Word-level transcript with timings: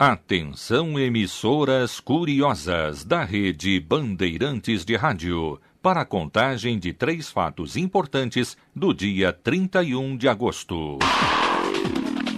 Atenção 0.00 0.98
emissoras 0.98 2.00
curiosas 2.00 3.04
da 3.04 3.22
rede 3.22 3.78
Bandeirantes 3.78 4.82
de 4.82 4.96
Rádio 4.96 5.60
para 5.82 6.00
a 6.00 6.04
contagem 6.06 6.78
de 6.78 6.90
três 6.94 7.30
fatos 7.30 7.76
importantes 7.76 8.56
do 8.74 8.94
dia 8.94 9.30
31 9.30 10.16
de 10.16 10.26
agosto. 10.26 10.98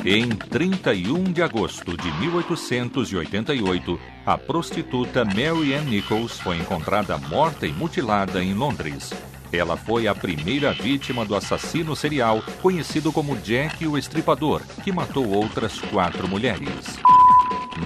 Em 0.04 0.28
31 0.28 1.22
de 1.22 1.40
agosto 1.40 1.96
de 1.96 2.10
1888, 2.18 4.00
a 4.26 4.36
prostituta 4.36 5.24
Mary 5.24 5.72
Ann 5.72 5.84
Nichols 5.84 6.40
foi 6.40 6.56
encontrada 6.56 7.16
morta 7.16 7.64
e 7.64 7.72
mutilada 7.72 8.42
em 8.42 8.54
Londres. 8.54 9.12
Ela 9.52 9.76
foi 9.76 10.08
a 10.08 10.14
primeira 10.16 10.72
vítima 10.72 11.24
do 11.24 11.36
assassino 11.36 11.94
serial 11.94 12.42
conhecido 12.60 13.12
como 13.12 13.36
Jack 13.36 13.86
o 13.86 13.96
Estripador, 13.96 14.62
que 14.82 14.90
matou 14.90 15.28
outras 15.28 15.78
quatro 15.78 16.26
mulheres. 16.26 16.98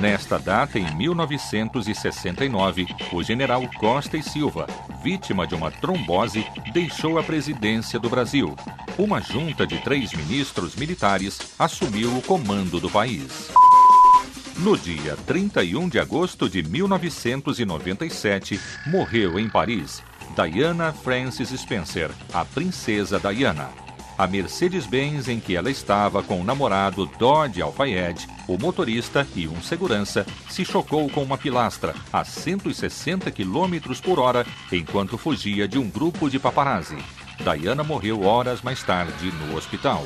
Nesta 0.01 0.39
data, 0.39 0.79
em 0.79 0.95
1969, 0.97 2.87
o 3.13 3.23
general 3.23 3.63
Costa 3.79 4.17
e 4.17 4.23
Silva, 4.23 4.67
vítima 5.03 5.47
de 5.47 5.55
uma 5.55 5.71
trombose, 5.71 6.47
deixou 6.73 7.19
a 7.19 7.23
presidência 7.23 7.99
do 7.99 8.11
Brasil. 8.11 8.57
Uma 8.99 9.21
junta 9.21 9.67
de 9.67 9.79
três 9.79 10.13
ministros 10.13 10.75
militares 10.77 11.39
assumiu 11.59 12.17
o 12.17 12.23
comando 12.23 12.81
do 12.81 12.91
país. 12.91 13.51
No 14.59 14.77
dia 14.77 15.17
31 15.27 15.89
de 15.89 15.99
agosto 15.99 16.49
de 16.49 16.63
1997, 16.63 18.61
morreu 18.87 19.39
em 19.39 19.49
Paris 19.49 20.03
Diana 20.35 20.93
Frances 20.93 21.49
Spencer, 21.49 22.11
a 22.33 22.45
princesa 22.45 23.19
Diana. 23.19 23.86
A 24.19 24.27
Mercedes-Benz 24.27 25.29
em 25.29 25.39
que 25.39 25.55
ela 25.55 25.71
estava 25.71 26.23
com 26.23 26.41
o 26.41 26.45
namorado 26.45 27.07
Dodge 27.19 27.61
Alfayed, 27.61 28.27
o 28.49 28.57
motorista 28.57 29.27
e 29.35 29.47
um 29.47 29.61
segurança, 29.61 30.27
se 30.49 30.65
chocou 30.65 31.09
com 31.11 31.23
uma 31.23 31.37
pilastra 31.37 31.95
a 32.13 32.25
160 32.25 33.31
km 33.31 34.01
por 34.03 34.19
hora 34.19 34.47
enquanto 34.73 35.19
fugia 35.19 35.69
de 35.69 35.79
um 35.79 35.89
grupo 35.89 36.31
de 36.31 36.39
paparazzi. 36.39 36.97
Diana 37.41 37.85
morreu 37.85 38.23
horas 38.23 38.63
mais 38.63 38.83
tarde 38.83 39.31
no 39.33 39.57
hospital. 39.57 40.05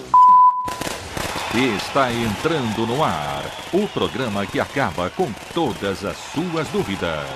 Está 1.55 2.13
entrando 2.13 2.87
no 2.87 3.03
ar 3.03 3.45
o 3.73 3.87
programa 3.89 4.47
que 4.47 4.61
acaba 4.61 5.11
com 5.11 5.31
todas 5.55 6.05
as 6.05 6.17
suas 6.17 6.69
dúvidas. 6.69 7.27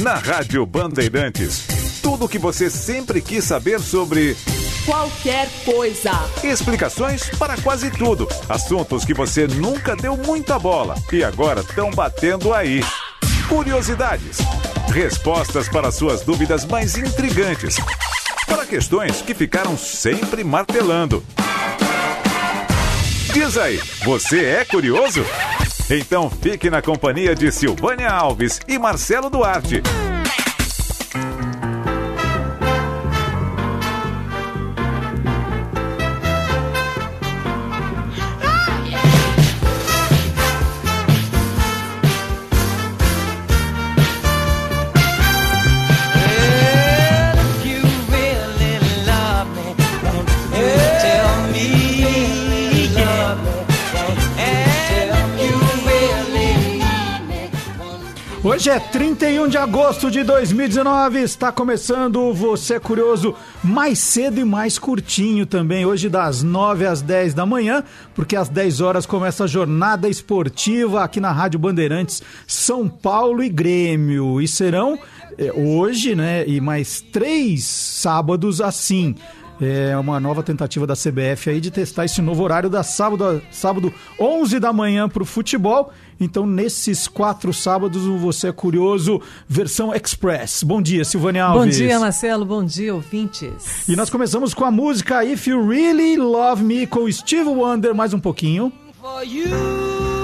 Na 0.00 0.14
Rádio 0.14 0.66
Bandeirantes, 0.66 1.81
tudo 2.12 2.26
o 2.26 2.28
que 2.28 2.38
você 2.38 2.68
sempre 2.68 3.22
quis 3.22 3.42
saber 3.42 3.80
sobre 3.80 4.36
qualquer 4.84 5.48
coisa. 5.64 6.10
Explicações 6.44 7.30
para 7.38 7.56
quase 7.56 7.90
tudo. 7.90 8.28
Assuntos 8.50 9.02
que 9.02 9.14
você 9.14 9.46
nunca 9.46 9.96
deu 9.96 10.14
muita 10.14 10.58
bola 10.58 10.94
e 11.10 11.24
agora 11.24 11.60
estão 11.62 11.90
batendo 11.90 12.52
aí. 12.52 12.84
Curiosidades. 13.48 14.36
Respostas 14.92 15.70
para 15.70 15.90
suas 15.90 16.20
dúvidas 16.20 16.66
mais 16.66 16.98
intrigantes. 16.98 17.76
Para 18.46 18.66
questões 18.66 19.22
que 19.22 19.32
ficaram 19.32 19.74
sempre 19.78 20.44
martelando. 20.44 21.24
Diz 23.32 23.56
aí, 23.56 23.80
você 24.04 24.44
é 24.44 24.64
curioso? 24.66 25.24
Então 25.88 26.28
fique 26.28 26.68
na 26.68 26.82
companhia 26.82 27.34
de 27.34 27.50
Silvânia 27.50 28.10
Alves 28.10 28.60
e 28.68 28.78
Marcelo 28.78 29.30
Duarte. 29.30 29.82
É 58.72 58.80
31 58.80 59.48
de 59.48 59.58
agosto 59.58 60.10
de 60.10 60.24
2019, 60.24 61.18
está 61.20 61.52
começando 61.52 62.32
Você 62.32 62.76
é 62.76 62.80
Curioso 62.80 63.34
mais 63.62 63.98
cedo 63.98 64.40
e 64.40 64.46
mais 64.46 64.78
curtinho 64.78 65.44
também, 65.44 65.84
hoje 65.84 66.08
das 66.08 66.42
9 66.42 66.86
às 66.86 67.02
10 67.02 67.34
da 67.34 67.44
manhã, 67.44 67.84
porque 68.14 68.34
às 68.34 68.48
10 68.48 68.80
horas 68.80 69.04
começa 69.04 69.44
a 69.44 69.46
jornada 69.46 70.08
esportiva 70.08 71.04
aqui 71.04 71.20
na 71.20 71.30
Rádio 71.30 71.60
Bandeirantes 71.60 72.22
São 72.46 72.88
Paulo 72.88 73.42
e 73.42 73.50
Grêmio. 73.50 74.40
E 74.40 74.48
serão 74.48 74.98
é, 75.36 75.52
hoje, 75.52 76.14
né, 76.14 76.48
e 76.48 76.58
mais 76.58 77.02
três 77.02 77.64
sábados 77.64 78.62
assim. 78.62 79.14
É 79.64 79.96
uma 79.96 80.18
nova 80.18 80.42
tentativa 80.42 80.84
da 80.84 80.94
CBF 80.94 81.48
aí 81.48 81.60
de 81.60 81.70
testar 81.70 82.04
esse 82.04 82.20
novo 82.20 82.42
horário 82.42 82.68
da 82.68 82.82
sábado, 82.82 83.40
sábado 83.50 83.94
11 84.18 84.58
da 84.58 84.72
manhã 84.72 85.08
para 85.08 85.22
o 85.22 85.26
futebol. 85.26 85.92
Então, 86.20 86.44
nesses 86.44 87.06
quatro 87.06 87.52
sábados, 87.52 88.04
o 88.04 88.16
Você 88.16 88.48
é 88.48 88.52
Curioso, 88.52 89.20
versão 89.48 89.94
Express. 89.94 90.64
Bom 90.64 90.82
dia, 90.82 91.04
Silvânia 91.04 91.44
Alves. 91.44 91.78
Bom 91.78 91.84
dia, 91.84 92.00
Marcelo. 92.00 92.44
Bom 92.44 92.64
dia, 92.64 92.92
ouvintes. 92.92 93.88
E 93.88 93.94
nós 93.94 94.10
começamos 94.10 94.52
com 94.52 94.64
a 94.64 94.70
música 94.70 95.24
If 95.24 95.46
You 95.46 95.68
Really 95.68 96.16
Love 96.16 96.64
Me, 96.64 96.84
com 96.84 97.10
Steve 97.10 97.48
Wonder, 97.48 97.94
mais 97.94 98.12
um 98.12 98.20
pouquinho. 98.20 98.72
For 99.00 99.22
you. 99.24 100.21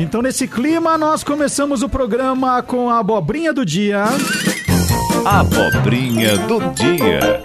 Então, 0.00 0.22
nesse 0.22 0.48
clima, 0.48 0.96
nós 0.96 1.22
começamos 1.22 1.82
o 1.82 1.88
programa 1.88 2.62
com 2.62 2.88
a 2.88 3.00
abobrinha 3.00 3.52
do 3.52 3.66
dia. 3.66 4.04
Abobrinha 5.26 6.38
do 6.38 6.58
dia. 6.72 7.42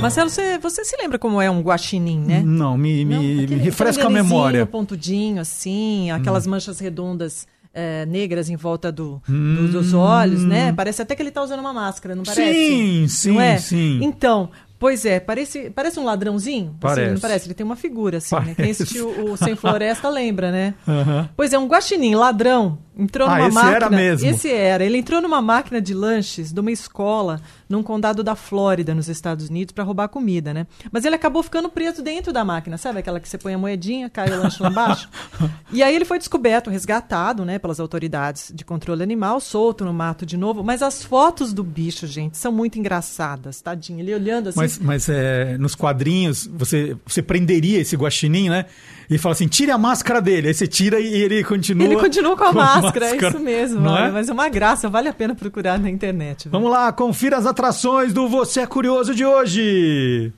Marcelo, 0.00 0.30
você, 0.30 0.58
você 0.58 0.84
se 0.84 0.96
lembra 0.96 1.18
como 1.18 1.42
é 1.42 1.50
um 1.50 1.60
guaxinim, 1.60 2.20
né? 2.20 2.40
Não, 2.44 2.78
me, 2.78 3.04
me, 3.04 3.14
Não, 3.14 3.20
aquele, 3.20 3.56
me 3.56 3.62
refresca 3.62 4.06
a 4.06 4.10
memória. 4.10 4.64
pontudinho, 4.64 5.40
assim, 5.40 6.12
aquelas 6.12 6.46
hum. 6.46 6.50
manchas 6.50 6.78
redondas 6.78 7.48
é, 7.74 8.06
negras 8.06 8.48
em 8.48 8.54
volta 8.54 8.92
do, 8.92 9.20
hum. 9.28 9.56
do, 9.56 9.72
dos 9.72 9.92
olhos, 9.92 10.44
né? 10.44 10.72
Parece 10.72 11.02
até 11.02 11.16
que 11.16 11.22
ele 11.22 11.30
está 11.30 11.42
usando 11.42 11.58
uma 11.58 11.72
máscara, 11.72 12.14
não 12.14 12.22
parece? 12.22 12.52
Sim, 12.52 13.08
sim, 13.08 13.32
não 13.32 13.40
é? 13.40 13.58
sim. 13.58 13.98
Então, 14.02 14.50
Pois 14.80 15.04
é, 15.04 15.20
parece, 15.20 15.68
parece 15.68 16.00
um 16.00 16.04
ladrãozinho. 16.04 16.74
Parece. 16.80 17.00
Assim, 17.02 17.12
não 17.12 17.20
parece? 17.20 17.46
Ele 17.46 17.54
tem 17.54 17.66
uma 17.66 17.76
figura, 17.76 18.16
assim, 18.16 18.34
né? 18.36 18.54
Quem 18.56 18.70
assistiu 18.70 19.10
o 19.30 19.36
Sem 19.36 19.54
Floresta 19.54 20.08
lembra, 20.08 20.50
né? 20.50 20.72
Uhum. 20.88 21.28
Pois 21.36 21.52
é, 21.52 21.58
um 21.58 21.66
guaxinim, 21.66 22.14
ladrão, 22.14 22.78
entrou 23.00 23.26
ah, 23.26 23.36
numa 23.36 23.46
esse 23.48 23.54
máquina. 23.54 23.76
Era 23.76 23.90
mesmo. 23.90 24.28
Esse 24.28 24.52
era. 24.52 24.84
Ele 24.84 24.98
entrou 24.98 25.20
numa 25.20 25.40
máquina 25.40 25.80
de 25.80 25.94
lanches 25.94 26.52
de 26.52 26.60
uma 26.60 26.70
escola 26.70 27.40
num 27.68 27.82
condado 27.82 28.22
da 28.24 28.34
Flórida, 28.34 28.94
nos 28.94 29.08
Estados 29.08 29.48
Unidos, 29.48 29.72
para 29.72 29.84
roubar 29.84 30.08
comida, 30.08 30.52
né? 30.52 30.66
Mas 30.90 31.04
ele 31.04 31.14
acabou 31.14 31.42
ficando 31.42 31.68
preso 31.68 32.02
dentro 32.02 32.32
da 32.32 32.44
máquina, 32.44 32.76
sabe? 32.76 32.98
Aquela 32.98 33.20
que 33.20 33.28
você 33.28 33.38
põe 33.38 33.54
a 33.54 33.58
moedinha, 33.58 34.10
cai 34.10 34.28
o 34.28 34.42
lanche 34.42 34.62
lá 34.62 34.68
embaixo. 34.68 35.08
e 35.72 35.82
aí 35.82 35.94
ele 35.94 36.04
foi 36.04 36.18
descoberto, 36.18 36.68
resgatado, 36.68 37.44
né, 37.44 37.58
pelas 37.58 37.78
autoridades 37.78 38.52
de 38.54 38.64
controle 38.64 39.02
animal, 39.02 39.40
solto 39.40 39.84
no 39.84 39.92
mato 39.92 40.26
de 40.26 40.36
novo. 40.36 40.64
Mas 40.64 40.82
as 40.82 41.04
fotos 41.04 41.52
do 41.52 41.62
bicho, 41.62 42.06
gente, 42.06 42.36
são 42.36 42.50
muito 42.50 42.78
engraçadas, 42.78 43.60
tadinho. 43.60 44.00
Ele 44.00 44.14
olhando 44.14 44.48
assim. 44.48 44.58
Mas, 44.58 44.78
mas 44.78 45.08
é, 45.08 45.56
nos 45.56 45.76
quadrinhos, 45.76 46.50
você, 46.52 46.96
você 47.06 47.22
prenderia 47.22 47.78
esse 47.78 47.96
guaxinim, 47.96 48.48
né? 48.48 48.66
e 49.10 49.18
fala 49.18 49.32
assim: 49.32 49.48
tire 49.48 49.72
a 49.72 49.76
máscara 49.76 50.22
dele. 50.22 50.48
Aí 50.48 50.54
você 50.54 50.68
tira 50.68 51.00
e 51.00 51.12
ele 51.12 51.42
continua. 51.42 51.84
Ele 51.84 51.96
continua 51.96 52.36
com 52.36 52.44
a, 52.44 52.52
com 52.52 52.60
a 52.60 52.64
máscara, 52.64 52.89
é 52.98 53.16
isso 53.16 53.38
mesmo. 53.38 53.80
Não 53.80 53.96
é? 53.96 54.10
Mas 54.10 54.28
é 54.28 54.32
uma 54.32 54.48
graça, 54.48 54.88
vale 54.88 55.08
a 55.08 55.12
pena 55.12 55.34
procurar 55.34 55.78
na 55.78 55.90
internet. 55.90 56.44
Viu? 56.44 56.52
Vamos 56.52 56.70
lá, 56.70 56.92
confira 56.92 57.36
as 57.36 57.46
atrações 57.46 58.12
do 58.12 58.28
Você 58.28 58.60
é 58.60 58.66
Curioso 58.66 59.14
de 59.14 59.24
hoje. 59.24 60.32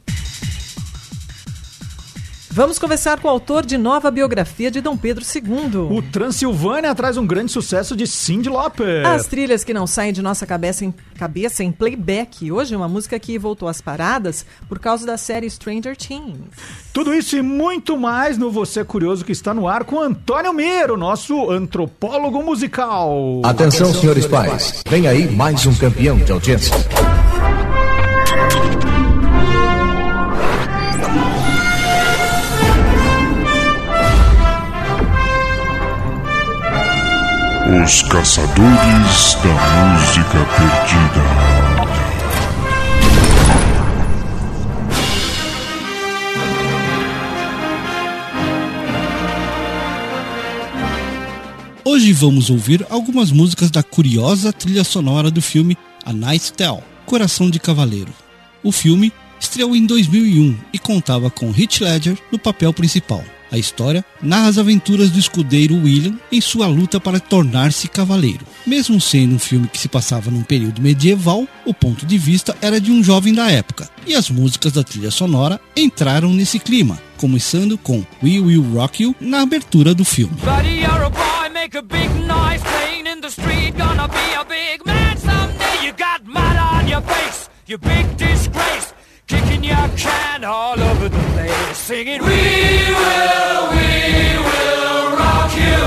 Vamos 2.54 2.78
conversar 2.78 3.18
com 3.18 3.28
o 3.28 3.30
autor 3.30 3.64
de 3.64 3.78
nova 3.78 4.10
biografia 4.10 4.70
de 4.70 4.82
Dom 4.82 4.94
Pedro 4.94 5.24
II. 5.24 5.88
O 5.90 6.02
Transilvânia 6.02 6.94
traz 6.94 7.16
um 7.16 7.26
grande 7.26 7.50
sucesso 7.50 7.96
de 7.96 8.06
Cyndi 8.06 8.50
Lauper. 8.50 9.06
As 9.06 9.26
trilhas 9.26 9.64
que 9.64 9.72
não 9.72 9.86
saem 9.86 10.12
de 10.12 10.20
nossa 10.20 10.44
cabeça 10.44 10.84
em, 10.84 10.92
cabeça 11.16 11.64
em 11.64 11.72
playback. 11.72 12.52
Hoje 12.52 12.76
uma 12.76 12.88
música 12.88 13.18
que 13.18 13.38
voltou 13.38 13.70
às 13.70 13.80
paradas 13.80 14.44
por 14.68 14.78
causa 14.78 15.06
da 15.06 15.16
série 15.16 15.48
Stranger 15.48 15.96
Things. 15.96 16.40
Tudo 16.92 17.14
isso 17.14 17.38
e 17.38 17.40
muito 17.40 17.96
mais 17.96 18.36
no 18.36 18.50
Você 18.50 18.84
Curioso 18.84 19.24
que 19.24 19.32
está 19.32 19.54
no 19.54 19.66
ar 19.66 19.84
com 19.84 19.98
Antônio 19.98 20.52
Miro, 20.52 20.98
nosso 20.98 21.50
antropólogo 21.50 22.42
musical. 22.42 23.40
Atenção, 23.46 23.94
senhores 23.94 24.26
pais. 24.26 24.82
Vem 24.86 25.08
aí 25.08 25.26
mais 25.34 25.64
um 25.64 25.74
campeão 25.74 26.18
de 26.18 26.30
audiência. 26.30 26.74
Os 37.72 38.02
Caçadores 38.02 39.34
da 39.42 39.54
Música 39.88 40.44
Perdida. 40.58 41.24
Hoje 51.82 52.12
vamos 52.12 52.50
ouvir 52.50 52.86
algumas 52.90 53.32
músicas 53.32 53.70
da 53.70 53.82
curiosa 53.82 54.52
trilha 54.52 54.84
sonora 54.84 55.30
do 55.30 55.40
filme 55.40 55.78
A 56.04 56.12
Night 56.12 56.52
Tale, 56.52 56.82
Coração 57.06 57.48
de 57.48 57.58
Cavaleiro. 57.58 58.12
O 58.62 58.70
filme 58.70 59.10
estreou 59.40 59.74
em 59.74 59.86
2001 59.86 60.58
e 60.74 60.78
contava 60.78 61.30
com 61.30 61.48
Heath 61.48 61.80
Ledger 61.80 62.18
no 62.30 62.38
papel 62.38 62.74
principal. 62.74 63.24
A 63.52 63.58
história 63.58 64.02
narra 64.22 64.48
as 64.48 64.56
aventuras 64.56 65.10
do 65.10 65.18
escudeiro 65.18 65.74
William 65.74 66.18
em 66.32 66.40
sua 66.40 66.66
luta 66.66 66.98
para 66.98 67.20
tornar-se 67.20 67.86
cavaleiro. 67.86 68.46
Mesmo 68.66 68.98
sendo 68.98 69.34
um 69.34 69.38
filme 69.38 69.68
que 69.68 69.78
se 69.78 69.88
passava 69.88 70.30
num 70.30 70.42
período 70.42 70.80
medieval, 70.80 71.46
o 71.66 71.74
ponto 71.74 72.06
de 72.06 72.16
vista 72.16 72.56
era 72.62 72.80
de 72.80 72.90
um 72.90 73.04
jovem 73.04 73.34
da 73.34 73.50
época, 73.50 73.90
e 74.06 74.14
as 74.14 74.30
músicas 74.30 74.72
da 74.72 74.82
trilha 74.82 75.10
sonora 75.10 75.60
entraram 75.76 76.32
nesse 76.32 76.58
clima, 76.58 76.98
começando 77.18 77.76
com 77.76 78.02
We 78.22 78.40
Will 78.40 78.62
Rock 78.72 79.02
You 79.02 79.14
na 79.20 79.42
abertura 79.42 79.92
do 79.94 80.04
filme. 80.04 80.34
Singing 91.82 92.20
We 92.22 92.28
will, 92.28 93.62
we 93.74 94.38
will 94.38 95.16
rock 95.16 95.52
you. 95.56 95.82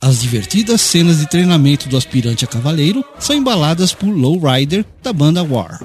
As 0.00 0.20
divertidas 0.20 0.80
cenas 0.80 1.18
de 1.18 1.28
treinamento 1.28 1.88
do 1.88 1.96
aspirante 1.96 2.44
a 2.44 2.48
cavaleiro 2.48 3.04
são 3.18 3.36
embaladas 3.36 3.92
por 3.92 4.08
Low 4.08 4.38
Rider 4.38 4.84
da 5.02 5.12
banda 5.12 5.42
War. 5.42 5.78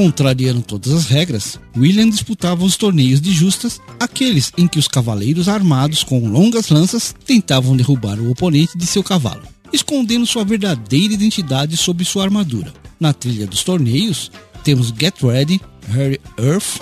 Contrariando 0.00 0.62
todas 0.62 0.94
as 0.94 1.06
regras, 1.08 1.60
William 1.76 2.08
disputava 2.08 2.64
os 2.64 2.74
torneios 2.74 3.20
de 3.20 3.32
justas, 3.32 3.82
aqueles 4.00 4.50
em 4.56 4.66
que 4.66 4.78
os 4.78 4.88
cavaleiros 4.88 5.46
armados 5.46 6.02
com 6.02 6.26
longas 6.26 6.70
lanças 6.70 7.14
tentavam 7.26 7.76
derrubar 7.76 8.18
o 8.18 8.30
oponente 8.30 8.78
de 8.78 8.86
seu 8.86 9.04
cavalo, 9.04 9.42
escondendo 9.70 10.24
sua 10.24 10.42
verdadeira 10.42 11.12
identidade 11.12 11.76
sob 11.76 12.02
sua 12.02 12.24
armadura. 12.24 12.72
Na 12.98 13.12
trilha 13.12 13.46
dos 13.46 13.62
torneios, 13.62 14.32
temos 14.64 14.88
Get 14.88 15.22
Ready, 15.22 15.60
Harry 15.90 16.18
Earth, 16.38 16.80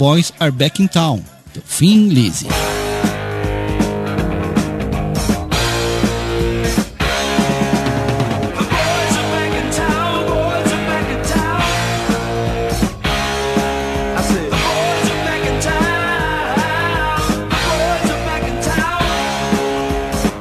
Boys 0.00 0.32
Are 0.40 0.50
Back 0.50 0.80
in 0.80 0.88
Town, 0.88 1.22
do 1.52 1.60
Finn 1.60 2.08
Lizzy. 2.08 2.46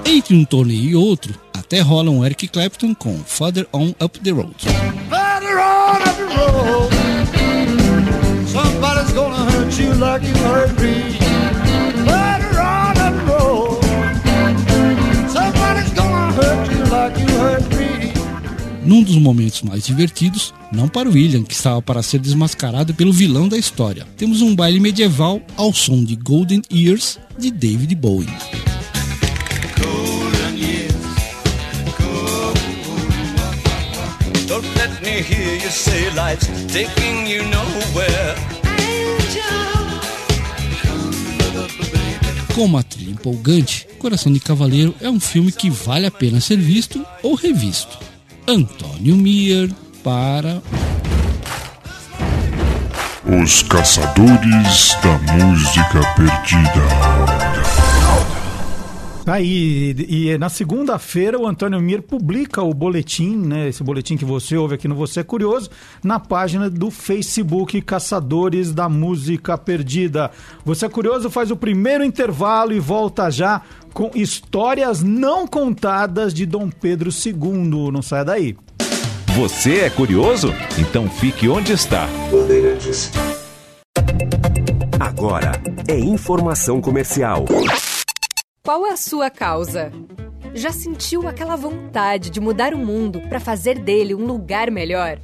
Entre 0.06 0.34
um 0.34 0.46
torneio 0.46 0.90
e 0.90 0.96
outro, 0.96 1.38
até 1.54 1.82
rola 1.82 2.10
um 2.10 2.24
Eric 2.24 2.48
Clapton 2.48 2.96
com 2.96 3.18
Father 3.26 3.68
On 3.74 3.90
Up 4.00 4.18
the 4.22 4.32
Road. 4.32 4.56
Like 10.00 10.26
you 10.26 10.34
hurt 10.36 10.72
me. 10.80 11.20
Better 12.06 12.62
on. 12.62 12.90
Somebody's 15.30 15.94
gonna 15.94 16.32
hurt 16.32 16.72
you 16.72 16.86
like 16.86 17.20
you 17.20 17.28
hurt 17.38 17.76
me. 17.76 18.14
Num 18.86 19.04
dos 19.04 19.18
momentos 19.18 19.62
mais 19.62 19.86
divertidos, 19.86 20.54
não 20.72 20.88
para 20.88 21.10
o 21.10 21.12
William, 21.12 21.44
que 21.44 21.54
estava 21.54 21.82
para 21.82 22.02
ser 22.02 22.20
desmascarado 22.20 22.94
pelo 22.94 23.12
vilão 23.12 23.48
da 23.48 23.58
história, 23.58 24.08
temos 24.18 24.42
um 24.42 24.56
baile 24.56 24.80
medieval 24.80 25.42
ao 25.58 25.74
som 25.74 26.04
de 26.04 26.16
Golden 26.16 26.62
Years 26.72 27.20
de 27.38 27.52
David 27.52 27.94
Bowie. 27.96 28.28
Don't 34.48 34.68
let 34.78 35.02
me 35.04 35.22
hear 35.22 35.56
you 35.62 35.70
say 35.70 36.10
life's 36.16 36.48
taking 36.74 37.28
you 37.28 37.44
nowhere. 37.50 38.59
Com 42.54 42.66
uma 42.66 42.84
trilha 42.84 43.12
empolgante, 43.12 43.88
Coração 44.00 44.32
de 44.32 44.40
Cavaleiro 44.40 44.94
é 45.00 45.10
um 45.10 45.20
filme 45.20 45.52
que 45.52 45.70
vale 45.70 46.06
a 46.06 46.12
pena 46.12 46.42
ser 46.42 46.58
visto 46.58 47.06
ou 47.24 47.36
revisto. 47.36 47.98
Antônio 48.48 49.16
Mier 49.16 49.70
para 50.04 50.62
Os 53.44 53.62
Caçadores 53.64 54.96
da 55.04 55.34
Música 55.34 56.02
Perdida. 56.16 57.69
Tá 59.30 59.36
aí, 59.36 59.96
e, 60.10 60.32
e 60.32 60.38
na 60.40 60.50
segunda-feira 60.50 61.40
o 61.40 61.46
Antônio 61.46 61.80
Mir 61.80 62.02
publica 62.02 62.64
o 62.64 62.74
boletim, 62.74 63.38
né? 63.38 63.68
Esse 63.68 63.84
boletim 63.84 64.18
que 64.18 64.26
você 64.26 64.58
ouve 64.58 64.74
aqui 64.74 64.88
no 64.88 64.96
Você 64.96 65.20
é 65.20 65.24
Curioso, 65.24 65.70
na 66.04 66.20
página 66.20 66.68
do 66.68 66.90
Facebook 66.90 67.80
Caçadores 67.84 68.74
da 68.74 68.90
Música 68.90 69.56
Perdida. 69.56 70.32
Você 70.66 70.88
é 70.88 70.90
Curioso 70.90 71.30
faz 71.30 71.52
o 71.52 71.56
primeiro 71.56 72.04
intervalo 72.04 72.74
e 72.74 72.80
volta 72.80 73.30
já 73.30 73.62
com 73.94 74.10
histórias 74.16 75.04
não 75.04 75.46
contadas 75.46 76.34
de 76.34 76.48
Dom 76.48 76.68
Pedro 76.68 77.12
II. 77.12 77.92
Não 77.92 78.02
saia 78.02 78.26
daí. 78.26 78.58
Você 79.36 79.82
é 79.82 79.92
curioso? 79.92 80.52
Então 80.76 81.08
fique 81.08 81.48
onde 81.48 81.72
está. 81.72 82.10
Agora 85.00 85.52
é 85.88 86.00
informação 86.00 86.82
comercial. 86.82 87.46
Qual 88.70 88.86
é 88.86 88.92
a 88.92 88.98
sua 88.98 89.32
causa? 89.32 89.92
Já 90.54 90.72
sentiu 90.72 91.28
aquela 91.28 91.56
vontade 91.56 92.30
de 92.30 92.40
mudar 92.40 92.72
o 92.72 92.78
mundo 92.78 93.20
para 93.22 93.40
fazer 93.40 93.80
dele 93.80 94.14
um 94.14 94.28
lugar 94.28 94.70
melhor? 94.70 95.18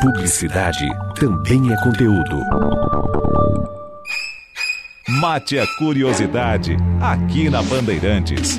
Publicidade 0.00 0.88
também 1.14 1.70
é 1.70 1.76
conteúdo. 1.76 2.40
Mate 5.20 5.58
a 5.58 5.66
curiosidade 5.76 6.74
aqui 7.02 7.50
na 7.50 7.62
Bandeirantes. 7.62 8.58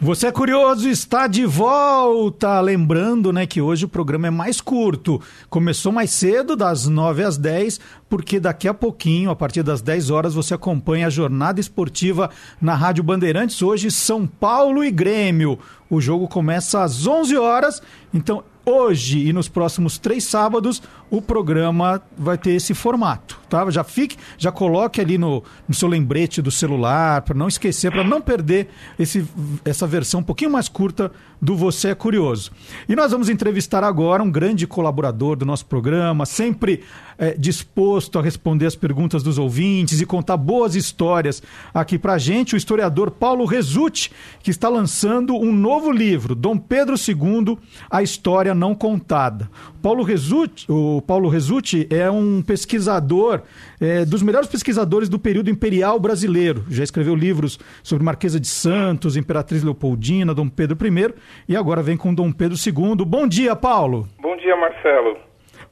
Você 0.00 0.28
é 0.28 0.32
curioso, 0.32 0.88
está 0.88 1.26
de 1.26 1.44
volta! 1.44 2.58
Lembrando, 2.60 3.34
né, 3.34 3.46
que 3.46 3.60
hoje 3.60 3.84
o 3.84 3.88
programa 3.88 4.28
é 4.28 4.30
mais 4.30 4.58
curto. 4.58 5.20
Começou 5.50 5.92
mais 5.92 6.10
cedo, 6.10 6.56
das 6.56 6.86
9 6.86 7.22
às 7.22 7.36
10, 7.36 7.78
porque 8.08 8.40
daqui 8.40 8.66
a 8.66 8.72
pouquinho, 8.72 9.30
a 9.30 9.36
partir 9.36 9.62
das 9.62 9.82
10 9.82 10.08
horas, 10.08 10.32
você 10.32 10.54
acompanha 10.54 11.08
a 11.08 11.10
jornada 11.10 11.60
esportiva 11.60 12.30
na 12.60 12.74
Rádio 12.74 13.04
Bandeirantes. 13.04 13.60
Hoje, 13.60 13.90
São 13.90 14.26
Paulo 14.26 14.82
e 14.82 14.90
Grêmio. 14.90 15.58
O 15.90 16.00
jogo 16.00 16.26
começa 16.26 16.82
às 16.82 17.06
11 17.06 17.36
horas, 17.36 17.82
então 18.12 18.42
hoje 18.66 19.28
e 19.28 19.32
nos 19.32 19.48
próximos 19.48 19.96
três 19.96 20.24
sábados 20.24 20.82
o 21.08 21.22
programa 21.22 22.02
vai 22.18 22.36
ter 22.36 22.50
esse 22.50 22.74
formato, 22.74 23.38
tá? 23.48 23.70
Já 23.70 23.84
fique, 23.84 24.16
já 24.36 24.50
coloque 24.50 25.00
ali 25.00 25.16
no, 25.16 25.44
no 25.68 25.74
seu 25.74 25.88
lembrete 25.88 26.42
do 26.42 26.50
celular 26.50 27.22
para 27.22 27.36
não 27.36 27.46
esquecer, 27.46 27.92
para 27.92 28.02
não 28.02 28.20
perder 28.20 28.68
esse, 28.98 29.24
essa 29.64 29.86
versão 29.86 30.18
um 30.18 30.24
pouquinho 30.24 30.50
mais 30.50 30.68
curta 30.68 31.12
do 31.40 31.56
Você 31.56 31.88
é 31.88 31.94
Curioso. 31.94 32.50
E 32.88 32.96
nós 32.96 33.12
vamos 33.12 33.28
entrevistar 33.28 33.84
agora 33.84 34.22
um 34.22 34.30
grande 34.30 34.66
colaborador 34.66 35.36
do 35.36 35.44
nosso 35.44 35.66
programa, 35.66 36.24
sempre 36.26 36.82
eh, 37.18 37.34
disposto 37.38 38.18
a 38.18 38.22
responder 38.22 38.66
as 38.66 38.76
perguntas 38.76 39.22
dos 39.22 39.38
ouvintes 39.38 40.00
e 40.00 40.06
contar 40.06 40.36
boas 40.36 40.74
histórias 40.74 41.42
aqui 41.72 41.98
pra 41.98 42.18
gente, 42.18 42.54
o 42.54 42.56
historiador 42.56 43.10
Paulo 43.10 43.44
Resutti, 43.44 44.10
que 44.42 44.50
está 44.50 44.68
lançando 44.68 45.34
um 45.34 45.52
novo 45.52 45.90
livro, 45.90 46.34
Dom 46.34 46.58
Pedro 46.58 46.94
II, 46.96 47.58
A 47.90 48.02
História 48.02 48.54
Não 48.54 48.74
Contada. 48.74 49.50
Paulo 49.80 50.02
Resutti, 50.02 50.66
o 50.68 51.00
Paulo 51.02 51.28
Resutti 51.28 51.86
é 51.90 52.10
um 52.10 52.42
pesquisador, 52.42 53.42
eh, 53.80 54.04
dos 54.04 54.22
melhores 54.22 54.48
pesquisadores 54.48 55.08
do 55.08 55.18
período 55.18 55.48
imperial 55.48 56.00
brasileiro. 56.00 56.64
Já 56.68 56.82
escreveu 56.82 57.14
livros 57.14 57.58
sobre 57.82 58.04
Marquesa 58.04 58.40
de 58.40 58.48
Santos, 58.48 59.16
Imperatriz 59.16 59.62
Leopoldina, 59.62 60.34
Dom 60.34 60.48
Pedro 60.48 60.76
I 60.84 61.14
e 61.48 61.56
agora 61.56 61.82
vem 61.82 61.96
com 61.96 62.14
Dom 62.14 62.32
Pedro 62.32 62.56
II. 62.56 63.04
Bom 63.04 63.26
dia, 63.26 63.54
Paulo. 63.54 64.08
Bom 64.20 64.36
dia, 64.36 64.56
Marcelo. 64.56 65.18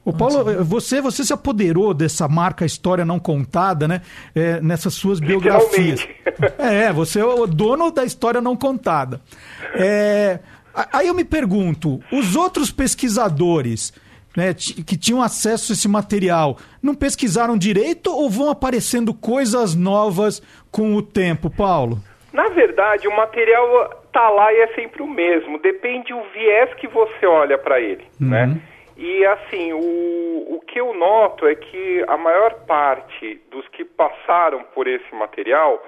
Ô 0.05 0.13
Paulo, 0.13 0.63
você, 0.63 1.01
você 1.01 1.23
se 1.23 1.33
apoderou 1.33 1.91
dessa 1.91 2.27
marca 2.27 2.63
História 2.63 3.03
Não 3.03 3.19
Contada, 3.19 3.87
né? 3.87 4.01
eh, 4.35 4.59
nessas 4.61 4.93
suas 4.93 5.19
biografias. 5.19 6.07
É, 6.59 6.93
você 6.93 7.21
é 7.21 7.25
o 7.25 7.47
dono 7.47 7.89
da 7.91 8.03
História 8.03 8.39
Não 8.39 8.55
Contada. 8.55 9.19
É, 9.73 10.39
aí 10.91 11.07
eu 11.07 11.13
me 11.15 11.23
pergunto, 11.23 11.99
os 12.11 12.35
outros 12.35 12.69
pesquisadores 12.69 13.93
né, 14.35 14.53
que 14.53 14.97
tinham 14.97 15.21
acesso 15.21 15.71
a 15.71 15.73
esse 15.73 15.87
material, 15.87 16.57
não 16.81 16.93
pesquisaram 16.93 17.57
direito 17.57 18.11
ou 18.11 18.29
vão 18.29 18.49
aparecendo 18.49 19.13
coisas 19.13 19.73
novas 19.73 20.41
com 20.69 20.93
o 20.95 21.01
tempo, 21.01 21.49
Paulo? 21.49 22.01
Na 22.33 22.49
verdade, 22.49 23.07
o 23.07 23.15
material 23.15 24.04
tá 24.15 24.29
lá 24.29 24.53
e 24.53 24.61
é 24.61 24.67
sempre 24.67 25.03
o 25.03 25.07
mesmo. 25.07 25.59
Depende 25.59 26.13
o 26.13 26.21
viés 26.33 26.73
que 26.75 26.87
você 26.87 27.25
olha 27.25 27.57
para 27.57 27.81
ele, 27.81 28.05
né? 28.17 28.47
E 28.95 29.25
assim, 29.25 29.73
o, 29.73 30.55
o 30.55 30.61
que 30.65 30.79
eu 30.79 30.93
noto 30.93 31.45
é 31.45 31.53
que 31.53 32.05
a 32.07 32.15
maior 32.15 32.65
parte 32.65 33.41
dos 33.51 33.67
que 33.67 33.83
passaram 33.83 34.63
por 34.73 34.87
esse 34.87 35.13
material 35.13 35.85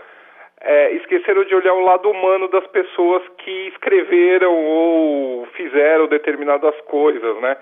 é, 0.59 0.91
esqueceram 0.91 1.45
de 1.45 1.55
olhar 1.55 1.73
o 1.73 1.85
lado 1.85 2.09
humano 2.09 2.49
das 2.49 2.67
pessoas 2.67 3.23
que 3.37 3.69
escreveram 3.69 4.53
ou 4.53 5.45
fizeram 5.55 6.07
determinadas 6.07 6.75
coisas, 6.81 7.39
né? 7.39 7.55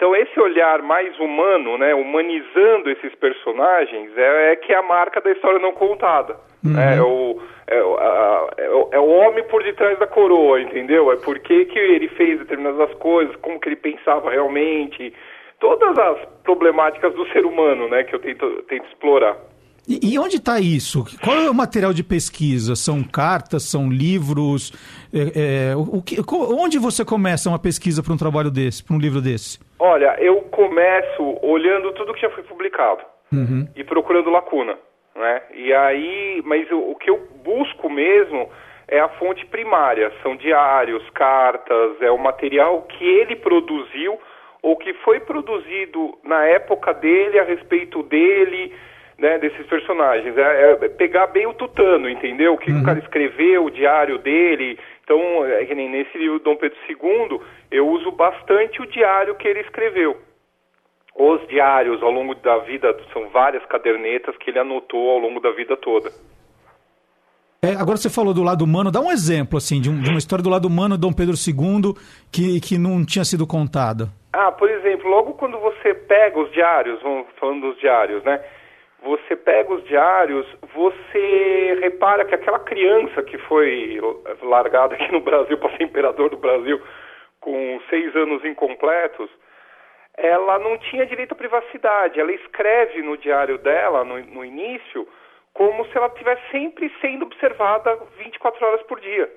Então 0.00 0.16
esse 0.16 0.40
olhar 0.40 0.80
mais 0.80 1.14
humano, 1.20 1.76
né, 1.76 1.94
humanizando 1.94 2.88
esses 2.88 3.14
personagens, 3.16 4.10
é, 4.16 4.52
é 4.52 4.56
que 4.56 4.72
é 4.72 4.76
a 4.76 4.82
marca 4.82 5.20
da 5.20 5.30
história 5.30 5.58
não 5.58 5.72
contada. 5.72 6.36
né? 6.64 6.96
É, 6.96 7.02
o, 7.02 7.38
é, 7.66 7.82
o- 7.82 7.96
a- 7.98 8.50
é 8.56 8.68
o- 8.70 8.88
é 8.92 8.98
o 8.98 9.06
homem 9.08 9.44
por 9.44 9.62
detrás 9.62 9.98
da 9.98 10.06
coroa, 10.06 10.58
entendeu? 10.60 11.12
É 11.12 11.16
por 11.16 11.38
que, 11.38 11.66
que 11.66 11.78
ele 11.78 12.08
fez 12.08 12.38
determinadas 12.38 12.94
coisas, 12.94 13.36
como 13.36 13.60
que 13.60 13.68
ele 13.68 13.76
pensava 13.76 14.30
realmente, 14.30 15.12
todas 15.58 15.98
as 15.98 16.18
problemáticas 16.44 17.12
do 17.14 17.26
ser 17.28 17.44
humano, 17.44 17.86
né, 17.88 18.02
que 18.04 18.14
eu 18.14 18.20
tento, 18.20 18.62
tento 18.68 18.86
explorar. 18.86 19.36
E, 19.90 20.14
e 20.14 20.18
onde 20.20 20.36
está 20.36 20.60
isso? 20.60 21.04
Qual 21.20 21.36
é 21.36 21.50
o 21.50 21.54
material 21.54 21.92
de 21.92 22.04
pesquisa? 22.04 22.76
São 22.76 23.02
cartas, 23.02 23.64
são 23.64 23.90
livros? 23.90 24.72
É, 25.12 25.72
é, 25.72 25.76
o, 25.76 26.00
que, 26.00 26.16
onde 26.32 26.78
você 26.78 27.04
começa 27.04 27.48
uma 27.48 27.58
pesquisa 27.58 28.00
para 28.00 28.12
um 28.12 28.16
trabalho 28.16 28.52
desse, 28.52 28.84
para 28.84 28.94
um 28.94 29.00
livro 29.00 29.20
desse? 29.20 29.58
Olha, 29.80 30.14
eu 30.20 30.42
começo 30.42 31.38
olhando 31.42 31.92
tudo 31.94 32.14
que 32.14 32.20
já 32.20 32.30
foi 32.30 32.44
publicado. 32.44 33.02
e 33.74 33.82
procurando 33.82 34.30
lacuna, 34.30 34.78
né? 35.16 35.42
E 35.54 35.72
aí, 35.72 36.40
mas 36.44 36.70
o, 36.70 36.78
o 36.92 36.94
que 36.94 37.10
eu 37.10 37.28
busco 37.44 37.90
mesmo 37.90 38.48
é 38.86 39.00
a 39.00 39.08
fonte 39.08 39.44
primária, 39.46 40.12
são 40.22 40.36
diários, 40.36 41.02
cartas, 41.10 42.00
é 42.00 42.10
o 42.12 42.18
material 42.18 42.82
que 42.82 43.04
ele 43.04 43.34
produziu 43.34 44.18
ou 44.62 44.76
que 44.76 44.92
foi 45.04 45.18
produzido 45.18 46.16
na 46.22 46.44
época 46.44 46.92
dele 46.94 47.38
a 47.38 47.44
respeito 47.44 48.02
dele, 48.04 48.72
né, 49.20 49.38
desses 49.38 49.64
personagens. 49.66 50.36
É, 50.36 50.72
é 50.72 50.88
pegar 50.88 51.26
bem 51.28 51.46
o 51.46 51.52
tutano, 51.54 52.08
entendeu? 52.08 52.54
O 52.54 52.58
que 52.58 52.72
o 52.72 52.82
cara 52.82 52.98
escreveu, 52.98 53.66
o 53.66 53.70
diário 53.70 54.18
dele. 54.18 54.78
Então, 55.04 55.44
é 55.44 55.64
que 55.66 55.74
nem 55.74 55.88
nesse 55.90 56.16
livro 56.16 56.38
Dom 56.40 56.56
Pedro 56.56 56.76
II, 56.88 57.40
eu 57.70 57.86
uso 57.88 58.10
bastante 58.10 58.80
o 58.80 58.86
diário 58.86 59.34
que 59.34 59.46
ele 59.46 59.60
escreveu. 59.60 60.16
Os 61.14 61.46
diários 61.48 62.02
ao 62.02 62.10
longo 62.10 62.34
da 62.36 62.58
vida 62.58 62.96
são 63.12 63.28
várias 63.28 63.64
cadernetas 63.66 64.36
que 64.38 64.50
ele 64.50 64.58
anotou 64.58 65.10
ao 65.10 65.18
longo 65.18 65.38
da 65.40 65.50
vida 65.50 65.76
toda. 65.76 66.10
É, 67.62 67.72
agora 67.74 67.98
você 67.98 68.08
falou 68.08 68.32
do 68.32 68.42
lado 68.42 68.64
humano, 68.64 68.90
dá 68.90 69.00
um 69.00 69.12
exemplo 69.12 69.58
assim 69.58 69.82
de, 69.82 69.90
um- 69.90 70.00
de 70.00 70.08
uma 70.08 70.18
história 70.18 70.42
do 70.42 70.48
lado 70.48 70.66
humano 70.66 70.94
de 70.94 71.00
Dom 71.02 71.12
Pedro 71.12 71.34
II 71.36 71.92
que, 72.32 72.58
que 72.60 72.78
não 72.78 73.04
tinha 73.04 73.24
sido 73.24 73.46
contada. 73.46 74.08
Ah, 74.32 74.50
por 74.50 74.70
exemplo, 74.70 75.10
logo 75.10 75.34
quando 75.34 75.58
você 75.58 75.92
pega 75.92 76.38
os 76.40 76.50
diários, 76.52 77.02
vamos 77.02 77.26
falando 77.38 77.68
dos 77.68 77.78
diários, 77.78 78.22
né? 78.24 78.40
Você 79.02 79.34
pega 79.34 79.72
os 79.72 79.82
diários, 79.84 80.46
você 80.74 81.78
repara 81.80 82.24
que 82.24 82.34
aquela 82.34 82.58
criança 82.58 83.22
que 83.22 83.38
foi 83.38 83.98
largada 84.42 84.94
aqui 84.94 85.10
no 85.10 85.20
Brasil 85.20 85.56
para 85.58 85.76
ser 85.76 85.84
imperador 85.84 86.28
do 86.30 86.36
Brasil 86.36 86.80
com 87.40 87.80
seis 87.88 88.14
anos 88.14 88.44
incompletos, 88.44 89.30
ela 90.16 90.58
não 90.58 90.76
tinha 90.78 91.06
direito 91.06 91.32
à 91.32 91.36
privacidade. 91.36 92.20
Ela 92.20 92.32
escreve 92.32 93.00
no 93.02 93.16
diário 93.16 93.56
dela, 93.58 94.04
no, 94.04 94.18
no 94.18 94.44
início, 94.44 95.08
como 95.54 95.84
se 95.86 95.96
ela 95.96 96.08
estivesse 96.08 96.42
sempre 96.50 96.92
sendo 97.00 97.24
observada 97.24 97.98
24 98.18 98.66
horas 98.66 98.82
por 98.82 99.00
dia. 99.00 99.30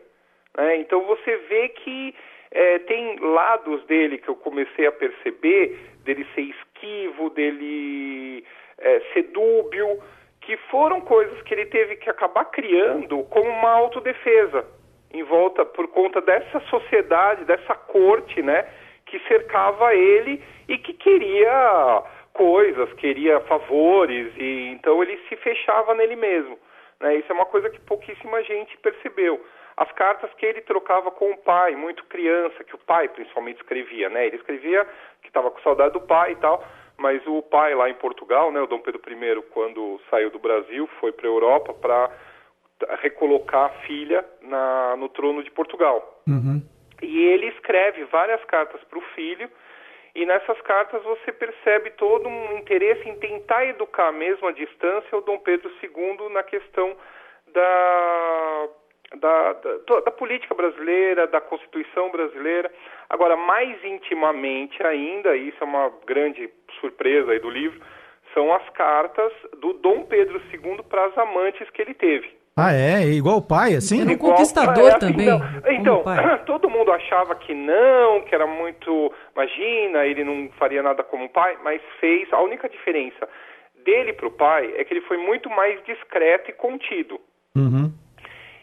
né? 0.58 0.78
Então 0.78 1.02
você 1.06 1.38
vê 1.38 1.70
que 1.70 2.14
eh, 2.52 2.80
tem 2.80 3.18
lados 3.20 3.84
dele 3.86 4.18
que 4.18 4.30
eu 4.30 4.36
comecei 4.36 4.86
a 4.86 4.92
perceber, 4.92 5.80
dele 6.04 6.28
ser 6.36 6.42
esquivo, 6.42 7.30
dele 7.30 8.44
eh, 8.84 9.02
ser 9.14 9.24
dúbio, 9.34 10.00
que 10.42 10.58
foram 10.70 11.02
coisas 11.02 11.42
que 11.44 11.54
ele 11.54 11.66
teve 11.66 11.96
que 11.96 12.10
acabar 12.10 12.46
criando 12.46 13.24
como 13.26 13.50
uma 13.50 13.72
autodefesa 13.72 14.66
em 15.12 15.24
volta 15.24 15.64
por 15.64 15.88
conta 15.90 16.20
dessa 16.22 16.60
sociedade, 16.62 17.46
dessa 17.46 17.76
corte, 17.76 18.42
né, 18.42 18.68
que 19.06 19.20
cercava 19.28 19.94
ele 19.94 20.44
e 20.68 20.78
que 20.78 20.94
queria 20.94 22.04
coisas, 22.34 22.92
queria 22.94 23.40
favores 23.42 24.34
e 24.38 24.70
então 24.70 25.02
ele 25.04 25.18
se 25.30 25.36
fechava 25.38 25.94
nele 25.94 26.16
mesmo. 26.16 26.58
Né? 27.00 27.18
Isso 27.18 27.32
é 27.32 27.36
uma 27.36 27.46
coisa 27.46 27.70
que 27.70 27.80
pouquíssima 27.82 28.42
gente 28.44 28.76
percebeu. 28.78 29.44
As 29.76 29.92
cartas 29.94 30.32
que 30.36 30.46
ele 30.46 30.62
trocava 30.62 31.12
com 31.12 31.32
o 31.32 31.38
pai, 31.38 31.76
muito 31.76 32.06
criança, 32.06 32.64
que 32.64 32.76
o 32.76 32.80
pai 32.80 33.08
principalmente 33.10 33.58
escrevia, 33.58 34.08
né? 34.08 34.28
Ele 34.28 34.36
escrevia 34.36 34.86
que 35.22 35.30
estava 35.30 35.50
com 35.50 35.60
saudade 35.62 35.94
do 35.94 36.02
pai 36.02 36.34
e 36.34 36.36
tal, 36.36 36.64
mas 36.98 37.26
o 37.28 37.42
pai 37.42 37.76
lá 37.76 37.90
em 37.90 37.96
Portugal, 37.96 38.52
né, 38.52 38.62
o 38.62 38.68
Dom 38.68 38.80
Pedro 38.80 39.02
I, 39.06 39.42
quando 39.52 40.00
saiu 40.10 40.30
do 40.30 40.40
Brasil, 40.40 40.88
foi 41.00 41.12
para 41.12 41.28
a 41.28 41.32
Europa 41.32 41.74
para 41.74 42.10
recolocar 43.02 43.66
a 43.66 43.82
filha 43.86 44.26
na, 44.42 44.96
no 44.98 45.10
trono 45.10 45.44
de 45.44 45.52
Portugal. 45.52 46.22
E 47.02 47.22
ele 47.26 47.48
escreve 47.48 48.04
várias 48.06 48.44
cartas 48.46 48.82
para 48.86 49.00
o 49.00 49.02
filho, 49.16 49.50
e 50.16 50.26
nessas 50.26 50.60
cartas 50.62 51.04
você 51.04 51.32
percebe 51.32 51.92
todo 51.92 52.30
um 52.30 52.58
interesse 52.58 53.10
em 53.10 53.16
tentar 53.16 53.66
educar 53.66 54.12
mesmo 54.12 54.48
à 54.48 54.52
distância 54.52 55.18
o 55.18 55.22
Dom 55.22 55.40
Pedro 55.40 55.72
II 55.82 56.30
na 56.30 56.44
questão 56.44 56.96
da, 57.48 58.70
da, 59.20 59.54
da, 59.54 60.00
da 60.06 60.12
política 60.12 60.56
brasileira, 60.56 61.28
da 61.28 61.42
Constituição 61.42 62.12
brasileira. 62.12 62.72
Agora, 63.10 63.36
mais 63.36 63.84
intimamente 63.84 64.82
ainda, 64.86 65.36
e 65.36 65.50
isso 65.50 65.58
é 65.62 65.66
uma 65.66 65.92
grande 66.06 66.50
surpresa 66.80 67.32
aí 67.32 67.40
do 67.40 67.50
livro, 67.50 67.80
são 68.34 68.54
as 68.54 68.68
cartas 68.70 69.32
do 69.60 69.74
Dom 69.74 70.04
Pedro 70.04 70.42
II 70.52 70.84
para 70.90 71.06
as 71.06 71.18
amantes 71.18 71.70
que 71.70 71.82
ele 71.82 71.94
teve. 71.94 72.32
Ah, 72.56 72.72
é? 72.74 73.02
Igual 73.08 73.38
o 73.38 73.42
pai, 73.48 73.74
assim? 73.74 74.02
Era 74.02 74.10
um 74.10 74.14
Igual- 74.14 74.32
conquistador 74.34 74.92
é, 74.92 75.00
também. 75.00 75.28
Então, 75.70 76.04
pai. 76.04 76.38
todo 76.46 76.70
mundo 76.70 76.92
achava 76.92 77.34
que 77.36 77.54
não, 77.54 78.22
que 78.22 78.34
era 78.36 78.46
muito. 78.46 79.12
Imagina, 79.36 80.06
ele 80.06 80.24
não 80.24 80.50
faria 80.60 80.84
nada 80.84 81.04
como 81.04 81.30
pai, 81.30 81.58
mas 81.64 81.82
fez. 82.00 82.32
A 82.32 82.40
única 82.42 82.70
diferença 82.70 83.28
dele 83.84 84.14
para 84.14 84.28
o 84.28 84.32
pai 84.32 84.72
é 84.78 84.84
que 84.84 84.94
ele 84.94 85.02
foi 85.02 85.18
muito 85.18 85.50
mais 85.50 85.84
discreto 85.84 86.52
e 86.52 86.54
contido. 86.54 87.20
Uhum. 87.56 87.92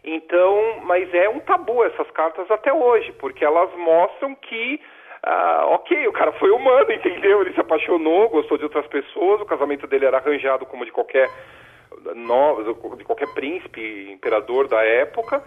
Então, 0.03 0.81
mas 0.85 1.13
é 1.15 1.29
um 1.29 1.41
tabu 1.41 1.85
essas 1.85 2.11
cartas 2.13 2.51
até 2.51 2.73
hoje, 2.73 3.13
porque 3.13 3.45
elas 3.45 3.71
mostram 3.77 4.35
que, 4.35 4.81
ah, 5.23 5.65
ok, 5.69 6.07
o 6.09 6.13
cara 6.13 6.33
foi 6.33 6.51
humano, 6.51 6.91
entendeu? 6.93 7.43
Ele 7.43 7.53
se 7.53 7.61
apaixonou, 7.61 8.29
gostou 8.31 8.57
de 8.57 8.65
outras 8.65 8.87
pessoas, 8.87 9.41
o 9.41 9.45
casamento 9.47 9.87
dele 9.87 10.07
era 10.07 10.17
arranjado 10.19 10.65
como 10.67 10.85
de 10.85 10.93
qualquer 10.93 11.29
no- 12.15 12.63
de 12.97 13.05
qualquer 13.05 13.29
príncipe, 13.35 14.11
imperador 14.13 14.69
da 14.69 14.83
época, 14.83 15.43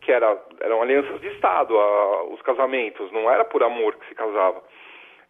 que 0.00 0.12
era, 0.12 0.36
eram 0.60 0.82
alianças 0.82 1.20
de 1.20 1.28
Estado, 1.28 1.78
a- 1.78 2.24
os 2.24 2.42
casamentos, 2.42 3.10
não 3.12 3.30
era 3.30 3.44
por 3.44 3.62
amor 3.62 3.94
que 3.94 4.06
se 4.08 4.14
casava. 4.14 4.62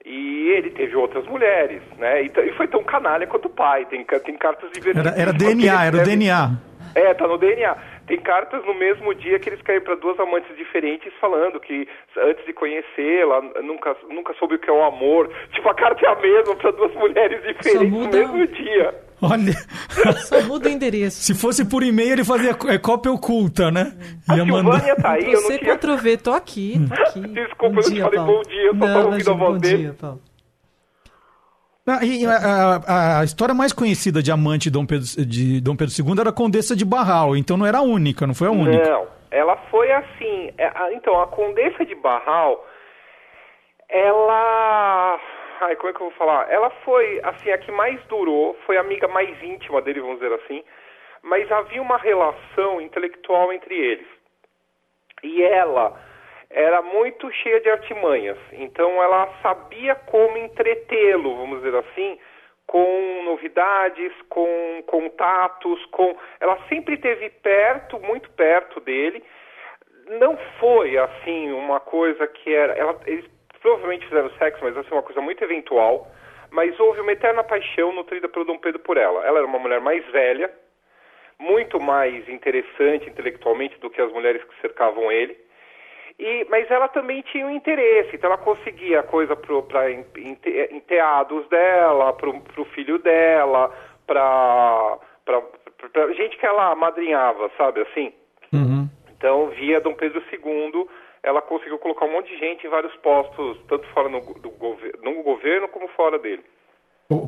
E 0.04 0.50
ele 0.50 0.70
teve 0.70 0.94
outras 0.96 1.26
mulheres, 1.26 1.82
né? 1.98 2.22
E, 2.22 2.26
e 2.48 2.52
foi 2.52 2.68
tão 2.68 2.82
canalha 2.84 3.26
quanto 3.26 3.46
o 3.46 3.50
pai. 3.50 3.84
Tem, 3.86 4.04
tem 4.04 4.36
cartas 4.36 4.70
divertidas. 4.72 5.12
Era, 5.12 5.20
era 5.20 5.32
DNA, 5.32 5.84
era 5.84 5.96
o 5.96 6.02
DNA. 6.02 6.50
É, 6.94 7.12
tá 7.14 7.26
no 7.26 7.36
DNA. 7.38 7.76
Tem 8.06 8.20
cartas 8.20 8.64
no 8.64 8.72
mesmo 8.74 9.12
dia 9.14 9.38
que 9.38 9.48
eles 9.48 9.60
caíram 9.62 9.84
para 9.84 9.96
duas 9.96 10.18
amantes 10.20 10.56
diferentes 10.56 11.12
falando 11.20 11.58
que 11.58 11.88
antes 12.16 12.44
de 12.46 12.52
conhecê-la 12.52 13.42
nunca, 13.62 13.96
nunca 14.08 14.32
soube 14.38 14.54
o 14.54 14.58
que 14.58 14.70
é 14.70 14.72
o 14.72 14.84
amor. 14.84 15.28
Tipo, 15.52 15.68
a 15.68 15.74
carta 15.74 16.06
é 16.06 16.08
a 16.08 16.14
mesma 16.20 16.54
para 16.54 16.70
duas 16.70 16.94
mulheres 16.94 17.42
diferentes 17.42 17.90
no 17.90 17.98
muda- 18.04 18.18
mesmo 18.18 18.46
dia. 18.46 18.94
Olha, 19.20 19.52
Só 20.28 20.40
muda 20.42 20.68
o 20.68 20.72
endereço. 20.72 21.22
se 21.22 21.34
fosse 21.34 21.64
por 21.64 21.82
e-mail 21.82 22.12
ele 22.12 22.24
fazia 22.24 22.50
é, 22.68 22.78
cópia 22.78 23.10
oculta, 23.10 23.70
né? 23.70 23.92
A 24.28 24.36
Ia 24.36 24.44
Silvânia 24.44 24.96
tá 24.96 25.12
aí, 25.12 25.24
eu 25.24 25.40
não 25.40 25.48
Você, 25.48 25.58
tinha... 25.58 25.74
Ctrl 25.76 25.96
V, 25.96 26.16
tô 26.18 26.32
aqui, 26.32 26.74
tô 26.86 26.94
aqui. 27.02 27.20
Desculpa, 27.28 27.74
Bom 27.74 27.80
eu 27.80 27.82
não 27.82 27.90
dia, 27.92 28.02
falei 28.04 28.18
Paulo. 28.18 28.32
bom 28.36 28.42
dia, 28.42 28.62
eu 28.62 28.72
só 28.72 28.78
Não, 28.78 28.86
tava 28.94 29.06
ouvindo 29.08 29.30
a 29.30 29.34
voz 29.34 29.52
bom 29.54 29.58
dele. 29.58 29.76
dia, 29.78 29.94
Paulo. 29.98 30.20
Ah, 31.86 32.00
a, 32.00 32.92
a- 32.92 33.20
a 33.20 33.24
história 33.24 33.54
mais 33.54 33.72
conhecida 33.72 34.20
de 34.22 34.32
amante 34.32 34.64
de 34.64 34.70
Dom 34.70 34.84
Pedro, 34.84 35.06
de 35.24 35.60
Dom 35.60 35.76
Pedro 35.76 35.94
II 35.96 36.20
era 36.20 36.30
a 36.30 36.32
Condessa 36.32 36.74
de 36.74 36.84
Barral, 36.84 37.36
então 37.36 37.56
não 37.56 37.64
era 37.66 37.78
a 37.78 37.82
única, 37.82 38.26
não 38.26 38.34
foi 38.34 38.48
a 38.48 38.50
única. 38.50 38.90
Não, 38.90 39.06
ela 39.30 39.56
foi 39.70 39.92
assim. 39.92 40.52
é, 40.58 40.72
Então, 40.94 41.20
a 41.20 41.26
Condessa 41.28 41.84
de 41.86 41.94
Barral, 41.94 42.64
ela. 43.88 45.20
Ai, 45.60 45.76
como 45.76 45.88
é 45.88 45.92
que 45.92 46.00
eu 46.02 46.08
vou 46.10 46.18
falar? 46.18 46.50
Ela 46.50 46.70
foi, 46.84 47.20
assim, 47.22 47.50
a 47.50 47.58
que 47.58 47.72
mais 47.72 47.98
durou, 48.08 48.56
foi 48.66 48.76
a 48.76 48.80
amiga 48.80 49.08
mais 49.08 49.42
íntima 49.42 49.80
dele, 49.80 50.00
vamos 50.00 50.18
dizer 50.18 50.32
assim, 50.34 50.62
mas 51.22 51.50
havia 51.50 51.80
uma 51.80 51.96
relação 51.96 52.80
intelectual 52.80 53.52
entre 53.52 53.74
eles. 53.74 54.06
E 55.22 55.42
ela 55.42 55.98
era 56.50 56.80
muito 56.82 57.30
cheia 57.32 57.60
de 57.60 57.68
artimanhas, 57.68 58.38
então 58.52 59.02
ela 59.02 59.28
sabia 59.42 59.94
como 59.94 60.38
entretê-lo, 60.38 61.36
vamos 61.36 61.58
dizer 61.62 61.76
assim, 61.76 62.18
com 62.66 63.22
novidades, 63.24 64.12
com 64.28 64.82
contatos, 64.86 65.84
com 65.86 66.16
ela 66.40 66.58
sempre 66.68 66.94
esteve 66.94 67.30
perto, 67.30 67.98
muito 68.00 68.28
perto 68.30 68.80
dele. 68.80 69.22
Não 70.20 70.36
foi 70.58 70.96
assim 70.98 71.52
uma 71.52 71.80
coisa 71.80 72.26
que 72.26 72.54
era, 72.54 72.72
ela, 72.74 72.98
eles 73.06 73.24
provavelmente 73.60 74.06
fizeram 74.06 74.30
sexo, 74.38 74.62
mas 74.62 74.76
assim 74.76 74.92
uma 74.92 75.02
coisa 75.02 75.20
muito 75.20 75.42
eventual. 75.42 76.08
Mas 76.50 76.78
houve 76.78 77.00
uma 77.00 77.12
eterna 77.12 77.42
paixão 77.42 77.92
nutrida 77.92 78.28
pelo 78.28 78.44
Dom 78.44 78.58
Pedro 78.58 78.80
por 78.80 78.96
ela. 78.96 79.24
Ela 79.26 79.38
era 79.38 79.46
uma 79.46 79.58
mulher 79.58 79.80
mais 79.80 80.04
velha, 80.10 80.50
muito 81.38 81.80
mais 81.80 82.28
interessante 82.28 83.08
intelectualmente 83.08 83.78
do 83.80 83.90
que 83.90 84.00
as 84.00 84.12
mulheres 84.12 84.42
que 84.44 84.60
cercavam 84.60 85.10
ele. 85.10 85.36
E, 86.18 86.46
mas 86.48 86.70
ela 86.70 86.88
também 86.88 87.20
tinha 87.22 87.46
um 87.46 87.50
interesse, 87.50 88.16
então 88.16 88.30
ela 88.30 88.38
conseguia 88.38 89.02
coisa 89.02 89.36
para 89.36 89.90
enteados 89.90 91.46
dela, 91.48 92.12
para 92.14 92.30
o 92.30 92.64
filho 92.74 92.98
dela, 92.98 93.70
para 94.06 94.98
gente 96.16 96.38
que 96.38 96.46
ela 96.46 96.74
madrinhava, 96.74 97.50
sabe 97.58 97.82
assim? 97.82 98.14
Uhum. 98.50 98.88
Então, 99.16 99.48
via 99.50 99.80
Dom 99.80 99.94
Pedro 99.94 100.22
II, 100.32 100.88
ela 101.22 101.42
conseguiu 101.42 101.78
colocar 101.78 102.06
um 102.06 102.12
monte 102.12 102.28
de 102.28 102.38
gente 102.38 102.66
em 102.66 102.70
vários 102.70 102.94
postos, 102.96 103.58
tanto 103.68 103.86
fora 103.88 104.08
no, 104.08 104.20
do 104.20 104.52
no 105.02 105.22
governo 105.22 105.68
como 105.68 105.88
fora 105.88 106.18
dele. 106.18 106.42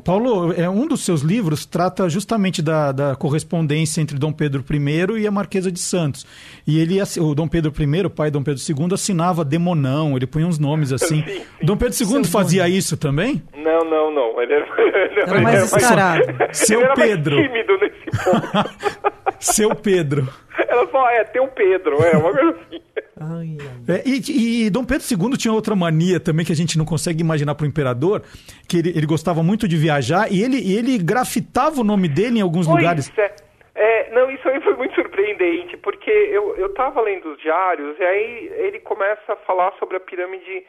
Paulo, 0.03 0.51
é, 0.53 0.69
um 0.69 0.85
dos 0.85 1.05
seus 1.05 1.21
livros 1.21 1.65
trata 1.65 2.09
justamente 2.09 2.61
da, 2.61 2.91
da 2.91 3.15
correspondência 3.15 4.01
entre 4.01 4.17
Dom 4.17 4.33
Pedro 4.33 4.63
I 4.69 5.21
e 5.21 5.27
a 5.27 5.31
Marquesa 5.31 5.71
de 5.71 5.79
Santos. 5.79 6.25
E 6.67 6.79
ele, 6.79 6.99
o 7.19 7.33
Dom 7.33 7.47
Pedro 7.47 7.71
I, 7.71 8.05
o 8.05 8.09
pai 8.09 8.29
de 8.29 8.33
Dom 8.33 8.43
Pedro 8.43 8.61
II, 8.61 8.93
assinava 8.93 9.45
Demonão, 9.45 10.17
ele 10.17 10.27
punha 10.27 10.45
uns 10.45 10.59
nomes 10.59 10.91
assim. 10.91 11.23
Sim, 11.23 11.39
sim. 11.39 11.65
Dom 11.65 11.77
Pedro 11.77 11.95
II 11.97 12.25
fazia 12.25 12.67
isso 12.67 12.97
também? 12.97 13.41
Não, 13.55 13.79
não, 13.85 14.13
não. 14.13 14.41
Ele 14.41 14.53
era, 14.53 14.65
ele 14.81 15.19
Era 15.21 15.41
mais 15.41 15.71
descarado. 15.71 16.23
Seu 16.51 16.79
ele 16.81 16.85
era 16.85 16.95
Pedro. 16.95 17.35
mais 17.37 17.47
tímido 17.47 17.77
nesse 17.77 18.23
ponto. 18.23 19.13
Seu 19.39 19.75
Pedro. 19.75 20.27
Ela 20.67 20.87
só, 20.91 21.09
é, 21.09 21.23
tem 21.23 21.41
o 21.41 21.47
Pedro, 21.47 22.03
é, 22.03 22.17
uma 22.17 22.33
coisa 22.33 22.49
assim. 22.49 22.81
Ai, 23.19 23.57
ai. 23.59 23.95
É, 23.97 24.03
e, 24.05 24.65
e 24.65 24.69
Dom 24.69 24.85
Pedro 24.85 25.05
II 25.05 25.37
tinha 25.37 25.53
outra 25.53 25.75
mania 25.75 26.19
também 26.19 26.45
que 26.45 26.51
a 26.51 26.55
gente 26.55 26.77
não 26.77 26.85
consegue 26.85 27.21
imaginar 27.21 27.55
para 27.55 27.65
o 27.65 27.67
imperador, 27.67 28.23
que 28.67 28.77
ele, 28.77 28.89
ele 28.89 29.05
gostava 29.05 29.43
muito 29.43 29.67
de 29.67 29.75
viajar 29.77 30.31
e 30.31 30.41
ele, 30.41 30.57
ele 30.73 30.97
grafitava 30.97 31.81
o 31.81 31.83
nome 31.83 32.07
dele 32.07 32.39
em 32.39 32.41
alguns 32.41 32.65
Pois 32.65 32.77
lugares. 32.77 33.11
é. 33.17 33.49
É, 33.75 34.11
não, 34.11 34.29
isso 34.29 34.45
aí 34.49 34.59
foi 34.61 34.75
muito 34.75 34.93
surpreendente, 34.93 35.77
porque 35.77 36.09
eu, 36.11 36.53
eu 36.57 36.73
tava 36.73 36.99
lendo 36.99 37.31
os 37.31 37.41
diários 37.41 37.97
e 37.97 38.03
aí 38.03 38.51
ele 38.57 38.79
começa 38.79 39.31
a 39.31 39.37
falar 39.37 39.71
sobre 39.79 39.95
a 39.95 40.01
pirâmide 40.01 40.65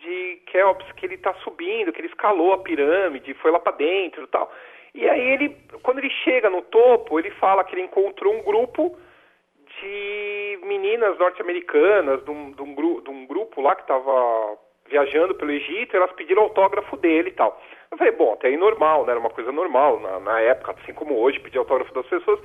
de 0.00 0.38
Kelps, 0.46 0.86
que 0.92 1.04
ele 1.06 1.16
tá 1.16 1.34
subindo, 1.42 1.92
que 1.92 2.00
ele 2.00 2.08
escalou 2.08 2.52
a 2.52 2.58
pirâmide, 2.58 3.34
foi 3.34 3.50
lá 3.50 3.58
para 3.58 3.76
dentro 3.76 4.22
e 4.22 4.26
tal. 4.28 4.52
E 4.94 5.08
aí 5.08 5.30
ele, 5.30 5.56
quando 5.82 5.98
ele 5.98 6.10
chega 6.22 6.48
no 6.48 6.62
topo, 6.62 7.18
ele 7.18 7.30
fala 7.32 7.64
que 7.64 7.74
ele 7.74 7.82
encontrou 7.82 8.32
um 8.32 8.42
grupo 8.44 8.96
de 9.80 10.58
meninas 10.64 11.18
norte-americanas, 11.18 12.24
de, 12.24 12.30
um, 12.30 12.52
de, 12.52 12.62
um 12.62 12.74
de 12.74 13.10
um 13.10 13.26
grupo 13.26 13.60
lá 13.60 13.74
que 13.74 13.82
estava 13.82 14.58
viajando 14.88 15.34
pelo 15.34 15.50
Egito, 15.50 15.96
elas 15.96 16.12
pediram 16.12 16.42
autógrafo 16.42 16.96
dele 16.96 17.30
e 17.30 17.32
tal. 17.32 17.60
Eu 17.90 17.98
falei, 17.98 18.12
bom, 18.12 18.32
até 18.32 18.48
aí 18.48 18.56
normal, 18.56 19.04
né? 19.04 19.12
Era 19.12 19.20
uma 19.20 19.30
coisa 19.30 19.50
normal 19.52 20.00
na, 20.00 20.20
na 20.20 20.40
época, 20.40 20.74
assim 20.82 20.92
como 20.92 21.18
hoje, 21.18 21.40
pedir 21.40 21.58
autógrafo 21.58 21.94
das 21.94 22.06
pessoas. 22.06 22.40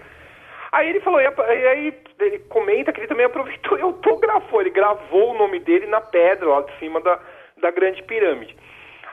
Aí 0.71 0.89
ele 0.89 0.99
falou, 0.99 1.19
e 1.19 1.27
aí 1.27 1.93
ele 2.19 2.39
comenta 2.49 2.93
que 2.93 2.99
ele 2.99 3.07
também 3.07 3.25
aproveitou 3.25 3.77
e 3.77 3.81
autografou, 3.81 4.61
ele 4.61 4.69
gravou 4.69 5.31
o 5.31 5.37
nome 5.37 5.59
dele 5.59 5.87
na 5.87 5.99
pedra 5.99 6.47
lá 6.47 6.61
de 6.61 6.77
cima 6.77 7.01
da, 7.01 7.19
da 7.57 7.71
grande 7.71 8.03
pirâmide. 8.03 8.55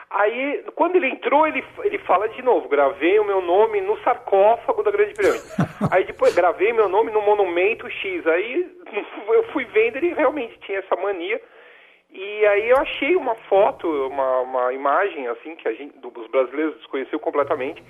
Aí, 0.09 0.63
quando 0.75 0.95
ele 0.95 1.09
entrou, 1.09 1.45
ele, 1.45 1.63
ele 1.83 1.97
fala 1.99 2.29
de 2.29 2.41
novo, 2.41 2.69
gravei 2.69 3.19
o 3.19 3.25
meu 3.25 3.41
nome 3.41 3.81
no 3.81 3.97
sarcófago 4.03 4.81
da 4.81 4.89
grande 4.91 5.13
pirâmide. 5.13 5.43
Aí 5.91 6.05
depois, 6.05 6.33
gravei 6.33 6.71
meu 6.71 6.87
nome 6.87 7.11
no 7.11 7.21
monumento 7.21 7.89
X. 7.89 8.25
Aí 8.25 8.71
eu 9.27 9.43
fui 9.51 9.65
vendo, 9.65 9.97
ele 9.97 10.13
realmente 10.13 10.57
tinha 10.59 10.79
essa 10.79 10.95
mania. 10.95 11.41
E 12.09 12.45
aí 12.47 12.69
eu 12.69 12.77
achei 12.77 13.17
uma 13.17 13.35
foto, 13.35 13.85
uma, 14.07 14.39
uma 14.39 14.73
imagem, 14.73 15.27
assim, 15.27 15.55
que 15.57 15.67
a 15.67 15.73
gente, 15.73 15.97
do- 15.99 16.11
os 16.21 16.27
brasileiros 16.31 16.77
desconheceu 16.77 17.19
completamente, 17.19 17.83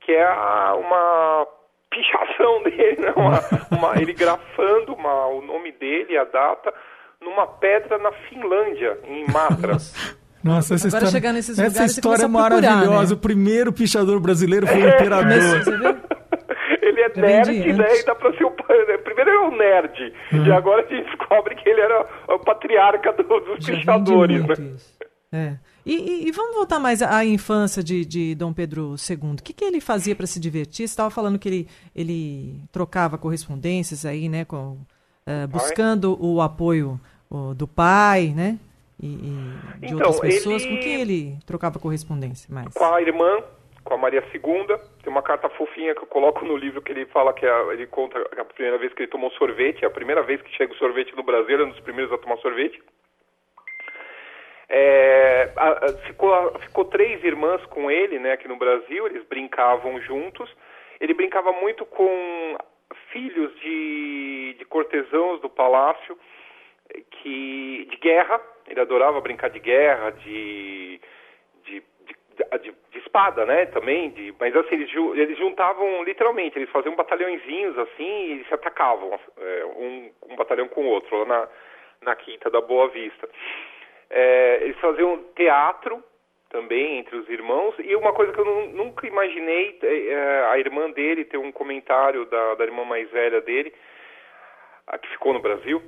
que 0.00 0.12
é 0.12 0.22
a- 0.24 0.74
uma 0.78 1.46
pichação 1.90 2.62
dele, 2.64 3.00
né? 3.00 3.14
Uma, 3.16 3.40
uma- 3.78 4.00
ele 4.00 4.12
grafando 4.12 4.92
uma- 4.94 5.26
o 5.28 5.40
nome 5.40 5.72
dele, 5.72 6.18
a 6.18 6.24
data, 6.24 6.72
numa 7.18 7.46
pedra 7.46 7.96
na 7.96 8.12
Finlândia, 8.12 8.98
em 9.04 9.24
Matra. 9.32 9.78
Nossa, 10.46 10.74
essa 10.74 10.86
Agora 10.88 11.04
história, 11.04 11.10
chegar 11.10 11.32
nesses 11.32 11.58
essa 11.58 11.68
lugares, 11.68 11.92
você 11.92 11.98
história 12.00 12.24
é 12.24 12.28
procurar, 12.28 12.60
maravilhosa. 12.62 13.14
né? 13.14 13.14
O 13.14 13.20
primeiro 13.20 13.72
pichador 13.72 14.20
brasileiro 14.20 14.66
foi 14.66 14.78
o 14.80 14.84
Mas, 14.84 14.94
imperador. 14.94 15.64
você 15.64 15.78
vê? 15.78 15.96
Ele 16.82 17.00
é 17.00 17.08
vem 17.08 17.22
nerd, 17.22 17.72
né? 17.74 17.98
E 18.00 18.04
dá 18.04 18.14
pra 18.14 18.32
ser 18.32 18.44
o. 18.44 18.50
né, 18.50 18.98
Primeiro 19.04 19.30
ele 19.30 19.36
é 19.36 19.40
um 19.48 19.56
nerd. 19.56 20.12
E 20.46 20.52
agora 20.52 20.82
a 20.82 20.86
gente 20.94 21.04
descobre 21.06 21.54
que 21.56 21.68
ele 21.68 21.80
era 21.80 22.06
o 22.28 22.38
patriarca 22.38 23.12
do- 23.12 23.22
dos 23.40 23.64
Já 23.64 23.74
pichadores, 23.74 24.46
né? 24.46 24.54
isso. 24.74 24.96
É. 25.32 25.56
E, 25.84 25.94
e- 25.94 26.28
e 26.28 26.32
vamos 26.32 26.54
voltar 26.54 26.78
mais 26.78 27.00
à 27.02 27.24
infância 27.24 27.82
de, 27.82 28.04
de 28.04 28.34
Dom 28.34 28.52
Pedro 28.52 28.94
II. 29.08 29.16
O 29.32 29.42
que, 29.42 29.52
que 29.52 29.64
ele 29.64 29.80
fazia 29.80 30.14
para 30.16 30.26
se 30.26 30.38
divertir? 30.40 30.86
Você 30.88 30.92
estava 30.92 31.10
falando 31.10 31.38
que 31.38 31.48
ele, 31.48 31.68
ele 31.94 32.60
trocava 32.72 33.16
correspondências 33.18 34.04
aí, 34.06 34.28
né? 34.28 34.44
Com, 34.44 34.78
eh, 35.26 35.46
buscando 35.46 36.16
o 36.20 36.40
apoio 36.40 37.00
o, 37.30 37.54
do 37.54 37.66
pai, 37.68 38.32
né? 38.34 38.58
E, 39.02 39.06
e 39.06 39.80
de 39.80 39.94
Então, 39.94 40.08
outras 40.08 40.20
pessoas. 40.20 40.64
ele- 40.64 40.76
Com 40.76 40.82
quem 40.82 41.00
ele 41.00 41.38
trocava 41.46 41.78
correspondência 41.78 42.52
mais? 42.52 42.72
Com 42.74 42.84
a 42.84 43.00
irmã, 43.02 43.42
com 43.84 43.94
a 43.94 43.98
Maria 43.98 44.24
II. 44.32 44.66
Tem 45.02 45.12
uma 45.12 45.22
carta 45.22 45.48
fofinha 45.50 45.94
que 45.94 46.02
eu 46.02 46.06
coloco 46.06 46.44
no 46.44 46.56
livro 46.56 46.80
que 46.82 46.92
ele 46.92 47.06
fala 47.06 47.32
que 47.32 47.44
a- 47.46 47.66
ele 47.72 47.86
conta 47.86 48.18
a 48.40 48.44
primeira 48.44 48.78
vez 48.78 48.92
que 48.94 49.02
ele 49.02 49.10
tomou 49.10 49.30
sorvete, 49.32 49.84
a 49.84 49.90
primeira 49.90 50.22
vez 50.22 50.40
que 50.42 50.50
chega 50.56 50.72
o 50.72 50.76
sorvete 50.76 51.14
no 51.14 51.22
Brasil, 51.22 51.54
ele 51.54 51.62
é 51.62 51.66
um 51.66 51.70
dos 51.70 51.80
primeiros 51.80 52.12
a 52.12 52.18
tomar 52.18 52.36
sorvete. 52.38 52.82
É, 54.68 55.52
a- 55.56 55.86
a- 55.86 55.92
ficou, 56.06 56.58
ficou 56.60 56.84
três 56.86 57.22
irmãs 57.22 57.64
com 57.66 57.88
ele, 57.90 58.18
né, 58.18 58.32
aqui 58.32 58.48
no 58.48 58.56
Brasil, 58.56 59.06
eles 59.06 59.24
brincavam 59.28 60.00
juntos. 60.00 60.50
Ele 61.00 61.14
brincava 61.14 61.52
muito 61.52 61.84
com 61.86 62.56
filhos 63.12 63.54
de, 63.60 64.56
de 64.58 64.64
cortesãos 64.64 65.40
do 65.40 65.48
palácio, 65.48 66.18
que 67.10 67.86
de 67.90 67.96
guerra, 67.98 68.40
ele 68.68 68.80
adorava 68.80 69.20
brincar 69.20 69.50
de 69.50 69.58
guerra, 69.60 70.10
de, 70.10 71.00
de, 71.64 71.82
de, 72.06 72.58
de- 72.62 72.74
de 72.90 72.98
espada, 72.98 73.44
né, 73.46 73.66
também, 73.66 74.10
de, 74.10 74.34
mas 74.40 74.54
assim, 74.56 74.74
eles, 74.74 74.90
eles 75.14 75.38
juntavam 75.38 76.02
literalmente, 76.04 76.58
eles 76.58 76.70
faziam 76.70 76.94
batalhõezinhos 76.94 77.78
assim 77.78 78.34
e 78.40 78.44
se 78.46 78.54
atacavam, 78.54 79.18
eh, 79.38 79.64
um, 79.76 80.10
um 80.30 80.36
batalhão 80.36 80.68
com 80.68 80.82
o 80.82 80.88
outro, 80.88 81.16
lá 81.18 81.24
na, 81.24 81.48
na 82.02 82.16
quinta 82.16 82.50
da 82.50 82.60
Boa 82.60 82.88
Vista. 82.88 83.28
É, 84.10 84.58
eles 84.62 84.78
faziam 84.78 85.22
teatro 85.34 86.02
também 86.48 86.98
entre 86.98 87.16
os 87.16 87.28
irmãos 87.28 87.74
e 87.80 87.94
uma 87.96 88.12
coisa 88.12 88.32
que 88.32 88.38
eu 88.38 88.44
nu- 88.44 88.68
nunca 88.68 89.06
imaginei 89.06 89.78
é, 89.82 90.06
é, 90.08 90.44
a 90.46 90.58
irmã 90.58 90.90
dele 90.90 91.24
tem 91.24 91.38
um 91.40 91.50
comentário 91.50 92.24
da, 92.26 92.54
da 92.54 92.64
irmã 92.64 92.84
mais 92.84 93.10
velha 93.10 93.40
dele 93.40 93.72
a 94.86 94.96
que 94.96 95.08
ficou 95.08 95.32
no 95.32 95.40
Brasil 95.40 95.82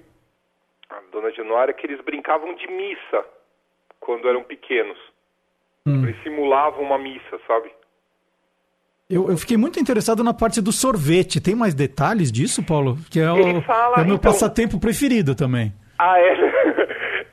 dona 1.12 1.31
Januária 1.33 1.74
que 1.74 1.87
eles 1.87 2.01
brincavam 2.01 2.55
de 2.55 2.66
missa 2.68 3.24
quando 4.01 4.29
eram 4.29 4.42
pequenos. 4.42 4.98
Hum. 5.87 6.05
Eles 6.05 6.22
simulavam 6.22 6.83
uma 6.83 6.98
missa, 6.98 7.38
sabe? 7.46 7.70
Eu, 9.09 9.31
eu 9.31 9.38
fiquei 9.38 9.57
muito 9.57 9.81
interessado 9.81 10.22
na 10.22 10.35
parte 10.35 10.61
do 10.61 10.70
sorvete. 10.70 11.40
Tem 11.40 11.55
mais 11.55 11.74
detalhes 11.74 12.31
disso, 12.31 12.64
Paulo? 12.64 12.96
Que 13.11 13.20
é 13.20 13.33
o, 13.33 13.62
fala, 13.62 13.96
é 13.96 14.03
o 14.03 14.05
meu 14.05 14.16
então- 14.16 14.31
passatempo 14.31 14.79
preferido 14.79 15.35
também. 15.35 15.72
Ah, 15.98 16.20
é? 16.20 16.37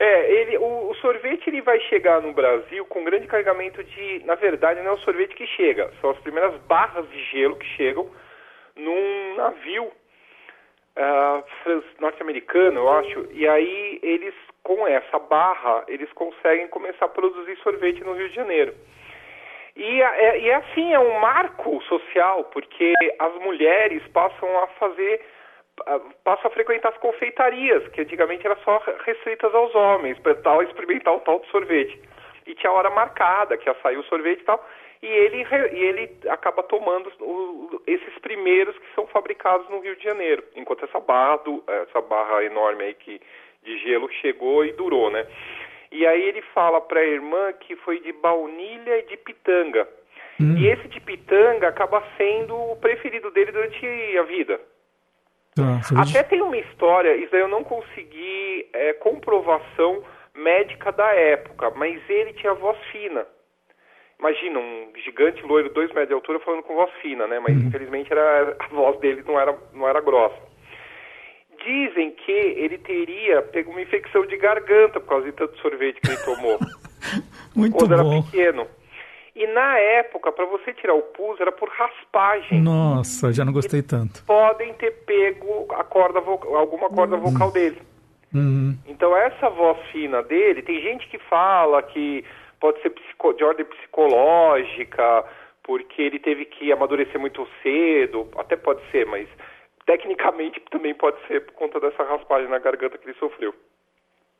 é, 0.00 0.32
ele, 0.32 0.58
o, 0.58 0.90
o 0.90 0.94
sorvete 0.96 1.48
ele 1.48 1.60
vai 1.60 1.78
chegar 1.80 2.22
no 2.22 2.32
Brasil 2.32 2.84
com 2.86 3.04
grande 3.04 3.26
carregamento 3.26 3.84
de. 3.84 4.22
Na 4.24 4.34
verdade, 4.34 4.80
não 4.80 4.92
é 4.92 4.94
o 4.94 5.00
sorvete 5.00 5.34
que 5.34 5.46
chega, 5.48 5.92
são 6.00 6.10
as 6.10 6.18
primeiras 6.18 6.58
barras 6.62 7.06
de 7.10 7.22
gelo 7.24 7.56
que 7.56 7.66
chegam 7.76 8.08
num 8.74 9.36
navio 9.36 9.90
ah, 10.96 11.42
norte-americano, 12.00 12.80
eu 12.80 12.88
acho. 12.88 13.28
E 13.32 13.46
aí 13.46 14.00
eles, 14.02 14.34
com 14.62 14.86
essa 14.86 15.18
barra, 15.18 15.84
eles 15.88 16.10
conseguem 16.12 16.68
começar 16.68 17.04
a 17.04 17.08
produzir 17.08 17.56
sorvete 17.58 18.02
no 18.02 18.14
Rio 18.14 18.28
de 18.28 18.34
Janeiro. 18.34 18.74
E 19.76 20.02
é, 20.02 20.40
e 20.40 20.48
é 20.48 20.54
assim, 20.54 20.94
é 20.94 20.98
um 20.98 21.20
marco 21.20 21.82
social, 21.82 22.44
porque 22.44 22.94
as 23.18 23.34
mulheres 23.34 24.02
passam 24.08 24.48
a 24.58 24.66
fazer, 24.68 25.20
ah, 25.86 26.00
passam 26.24 26.50
a 26.50 26.54
frequentar 26.54 26.88
as 26.88 26.98
confeitarias, 26.98 27.86
que 27.88 28.00
antigamente 28.00 28.46
eram 28.46 28.56
só 28.64 28.82
restritas 29.04 29.54
aos 29.54 29.74
homens, 29.74 30.18
para 30.20 30.34
tal 30.36 30.62
experimentar 30.62 31.14
o 31.14 31.20
tal 31.20 31.40
de 31.40 31.50
sorvete. 31.50 32.00
E 32.46 32.54
tinha 32.54 32.72
hora 32.72 32.88
marcada, 32.88 33.58
que 33.58 33.68
ia 33.68 33.76
sair 33.82 33.98
o 33.98 34.04
sorvete 34.04 34.40
e 34.40 34.44
tal, 34.44 34.64
e 35.06 35.12
ele, 35.12 35.46
e 35.72 35.84
ele 35.84 36.16
acaba 36.28 36.62
tomando 36.62 37.10
o- 37.20 37.80
esses 37.86 38.18
primeiros 38.18 38.76
que 38.78 38.94
são 38.94 39.06
fabricados 39.06 39.68
no 39.70 39.80
Rio 39.80 39.96
de 39.96 40.04
Janeiro, 40.04 40.42
enquanto 40.54 40.84
essa 40.84 40.98
barra, 41.00 41.36
do, 41.38 41.62
essa 41.66 42.00
barra 42.00 42.44
enorme 42.44 42.84
aí 42.84 42.94
que, 42.94 43.20
de 43.62 43.78
gelo 43.78 44.10
chegou 44.20 44.64
e 44.64 44.72
durou, 44.72 45.10
né? 45.10 45.26
E 45.92 46.06
aí 46.06 46.22
ele 46.22 46.42
fala 46.54 46.80
para 46.80 47.00
a 47.00 47.04
irmã 47.04 47.52
que 47.60 47.76
foi 47.76 48.00
de 48.00 48.12
baunilha 48.12 48.98
e 48.98 49.02
de 49.02 49.16
pitanga. 49.16 49.88
E 50.58 50.66
esse 50.68 50.86
de 50.88 51.00
pitanga 51.00 51.68
acaba 51.68 52.02
sendo 52.18 52.54
o 52.54 52.76
preferido 52.76 53.30
dele 53.30 53.52
durante 53.52 54.18
a 54.18 54.22
vida. 54.24 54.60
Sorvete- 55.82 56.18
Até 56.18 56.28
tem 56.28 56.42
uma 56.42 56.58
história, 56.58 57.16
isso 57.16 57.32
daí 57.32 57.40
eu 57.40 57.48
não 57.48 57.64
consegui 57.64 58.68
é, 58.74 58.92
comprovação 58.94 60.04
médica 60.34 60.92
da 60.92 61.10
época, 61.14 61.70
mas 61.70 61.98
ele 62.10 62.34
tinha 62.34 62.52
voz 62.52 62.76
fina. 62.92 63.26
Imagina, 64.18 64.58
um 64.58 64.88
gigante 65.04 65.42
loiro, 65.42 65.68
dois 65.70 65.88
metros 65.90 66.08
de 66.08 66.14
altura, 66.14 66.40
falando 66.40 66.62
com 66.62 66.74
voz 66.74 66.90
fina, 67.02 67.26
né? 67.26 67.38
Mas 67.38 67.56
infelizmente 67.56 68.10
era, 68.10 68.56
a 68.60 68.66
voz 68.68 68.98
dele 69.00 69.22
não 69.26 69.38
era, 69.38 69.56
não 69.74 69.86
era 69.88 70.00
grossa. 70.00 70.36
Dizem 71.64 72.12
que 72.12 72.30
ele 72.32 72.78
teria 72.78 73.42
pego 73.42 73.70
uma 73.70 73.80
infecção 73.82 74.24
de 74.26 74.36
garganta 74.36 75.00
por 75.00 75.08
causa 75.08 75.26
de 75.26 75.32
tanto 75.32 75.56
sorvete 75.58 76.00
que 76.00 76.08
ele 76.08 76.18
tomou 76.18 76.58
Muito 77.56 77.74
quando 77.76 77.96
bom. 77.96 78.12
era 78.12 78.22
pequeno. 78.22 78.66
E 79.34 79.46
na 79.48 79.78
época, 79.78 80.32
para 80.32 80.46
você 80.46 80.72
tirar 80.72 80.94
o 80.94 81.02
pus, 81.02 81.38
era 81.40 81.52
por 81.52 81.68
raspagem. 81.68 82.60
Nossa, 82.62 83.32
já 83.32 83.44
não 83.44 83.52
gostei 83.52 83.82
tanto. 83.82 84.24
Podem 84.24 84.72
ter 84.74 84.92
pego 85.04 85.66
a 85.74 85.84
corda 85.84 86.20
vo- 86.20 86.56
alguma 86.56 86.88
corda 86.88 87.16
vocal 87.16 87.50
dele. 87.50 87.80
Uhum. 88.34 88.76
Então 88.86 89.14
essa 89.16 89.48
voz 89.50 89.78
fina 89.90 90.22
dele, 90.22 90.62
tem 90.62 90.80
gente 90.80 91.06
que 91.08 91.18
fala 91.18 91.82
que 91.82 92.24
pode 92.66 92.82
ser 92.82 92.90
psico- 92.90 93.32
de 93.34 93.44
ordem 93.44 93.64
psicológica, 93.64 95.24
porque 95.62 96.02
ele 96.02 96.18
teve 96.18 96.44
que 96.46 96.72
amadurecer 96.72 97.20
muito 97.20 97.46
cedo, 97.62 98.28
até 98.36 98.56
pode 98.56 98.80
ser, 98.90 99.06
mas 99.06 99.28
tecnicamente 99.86 100.60
também 100.70 100.92
pode 100.94 101.16
ser 101.28 101.46
por 101.46 101.52
conta 101.52 101.78
dessa 101.78 102.02
raspagem 102.02 102.50
na 102.50 102.58
garganta 102.58 102.98
que 102.98 103.06
ele 103.08 103.16
sofreu. 103.18 103.54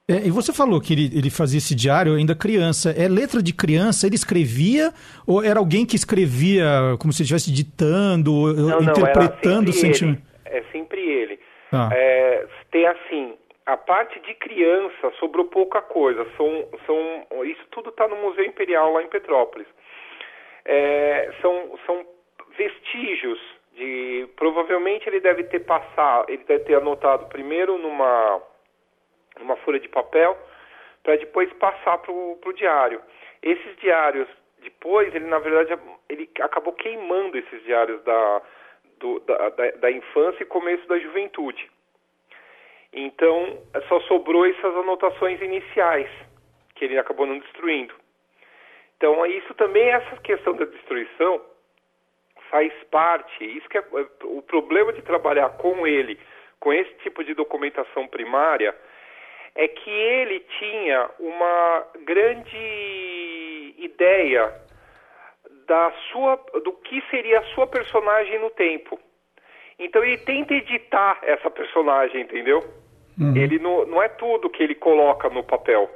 É, 0.09 0.27
e 0.27 0.31
você 0.31 0.53
falou 0.53 0.81
que 0.81 0.93
ele, 0.93 1.07
ele 1.17 1.31
fazia 1.31 1.59
esse 1.59 1.75
diário 1.75 2.15
ainda 2.15 2.35
criança. 2.35 2.91
É 2.91 3.09
letra 3.09 3.43
de 3.43 3.53
criança? 3.53 4.07
Ele 4.07 4.15
escrevia? 4.15 4.93
Ou 5.27 5.43
era 5.43 5.59
alguém 5.59 5.85
que 5.85 5.97
escrevia 5.97 6.97
como 7.01 7.13
se 7.13 7.23
estivesse 7.23 7.53
ditando, 7.53 8.55
Não, 8.55 8.83
interpretando 8.83 9.71
o 9.71 9.73
sentimento? 9.73 10.23
É 10.45 10.63
sempre 10.71 11.01
ele. 11.01 11.41
Ah. 11.73 11.91
É, 11.93 12.47
tem 12.71 12.87
assim, 12.87 13.35
a 13.67 13.77
parte 13.77 14.21
de 14.21 14.35
criança 14.35 15.11
sobrou 15.19 15.47
pouca 15.47 15.83
coisa. 15.83 16.25
São, 16.37 16.69
são, 16.87 17.45
isso 17.45 17.67
tudo 17.71 17.91
está 17.91 18.07
no 18.07 18.17
Museu 18.17 18.45
Imperial 18.45 18.93
lá 18.93 19.03
em 19.03 19.09
Petrópolis. 19.09 19.67
É, 20.65 21.33
são, 21.41 21.79
são 21.85 22.07
vestígios 22.57 23.41
de. 23.75 24.29
Provavelmente 24.37 25.09
ele 25.09 25.21
deve 25.21 25.45
ter 25.45 25.61
passado, 25.61 26.31
ele 26.31 26.45
deve 26.45 26.65
ter 26.65 26.75
anotado 26.77 27.27
primeiro 27.27 27.77
numa, 27.79 28.43
numa 29.39 29.57
folha 29.57 29.79
de 29.81 29.89
papel, 29.89 30.37
para 31.03 31.17
depois 31.17 31.53
passar 31.55 31.99
para 31.99 32.13
o 32.13 32.53
diário. 32.55 33.01
Esses 33.43 33.77
diários, 33.77 34.29
depois, 34.61 35.15
ele 35.15 35.27
na 35.27 35.39
verdade 35.39 35.81
ele 36.09 36.29
acabou 36.41 36.73
queimando 36.73 37.37
esses 37.39 37.63
diários 37.65 38.03
da, 38.05 38.43
do- 38.99 39.21
da, 39.21 39.49
da, 39.51 39.71
da 39.73 39.91
infância 39.91 40.43
e 40.43 40.47
começo 40.47 40.87
da 40.89 40.99
juventude. 40.99 41.71
Então, 42.93 43.63
só 43.89 44.01
sobrou 44.03 44.47
essas 44.47 44.75
anotações 44.77 45.41
iniciais, 45.41 46.09
que 46.75 46.85
ele 46.85 46.99
acabou 46.99 47.27
não 47.27 47.39
destruindo. 47.39 47.95
Então, 48.97 49.25
isso 49.27 49.53
também, 49.55 49.89
essa 49.89 50.17
questão 50.19 50.55
da 50.55 50.65
destruição, 50.65 51.41
faz 52.51 52.73
parte, 52.91 53.45
isso 53.45 53.69
que 53.69 53.79
é 53.79 53.85
o 54.25 54.41
problema 54.43 54.93
de 54.93 55.03
trabalhar 55.03 55.51
com 55.59 55.87
ele, 55.87 56.19
com 56.59 56.73
esse 56.73 56.93
tipo 57.03 57.23
de 57.23 57.35
documentação 57.35 58.07
primária, 58.09 58.75
é 59.55 59.69
que 59.69 59.91
ele 59.91 60.41
tinha 60.59 61.11
uma 61.19 61.87
grande 62.05 63.75
ideia 63.79 64.53
da 65.67 65.93
sua, 66.13 66.37
do 66.65 66.73
que 66.73 67.03
seria 67.11 67.41
a 67.41 67.45
sua 67.55 67.67
personagem 67.67 68.39
no 68.39 68.51
tempo. 68.51 68.99
Então 69.79 70.03
ele 70.03 70.19
tenta 70.19 70.55
editar 70.55 71.19
essa 71.23 71.51
personagem, 71.51 72.23
entendeu? 72.23 72.63
Ele 73.35 73.59
não, 73.59 73.87
não 73.87 74.03
é 74.03 74.09
tudo 74.09 74.51
que 74.51 74.63
ele 74.63 74.75
coloca 74.75 75.31
no 75.31 75.43
papel. 75.43 75.91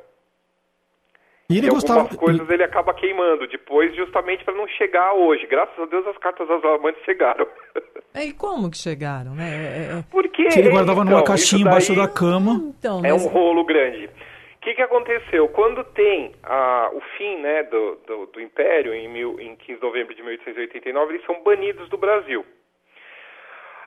E 1.50 1.58
ele 1.58 1.66
e 1.66 1.70
gostava. 1.70 2.00
algumas 2.00 2.18
coisas 2.18 2.48
ele 2.48 2.62
acaba 2.62 2.94
queimando 2.94 3.46
depois, 3.48 3.94
justamente 3.96 4.44
para 4.44 4.54
não 4.54 4.66
chegar 4.68 5.12
hoje. 5.14 5.46
Graças 5.46 5.76
a 5.78 5.84
Deus 5.86 6.06
as 6.06 6.16
cartas 6.16 6.46
das 6.48 6.64
amantes 6.64 7.02
chegaram. 7.04 7.46
É, 8.12 8.24
E 8.24 8.32
como 8.32 8.68
que 8.68 8.76
chegaram, 8.76 9.36
né? 9.36 9.44
É, 9.44 9.98
é- 9.98 10.04
Porque 10.10 10.48
Que 10.48 10.58
ele 10.58 10.70
guardava 10.70 11.04
numa 11.04 11.18
então, 11.18 11.24
caixinha 11.24 11.60
isso 11.60 11.68
embaixo 11.68 11.94
daí 11.94 12.04
da 12.04 12.12
cama. 12.12 12.60
Então, 12.76 12.98
é 13.04 13.12
mas 13.12 13.24
um 13.24 13.28
rolo 13.28 13.64
grande. 13.64 14.06
O 14.06 14.60
que, 14.60 14.74
que 14.74 14.82
aconteceu? 14.82 15.46
Quando 15.50 15.84
tem 15.84 16.32
ah, 16.42 16.90
o 16.92 17.00
fim 17.16 17.36
né, 17.36 17.62
do, 17.62 17.98
do, 18.08 18.26
do 18.26 18.40
Império, 18.40 18.92
em, 18.92 19.08
mil, 19.08 19.38
em 19.38 19.54
15 19.54 19.78
de 19.78 19.86
novembro 19.86 20.12
de 20.12 20.22
1889, 20.24 21.12
eles 21.14 21.24
são 21.24 21.40
banidos 21.44 21.88
do 21.88 21.96
Brasil. 21.96 22.44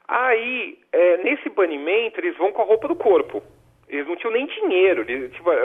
Aí, 0.08 0.78
é, 0.92 1.18
nesse 1.18 1.50
banimento, 1.50 2.20
eles 2.20 2.38
vão 2.38 2.52
com 2.52 2.62
a 2.62 2.66
roupa 2.66 2.88
do 2.88 2.96
corpo. 2.96 3.42
Eles 3.88 4.08
não 4.08 4.16
tinham 4.16 4.34
nem 4.34 4.46
dinheiro. 4.46 5.02
Eles, 5.08 5.32
tipo, 5.34 5.52
é, 5.52 5.64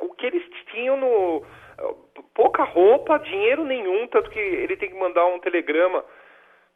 o 0.00 0.14
que 0.14 0.26
eles 0.26 0.42
tinham 0.72 0.96
no. 0.96 1.44
Pouca 2.34 2.64
roupa, 2.64 3.18
dinheiro 3.18 3.64
nenhum, 3.64 4.06
tanto 4.08 4.30
que 4.30 4.38
ele 4.38 4.76
tem 4.76 4.88
que 4.88 4.96
mandar 4.96 5.26
um 5.26 5.38
telegrama 5.38 6.04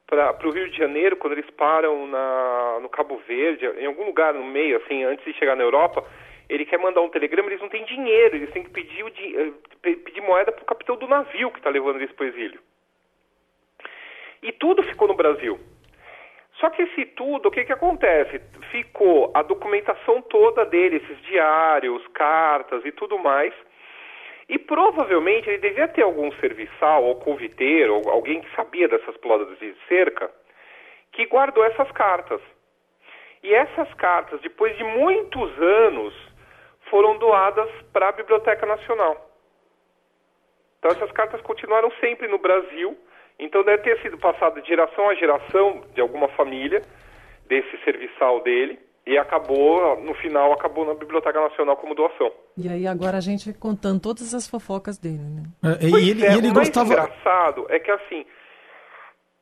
para 0.06 0.46
o 0.46 0.50
Rio 0.50 0.68
de 0.70 0.76
Janeiro, 0.76 1.16
quando 1.16 1.34
eles 1.34 1.48
param 1.50 2.06
na, 2.06 2.78
no 2.82 2.88
Cabo 2.88 3.16
Verde, 3.28 3.64
em 3.78 3.86
algum 3.86 4.04
lugar 4.04 4.34
no 4.34 4.44
meio, 4.44 4.76
assim, 4.78 5.04
antes 5.04 5.24
de 5.24 5.32
chegar 5.38 5.54
na 5.56 5.62
Europa, 5.62 6.04
ele 6.48 6.64
quer 6.66 6.78
mandar 6.78 7.00
um 7.00 7.08
telegrama, 7.08 7.48
eles 7.48 7.60
não 7.60 7.68
têm 7.68 7.84
dinheiro, 7.84 8.36
eles 8.36 8.50
têm 8.50 8.64
que 8.64 8.70
pedir, 8.70 9.04
o 9.04 9.10
pe- 9.80 9.96
pedir 9.96 10.20
moeda 10.20 10.50
para 10.50 10.62
o 10.62 10.66
capitão 10.66 10.96
do 10.96 11.06
navio 11.06 11.50
que 11.52 11.58
está 11.58 11.70
levando 11.70 11.96
eles 11.96 12.10
para 12.12 12.24
o 12.24 12.28
exílio. 12.28 12.60
E 14.42 14.50
tudo 14.52 14.82
ficou 14.82 15.06
no 15.06 15.14
Brasil. 15.14 15.60
Só 16.60 16.68
que 16.68 16.82
esse 16.82 17.06
tudo, 17.06 17.48
o 17.48 17.50
que, 17.50 17.64
que 17.64 17.72
acontece? 17.72 18.38
Ficou 18.70 19.30
a 19.34 19.42
documentação 19.42 20.20
toda 20.22 20.66
dele, 20.66 20.96
esses 20.96 21.20
diários, 21.22 22.06
cartas 22.08 22.84
e 22.84 22.92
tudo 22.92 23.18
mais. 23.18 23.54
E 24.46 24.58
provavelmente 24.58 25.48
ele 25.48 25.58
devia 25.58 25.88
ter 25.88 26.02
algum 26.02 26.30
serviçal 26.32 27.04
ou 27.04 27.16
conviteiro, 27.16 27.94
ou 27.94 28.10
alguém 28.10 28.42
que 28.42 28.54
sabia 28.54 28.88
dessas 28.88 29.16
plodas 29.16 29.58
de 29.58 29.74
cerca, 29.88 30.30
que 31.12 31.24
guardou 31.26 31.64
essas 31.64 31.90
cartas. 31.92 32.42
E 33.42 33.54
essas 33.54 33.92
cartas, 33.94 34.38
depois 34.42 34.76
de 34.76 34.84
muitos 34.84 35.50
anos, 35.58 36.14
foram 36.90 37.16
doadas 37.16 37.70
para 37.90 38.08
a 38.08 38.12
Biblioteca 38.12 38.66
Nacional. 38.66 39.30
Então 40.78 40.90
essas 40.90 41.10
cartas 41.12 41.40
continuaram 41.40 41.90
sempre 42.00 42.28
no 42.28 42.38
Brasil. 42.38 42.98
Então 43.40 43.64
deve 43.64 43.82
ter 43.82 44.00
sido 44.02 44.18
passado 44.18 44.60
de 44.60 44.68
geração 44.68 45.08
a 45.08 45.14
geração 45.14 45.82
de 45.94 46.00
alguma 46.00 46.28
família 46.28 46.82
desse 47.48 47.76
serviçal 47.84 48.40
dele 48.42 48.78
e 49.06 49.16
acabou, 49.18 50.00
no 50.02 50.14
final, 50.14 50.52
acabou 50.52 50.84
na 50.84 50.94
Biblioteca 50.94 51.40
Nacional 51.40 51.76
como 51.76 51.94
doação. 51.94 52.30
E 52.56 52.68
aí 52.68 52.86
agora 52.86 53.16
a 53.16 53.20
gente 53.20 53.52
contando 53.54 53.98
todas 54.00 54.34
as 54.34 54.46
fofocas 54.48 54.98
dele, 54.98 55.18
né? 55.18 55.42
É, 55.80 55.86
e 55.86 56.10
ele, 56.10 56.24
é, 56.26 56.32
e 56.34 56.38
ele 56.38 56.50
o 56.50 56.54
mais 56.54 56.68
gostava. 56.68 56.92
engraçado 56.92 57.66
é 57.70 57.78
que 57.80 57.90
assim, 57.90 58.24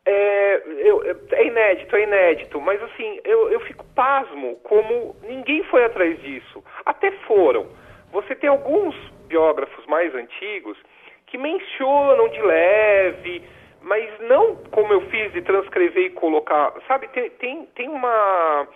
É, 0.07 0.63
eu- 0.89 1.03
é 1.33 1.47
inédito, 1.47 1.95
é 1.95 2.03
inédito, 2.03 2.59
mas 2.63 2.83
assim, 2.83 3.21
eu, 3.25 3.51
eu 3.51 3.61
fico 3.61 3.85
pasmo 3.95 4.57
como 4.63 5.15
ninguém 5.23 5.63
foi 5.65 5.85
atrás 5.85 6.19
disso. 6.23 6.65
Até 6.87 7.11
foram. 7.27 7.67
Você 8.11 8.35
tem 8.35 8.49
alguns 8.49 8.95
biógrafos 9.27 9.85
mais 9.87 10.15
antigos 10.15 10.79
que 11.27 11.37
mencionam 11.37 12.27
de 12.31 12.41
leve, 12.41 13.43
mas 13.83 14.21
não 14.21 14.57
como 14.71 14.93
eu 14.93 15.01
fiz 15.09 15.33
de 15.33 15.43
transcrever 15.43 16.07
e 16.07 16.11
colocar. 16.11 16.73
Sabe, 16.87 17.09
tem, 17.09 17.31
tem, 17.31 17.67
tem 17.75 17.89
uma. 17.89 18.69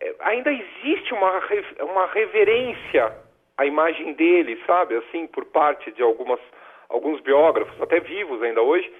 é, 0.00 0.14
Ainda 0.20 0.52
existe 0.52 1.14
uma, 1.14 1.40
uma 1.80 2.06
reverência 2.06 3.12
à 3.56 3.66
imagem 3.66 4.14
dele, 4.14 4.60
sabe, 4.66 4.96
assim, 4.96 5.26
por 5.26 5.44
parte 5.46 5.90
de 5.92 6.02
algumas, 6.02 6.40
alguns 6.88 7.20
biógrafos, 7.20 7.80
até 7.80 8.00
vivos 8.00 8.42
ainda 8.42 8.62
hoje, 8.62 8.90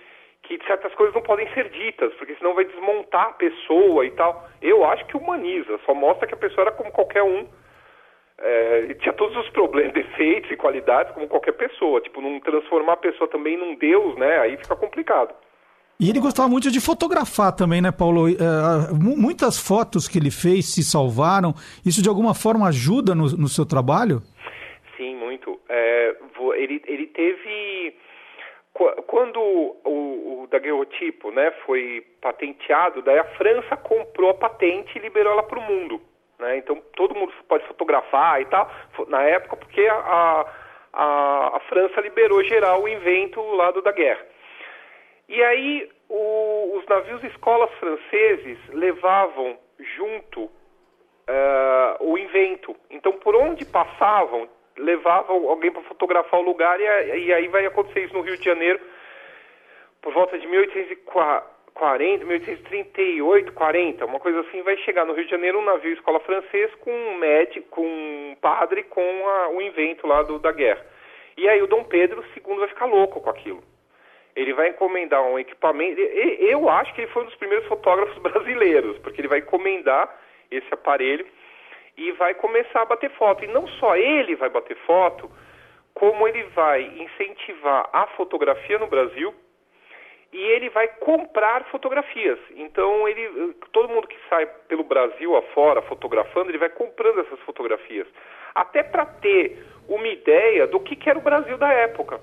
que 0.42 0.58
certas 0.66 0.94
coisas 0.94 1.14
não 1.14 1.22
podem 1.22 1.48
ser 1.54 1.68
ditas, 1.70 2.12
porque 2.14 2.34
senão 2.36 2.54
vai 2.54 2.64
desmontar 2.64 3.28
a 3.28 3.32
pessoa 3.32 4.04
e 4.04 4.10
tal. 4.12 4.48
Eu 4.60 4.84
acho 4.84 5.06
que 5.06 5.16
humaniza, 5.16 5.78
só 5.86 5.94
mostra 5.94 6.26
que 6.26 6.34
a 6.34 6.38
pessoa 6.38 6.66
era 6.66 6.72
como 6.72 6.92
qualquer 6.92 7.22
um. 7.22 7.48
É, 8.40 8.86
e 8.90 8.94
tinha 8.94 9.12
todos 9.12 9.36
os 9.36 9.48
problemas, 9.50 9.92
defeitos 9.94 10.50
e 10.50 10.56
qualidades 10.56 11.12
como 11.14 11.28
qualquer 11.28 11.52
pessoa. 11.52 12.00
Tipo, 12.00 12.20
não 12.20 12.40
transformar 12.40 12.94
a 12.94 12.96
pessoa 12.96 13.28
também 13.28 13.56
num 13.56 13.74
deus, 13.76 14.16
né? 14.16 14.38
Aí 14.40 14.56
fica 14.56 14.74
complicado. 14.76 15.34
E 15.98 16.08
ele 16.08 16.18
gostava 16.18 16.48
muito 16.48 16.70
de 16.70 16.80
fotografar 16.80 17.54
também, 17.54 17.82
né, 17.82 17.92
Paulo? 17.92 18.26
Mu- 18.90 19.18
muitas 19.18 19.58
fotos 19.60 20.08
que 20.08 20.16
ele 20.18 20.30
fez 20.30 20.74
se 20.74 20.82
salvaram. 20.82 21.52
Isso 21.84 22.02
de 22.02 22.08
alguma 22.08 22.32
forma 22.34 22.66
ajuda 22.68 23.14
no, 23.14 23.24
no 23.36 23.48
seu 23.48 23.66
trabalho? 23.66 24.22
Sim, 24.96 25.14
muito. 25.16 25.60
É, 25.68 26.16
ele, 26.56 26.82
ele 26.86 27.06
teve. 27.08 27.94
qu- 28.72 29.02
Quando 29.06 29.38
o, 29.38 30.44
o 30.44 30.46
né, 31.32 31.50
foi 31.66 32.02
patenteado, 32.22 33.02
daí 33.02 33.18
a 33.18 33.24
França 33.36 33.76
comprou 33.76 34.30
a 34.30 34.34
patente 34.34 34.96
e 34.96 35.00
liberou 35.02 35.32
ela 35.34 35.42
para 35.42 35.58
o 35.58 35.62
mundo. 35.62 36.00
Né? 36.40 36.56
Então 36.56 36.82
todo 36.96 37.14
mundo 37.14 37.32
pode 37.46 37.66
fotografar 37.66 38.40
e 38.40 38.46
tal. 38.46 38.70
Na 39.08 39.22
época, 39.22 39.56
porque 39.56 39.86
a, 39.86 40.46
a, 40.92 41.56
a, 41.56 41.60
França 41.68 42.00
liberou 42.00 42.42
geral 42.44 42.82
o 42.82 42.88
invento 42.88 43.40
lá 43.52 43.70
do 43.70 43.82
da 43.82 43.92
guerra. 43.92 44.24
E 45.28 45.42
aí 45.44 45.88
o- 46.08 46.78
os 46.78 46.86
navios 46.86 47.22
escolas 47.24 47.70
franceses 47.74 48.58
levavam 48.70 49.58
junto 49.96 50.50
eh, 51.28 51.96
o 52.00 52.18
invento. 52.18 52.74
Então, 52.90 53.12
por 53.12 53.36
onde 53.36 53.64
passavam, 53.64 54.48
levavam 54.76 55.48
alguém 55.48 55.70
para 55.70 55.82
fotografar 55.82 56.40
o 56.40 56.42
lugar 56.42 56.80
e, 56.80 57.26
e 57.26 57.32
aí 57.32 57.46
vai 57.48 57.66
acontecer 57.66 58.00
isso 58.00 58.14
no 58.14 58.22
Rio 58.22 58.36
de 58.36 58.44
Janeiro 58.44 58.80
por 60.02 60.12
volta 60.12 60.38
de 60.38 60.46
1840, 61.80 62.24
1838, 62.26 63.52
40, 63.52 64.04
uma 64.04 64.20
coisa 64.20 64.40
assim, 64.40 64.62
vai 64.62 64.76
chegar 64.78 65.04
no 65.06 65.14
Rio 65.14 65.24
de 65.24 65.30
Janeiro 65.30 65.58
um 65.58 65.64
navio 65.64 65.92
escola 65.94 66.20
francês 66.20 66.72
com 66.76 66.90
um 66.92 67.16
médico, 67.16 67.66
com 67.70 67.82
um 67.86 68.36
padre 68.40 68.82
com 68.84 69.00
a- 69.28 69.48
o 69.48 69.62
invento 69.62 70.06
lá 70.06 70.22
do, 70.22 70.38
da 70.38 70.52
guerra. 70.52 70.84
E 71.36 71.48
aí 71.48 71.62
o 71.62 71.66
Dom 71.66 71.84
Pedro 71.84 72.22
II 72.36 72.56
vai 72.58 72.68
ficar 72.68 72.84
louco 72.84 73.20
com 73.20 73.30
aquilo. 73.30 73.62
Ele 74.36 74.52
vai 74.52 74.68
encomendar 74.68 75.22
um 75.22 75.38
equipamento. 75.38 76.00
Eu 76.00 76.68
acho 76.68 76.94
que 76.94 77.00
ele 77.00 77.10
foi 77.10 77.22
um 77.22 77.26
dos 77.26 77.34
primeiros 77.36 77.66
fotógrafos 77.66 78.16
brasileiros, 78.22 78.98
porque 78.98 79.20
ele 79.20 79.28
vai 79.28 79.38
encomendar 79.38 80.08
esse 80.50 80.72
aparelho 80.72 81.26
e 81.96 82.12
vai 82.12 82.34
começar 82.34 82.82
a 82.82 82.86
bater 82.86 83.10
foto. 83.12 83.42
E 83.44 83.48
não 83.48 83.66
só 83.66 83.96
ele 83.96 84.36
vai 84.36 84.50
bater 84.50 84.76
foto, 84.86 85.30
como 85.94 86.28
ele 86.28 86.42
vai 86.54 86.82
incentivar 86.82 87.88
a 87.92 88.06
fotografia 88.08 88.78
no 88.78 88.86
Brasil 88.86 89.34
e 90.32 90.38
ele 90.38 90.68
vai 90.70 90.86
comprar 90.86 91.64
fotografias. 91.64 92.38
Então 92.54 93.08
ele, 93.08 93.54
todo 93.72 93.88
mundo 93.88 94.06
que 94.06 94.16
sai 94.28 94.46
pelo 94.68 94.84
Brasil 94.84 95.36
afora 95.36 95.82
fotografando, 95.82 96.50
ele 96.50 96.58
vai 96.58 96.68
comprando 96.68 97.20
essas 97.20 97.40
fotografias, 97.40 98.06
até 98.54 98.82
para 98.82 99.04
ter 99.06 99.58
uma 99.88 100.06
ideia 100.06 100.66
do 100.66 100.78
que, 100.80 100.94
que 100.94 101.10
era 101.10 101.18
o 101.18 101.22
Brasil 101.22 101.58
da 101.58 101.72
época. 101.72 102.20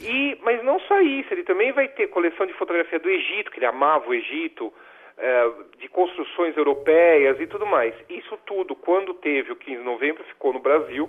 E, 0.00 0.36
mas 0.42 0.62
não 0.64 0.80
só 0.80 1.00
isso, 1.00 1.32
ele 1.32 1.44
também 1.44 1.70
vai 1.72 1.88
ter 1.88 2.08
coleção 2.08 2.46
de 2.46 2.52
fotografia 2.54 2.98
do 2.98 3.08
Egito, 3.08 3.50
que 3.50 3.58
ele 3.58 3.66
amava 3.66 4.08
o 4.08 4.14
Egito, 4.14 4.72
eh, 5.16 5.50
de 5.78 5.88
construções 5.88 6.56
europeias 6.56 7.38
e 7.38 7.46
tudo 7.46 7.66
mais. 7.66 7.94
Isso 8.08 8.36
tudo, 8.46 8.74
quando 8.74 9.14
teve 9.14 9.52
o 9.52 9.56
15 9.56 9.78
de 9.78 9.84
novembro, 9.84 10.24
ficou 10.24 10.52
no 10.52 10.58
Brasil. 10.58 11.08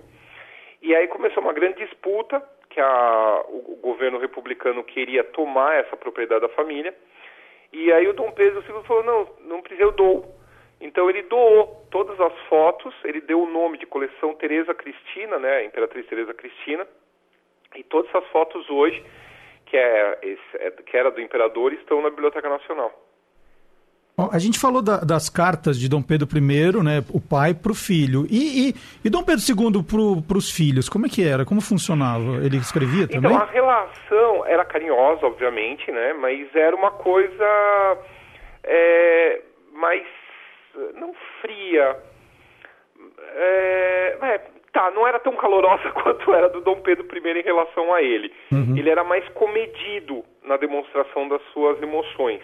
E 0.82 0.94
aí 0.94 1.08
começou 1.08 1.42
uma 1.42 1.54
grande 1.54 1.78
disputa, 1.78 2.44
que 2.74 2.82
a, 2.82 3.46
o, 3.50 3.78
governo 3.82 4.18
republicano 4.18 4.84
queria 4.84 5.24
tomar 5.24 5.76
essa 5.76 5.96
propriedade 5.96 6.42
da 6.42 6.50
família. 6.50 6.94
E 7.72 7.92
aí 7.92 8.08
o 8.08 8.14
Dom 8.14 8.32
Pedro 8.32 8.64
II 8.68 8.84
falou, 8.84 9.04
não, 9.04 9.30
não 9.42 9.62
precisa, 9.62 9.84
eu 9.84 9.92
dou. 9.92 10.36
Então 10.82 11.08
ele 11.10 11.22
doou 11.24 11.88
todas 11.92 12.20
as 12.20 12.34
fotos, 12.50 12.94
ele 13.06 13.22
deu 13.22 13.44
o 13.44 13.50
nome 13.50 13.78
de 13.78 13.86
coleção 13.86 14.34
Teresa 14.34 14.74
Cristina, 14.74 15.38
né, 15.38 15.64
Imperatriz 15.66 16.06
Teresa 16.08 16.34
Cristina, 16.34 16.88
e 17.76 17.84
todas 17.84 18.10
essas 18.10 18.28
fotos 18.30 18.68
hoje, 18.70 19.04
que, 19.68 19.78
é, 19.78 20.18
é- 20.56 20.72
que 20.72 20.98
era 20.98 21.12
do 21.12 21.22
imperador, 21.22 21.74
estão 21.74 22.02
na 22.02 22.10
Biblioteca 22.10 22.50
Nacional. 22.50 22.92
Ó, 24.18 24.30
A 24.32 24.38
gente 24.40 24.60
falou 24.60 24.82
da- 24.82 25.00
das 25.00 25.28
cartas 25.30 25.80
de 25.80 25.90
Dom 25.90 26.02
Pedro 26.02 26.28
I, 26.38 26.84
né, 26.84 27.04
o 27.12 27.20
pai 27.20 27.54
para 27.54 27.72
o 27.72 27.76
filho. 27.76 28.26
E, 28.30 28.70
e, 28.70 28.76
e 29.04 29.10
Dom 29.10 29.24
Pedro 29.24 29.42
II 29.42 29.82
para 30.28 30.38
os 30.38 30.52
filhos, 30.52 30.88
como 30.88 31.06
é 31.08 31.10
que 31.10 31.24
era? 31.28 31.44
Como 31.46 31.60
funcionava? 31.62 32.38
Ele 32.46 32.58
escrevia 32.58 33.08
também? 33.08 33.32
Então 33.32 33.42
a 33.42 33.46
relação 33.46 34.46
era 34.46 34.64
carinhosa, 34.66 35.26
obviamente, 35.26 35.92
né? 35.92 36.14
Mas 36.14 36.48
era 36.56 36.76
uma 36.76 36.92
coisa 36.92 37.98
é, 38.64 39.42
mais 39.74 40.04
não 41.00 41.14
fria. 41.42 41.98
É, 43.36 44.18
é, 44.22 44.38
tá, 44.72 44.92
não 44.92 45.08
era 45.08 45.20
tão 45.20 45.36
calorosa 45.36 45.90
quanto 46.04 46.32
era 46.34 46.50
do 46.50 46.62
Dom 46.62 46.80
Pedro 46.82 47.06
I 47.12 47.40
em 47.40 47.44
relação 47.44 47.94
a 47.94 48.02
ele. 48.02 48.32
Ele 48.78 48.90
era 48.90 49.04
mais 49.04 49.28
comedido 49.30 50.24
na 50.44 50.58
demonstração 50.58 51.28
das 51.28 51.42
suas 51.52 51.82
emoções. 51.82 52.42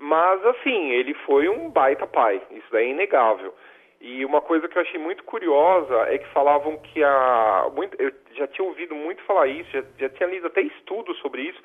Mas 0.00 0.42
assim, 0.46 0.92
ele 0.92 1.12
foi 1.26 1.46
um 1.50 1.68
baita 1.68 2.06
pai, 2.06 2.40
isso 2.52 2.66
daí 2.72 2.86
é 2.86 2.90
inegável. 2.90 3.54
E 4.00 4.24
uma 4.24 4.40
coisa 4.40 4.66
que 4.66 4.78
eu 4.78 4.80
achei 4.80 4.98
muito 4.98 5.22
curiosa 5.24 5.94
é 6.08 6.16
que 6.16 6.26
falavam 6.28 6.78
que 6.78 7.04
a. 7.04 7.70
Muito, 7.76 8.00
eu 8.00 8.10
já 8.32 8.46
tinha 8.46 8.66
ouvido 8.66 8.94
muito 8.94 9.22
falar 9.24 9.46
isso, 9.46 9.70
já, 9.70 9.84
já 9.98 10.08
tinha 10.08 10.26
lido 10.30 10.46
até 10.46 10.62
estudos 10.62 11.18
sobre 11.18 11.42
isso, 11.42 11.62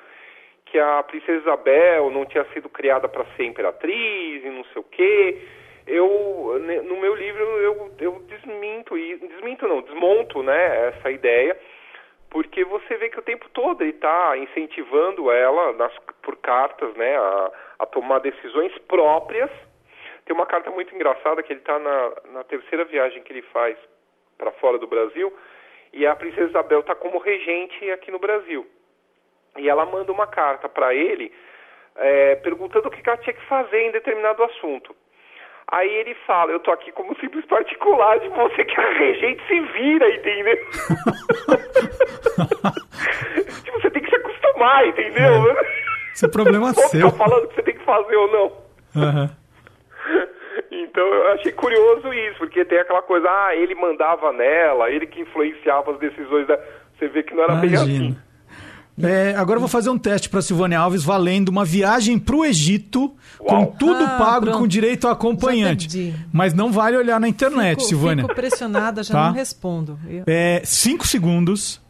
que 0.66 0.78
a 0.78 1.02
princesa 1.04 1.40
Isabel 1.40 2.10
não 2.10 2.26
tinha 2.26 2.44
sido 2.52 2.68
criada 2.68 3.08
para 3.08 3.24
ser 3.36 3.44
imperatriz 3.44 4.44
e 4.44 4.50
não 4.50 4.64
sei 4.64 4.82
o 4.82 4.84
quê. 4.84 5.38
Eu, 5.86 6.60
no 6.84 7.00
meu 7.00 7.14
livro, 7.14 7.42
eu, 7.42 7.90
eu 7.98 8.22
desminto 8.28 8.98
isso, 8.98 9.26
desminto 9.26 9.66
não, 9.66 9.80
desmonto 9.80 10.42
né, 10.42 10.88
essa 10.88 11.10
ideia, 11.10 11.58
porque 12.28 12.64
você 12.64 12.96
vê 12.98 13.08
que 13.08 13.18
o 13.18 13.22
tempo 13.22 13.48
todo 13.48 13.80
ele 13.80 13.92
está 13.92 14.36
incentivando 14.36 15.30
ela 15.30 15.72
nas, 15.72 15.96
por 16.20 16.36
cartas 16.36 16.92
né, 16.96 17.16
a, 17.16 17.52
a 17.78 17.86
tomar 17.86 18.20
decisões 18.20 18.76
próprias. 18.86 19.50
Tem 20.24 20.34
uma 20.34 20.46
carta 20.46 20.70
muito 20.70 20.94
engraçada 20.94 21.42
que 21.42 21.52
ele 21.52 21.60
está 21.60 21.78
na, 21.78 22.12
na 22.32 22.44
terceira 22.44 22.84
viagem 22.84 23.22
que 23.22 23.32
ele 23.32 23.42
faz 23.42 23.76
para 24.36 24.52
fora 24.52 24.78
do 24.78 24.86
Brasil 24.86 25.32
e 25.92 26.06
a 26.06 26.14
princesa 26.14 26.50
Isabel 26.50 26.80
está 26.80 26.94
como 26.94 27.18
regente 27.18 27.90
aqui 27.90 28.10
no 28.10 28.18
Brasil. 28.18 28.66
E 29.56 29.68
ela 29.68 29.86
manda 29.86 30.12
uma 30.12 30.26
carta 30.26 30.68
para 30.68 30.94
ele 30.94 31.32
é, 31.96 32.36
perguntando 32.36 32.88
o 32.88 32.90
que 32.90 33.08
ela 33.08 33.18
tinha 33.18 33.32
que 33.32 33.46
fazer 33.46 33.80
em 33.80 33.92
determinado 33.92 34.42
assunto. 34.42 34.94
Aí 35.68 35.92
ele 35.96 36.14
fala, 36.26 36.52
eu 36.52 36.60
tô 36.60 36.70
aqui 36.70 36.92
como 36.92 37.18
simples 37.18 37.44
particular 37.46 38.20
de 38.20 38.28
você 38.28 38.64
que 38.64 38.80
a 38.80 38.92
regente 38.92 39.44
se 39.48 39.60
vira, 39.60 40.14
entendeu? 40.14 40.56
tipo, 43.64 43.80
você 43.80 43.90
tem 43.90 44.02
que 44.02 44.10
se 44.10 44.16
acostumar, 44.16 44.86
entendeu? 44.86 45.56
Esse 46.16 46.24
é 46.24 46.28
problema 46.28 46.72
seu. 46.74 46.88
ficar 46.90 47.10
falando 47.12 47.44
o 47.44 47.48
que 47.48 47.54
você 47.54 47.62
tem 47.62 47.74
que 47.78 47.84
fazer 47.84 48.16
ou 48.16 48.32
não. 48.32 48.52
Aham. 49.02 49.30
Então 50.70 51.02
eu 51.04 51.32
achei 51.32 51.52
curioso 51.52 52.12
isso, 52.12 52.38
porque 52.38 52.64
tem 52.64 52.78
aquela 52.78 53.02
coisa, 53.02 53.28
ah, 53.28 53.54
ele 53.54 53.74
mandava 53.74 54.32
nela, 54.32 54.90
ele 54.90 55.06
que 55.06 55.20
influenciava 55.20 55.92
as 55.92 55.98
decisões 55.98 56.46
da. 56.46 56.58
Você 56.98 57.08
vê 57.08 57.22
que 57.22 57.34
não 57.34 57.42
era 57.44 57.54
bem 57.56 57.74
assim. 57.74 57.84
Imagina. 57.96 58.26
É, 59.02 59.34
agora 59.36 59.56
eu 59.56 59.60
vou 59.60 59.68
fazer 59.68 59.90
um 59.90 59.98
teste 59.98 60.30
para 60.30 60.40
Silvânia 60.40 60.78
Alves 60.78 61.04
valendo 61.04 61.50
uma 61.50 61.64
viagem 61.66 62.18
para 62.18 62.34
o 62.36 62.44
Egito 62.44 63.14
com 63.38 63.66
tudo 63.66 64.02
Ah, 64.04 64.16
pago 64.18 64.46
pronto. 64.46 64.58
com 64.60 64.66
direito 64.66 65.06
a 65.06 65.12
acompanhante. 65.12 66.14
Mas 66.32 66.54
não 66.54 66.72
vale 66.72 66.96
olhar 66.96 67.20
na 67.20 67.28
internet, 67.28 67.76
fico, 67.76 67.88
Silvânia. 67.88 68.24
Fico 68.24 68.34
pressionada, 68.34 69.02
já 69.02 69.12
Tá. 69.12 69.26
não 69.26 69.34
respondo. 69.34 69.98
Eu- 70.08 70.24
É, 70.26 70.62
cinco 70.64 71.06
segundos. 71.06 71.84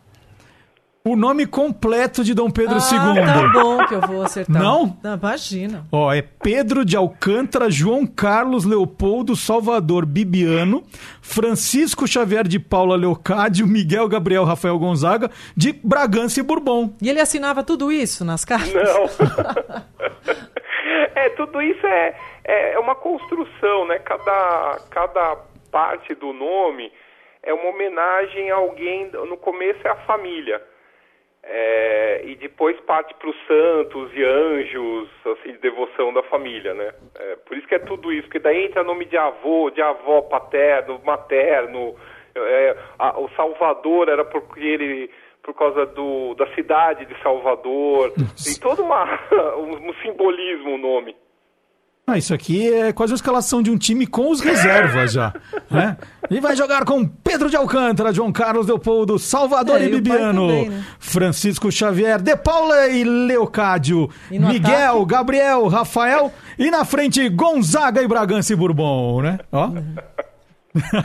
O 1.07 1.15
nome 1.15 1.47
completo 1.47 2.25
de 2.25 2.35
Dom 2.35 2.51
Pedro 2.51 2.79
ah, 2.79 3.15
II. 3.15 3.25
tá 3.25 3.49
bom 3.53 3.87
que 3.87 3.95
eu 3.95 4.01
vou 4.01 4.23
acertar. 4.23 4.61
Não? 4.61 4.99
imagina. 5.05 5.87
Ó, 5.93 6.13
é 6.13 6.21
Pedro 6.21 6.85
de 6.85 6.97
Alcântara, 6.97 7.71
João 7.71 8.05
Carlos 8.05 8.65
Leopoldo 8.65 9.37
Salvador 9.37 10.05
Bibiano, 10.05 10.83
Francisco 11.23 12.09
Xavier 12.09 12.43
de 12.49 12.59
Paula 12.59 12.97
Leocádio, 12.97 13.69
Miguel 13.69 14.09
Gabriel 14.09 14.43
Rafael 14.43 14.77
Gonzaga, 14.81 15.31
de 15.57 15.73
Bragança 15.73 16.41
e 16.41 16.43
Bourbon. 16.43 16.93
E 17.01 17.09
ele 17.09 17.21
assinava 17.21 17.63
tudo 17.63 17.93
isso 17.93 18.25
nas 18.25 18.45
cartas? 18.45 18.75
Não. 18.75 19.05
é, 21.15 21.29
tudo 21.37 21.63
isso 21.63 21.87
é, 21.87 22.17
é 22.43 22.79
uma 22.81 22.97
construção, 22.97 23.87
né? 23.87 24.01
Cada, 24.01 24.81
cada 24.91 25.37
parte 25.71 26.17
do 26.17 26.33
nome 26.33 26.91
é 27.45 27.55
uma 27.55 27.71
homenagem 27.71 28.51
a 28.51 28.57
alguém, 28.57 29.09
no 29.13 29.37
começo 29.37 29.87
é 29.87 29.91
a 29.91 29.97
família. 30.05 30.61
É, 31.49 32.23
e 32.25 32.35
depois 32.35 32.79
parte 32.81 33.15
para 33.15 33.31
os 33.31 33.37
santos 33.47 34.11
e 34.15 34.25
anjos, 34.25 35.09
assim, 35.25 35.53
de 35.53 35.59
devoção 35.59 36.13
da 36.13 36.23
família, 36.25 36.75
né? 36.75 36.93
É, 37.15 37.37
por 37.37 37.57
isso 37.57 37.69
que 37.69 37.77
é 37.77 37.79
tudo 37.79 38.13
isso, 38.13 38.25
porque 38.25 38.41
daí 38.41 38.65
entra 38.65 38.83
nome 38.83 39.05
de 39.05 39.17
avô, 39.17 39.71
de 39.71 39.81
avó 39.81 40.23
paterno, 40.23 41.01
materno. 41.05 41.95
É, 42.35 42.77
a, 42.99 43.19
o 43.19 43.29
Salvador 43.37 44.09
era 44.09 44.25
porque 44.25 44.61
ele 44.61 45.11
por 45.47 45.55
causa 45.55 45.87
do, 45.87 46.35
da 46.35 46.53
cidade 46.55 47.07
de 47.07 47.23
Salvador. 47.23 48.13
Tem 48.43 48.59
todo 48.61 48.83
uma, 48.83 49.05
um, 49.57 49.89
um 49.89 49.95
simbolismo 50.03 50.75
o 50.75 50.79
nome. 50.79 51.15
Ah, 52.09 52.17
isso 52.17 52.33
aqui 52.33 52.73
é 52.73 52.93
quase 52.93 53.13
a 53.13 53.17
escalação 53.17 53.61
de 53.61 53.69
um 53.69 53.77
time 53.77 54.07
com 54.07 54.31
os 54.31 54.41
reservas 54.41 55.11
já. 55.13 55.35
né? 55.69 55.97
E 56.31 56.39
vai 56.39 56.55
jogar 56.55 56.85
com 56.85 57.05
Pedro 57.05 57.51
de 57.51 57.57
Alcântara, 57.57 58.13
João 58.13 58.31
Carlos 58.31 58.69
Leopoldo, 58.69 59.19
Salvador 59.19 59.81
É, 59.81 59.87
e 59.87 59.89
Bibiano, 59.89 60.47
também, 60.47 60.69
né? 60.69 60.85
Francisco 61.01 61.71
Xavier, 61.73 62.23
De 62.23 62.37
Paula 62.37 62.87
e 62.87 63.03
Leocádio, 63.03 64.09
E 64.31 64.39
Miguel, 64.39 64.93
ataque? 64.99 65.07
Gabriel, 65.07 65.67
Rafael 65.67 66.33
e 66.57 66.71
na 66.71 66.85
frente 66.85 67.29
Gonzaga 67.29 68.01
e 68.01 68.07
Bragança 68.07 68.53
e 68.53 68.57
Bourbon, 68.57 69.23
né? 69.23 69.41
Ó. 69.51 69.71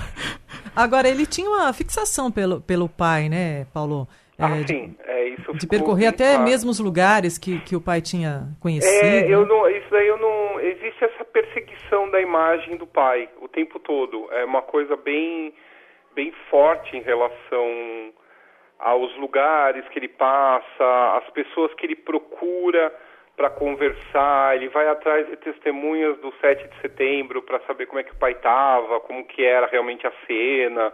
Agora, 0.75 1.07
ele 1.09 1.25
tinha 1.25 1.49
uma 1.49 1.73
fixação 1.73 2.29
pelo, 2.31 2.61
pelo 2.61 2.87
pai, 2.87 3.27
né, 3.27 3.65
Paulo? 3.73 4.07
É, 4.37 4.43
Ah, 4.45 4.67
sim, 4.67 4.95
é, 5.05 5.29
isso 5.29 5.53
de 5.53 5.67
percorrer 5.67 5.99
bem 5.99 6.07
até 6.09 6.29
claro. 6.33 6.43
mesmo 6.49 6.71
os 6.71 6.79
lugares 6.79 7.37
que, 7.37 7.59
que 7.59 7.75
o 7.75 7.81
pai 7.81 8.01
tinha 8.01 8.47
conhecido. 8.59 8.91
É, 9.05 9.25
eu 9.31 9.41
né? 9.41 9.47
não, 9.47 9.69
isso 9.69 9.85
daí 9.91 10.07
eu 10.07 10.17
não. 10.17 10.59
Da 11.91 12.21
imagem 12.21 12.77
do 12.77 12.87
pai 12.87 13.27
o 13.41 13.49
tempo 13.49 13.77
todo. 13.77 14.29
É 14.31 14.45
uma 14.45 14.61
coisa 14.61 14.95
bem, 14.95 15.53
bem 16.15 16.31
forte 16.49 16.95
em 16.95 17.01
relação 17.01 18.13
aos 18.79 19.13
lugares 19.17 19.85
que 19.89 19.99
ele 19.99 20.07
passa, 20.07 21.17
as 21.17 21.29
pessoas 21.31 21.73
que 21.73 21.85
ele 21.85 21.97
procura 21.97 22.97
para 23.35 23.49
conversar. 23.49 24.55
Ele 24.55 24.69
vai 24.69 24.87
atrás 24.87 25.27
de 25.27 25.35
testemunhas 25.35 26.17
do 26.19 26.33
7 26.39 26.65
de 26.65 26.79
setembro 26.79 27.41
para 27.41 27.59
saber 27.67 27.87
como 27.87 27.99
é 27.99 28.03
que 28.03 28.13
o 28.13 28.19
pai 28.19 28.31
estava, 28.31 29.01
como 29.01 29.25
que 29.25 29.43
era 29.43 29.67
realmente 29.67 30.07
a 30.07 30.13
cena. 30.25 30.93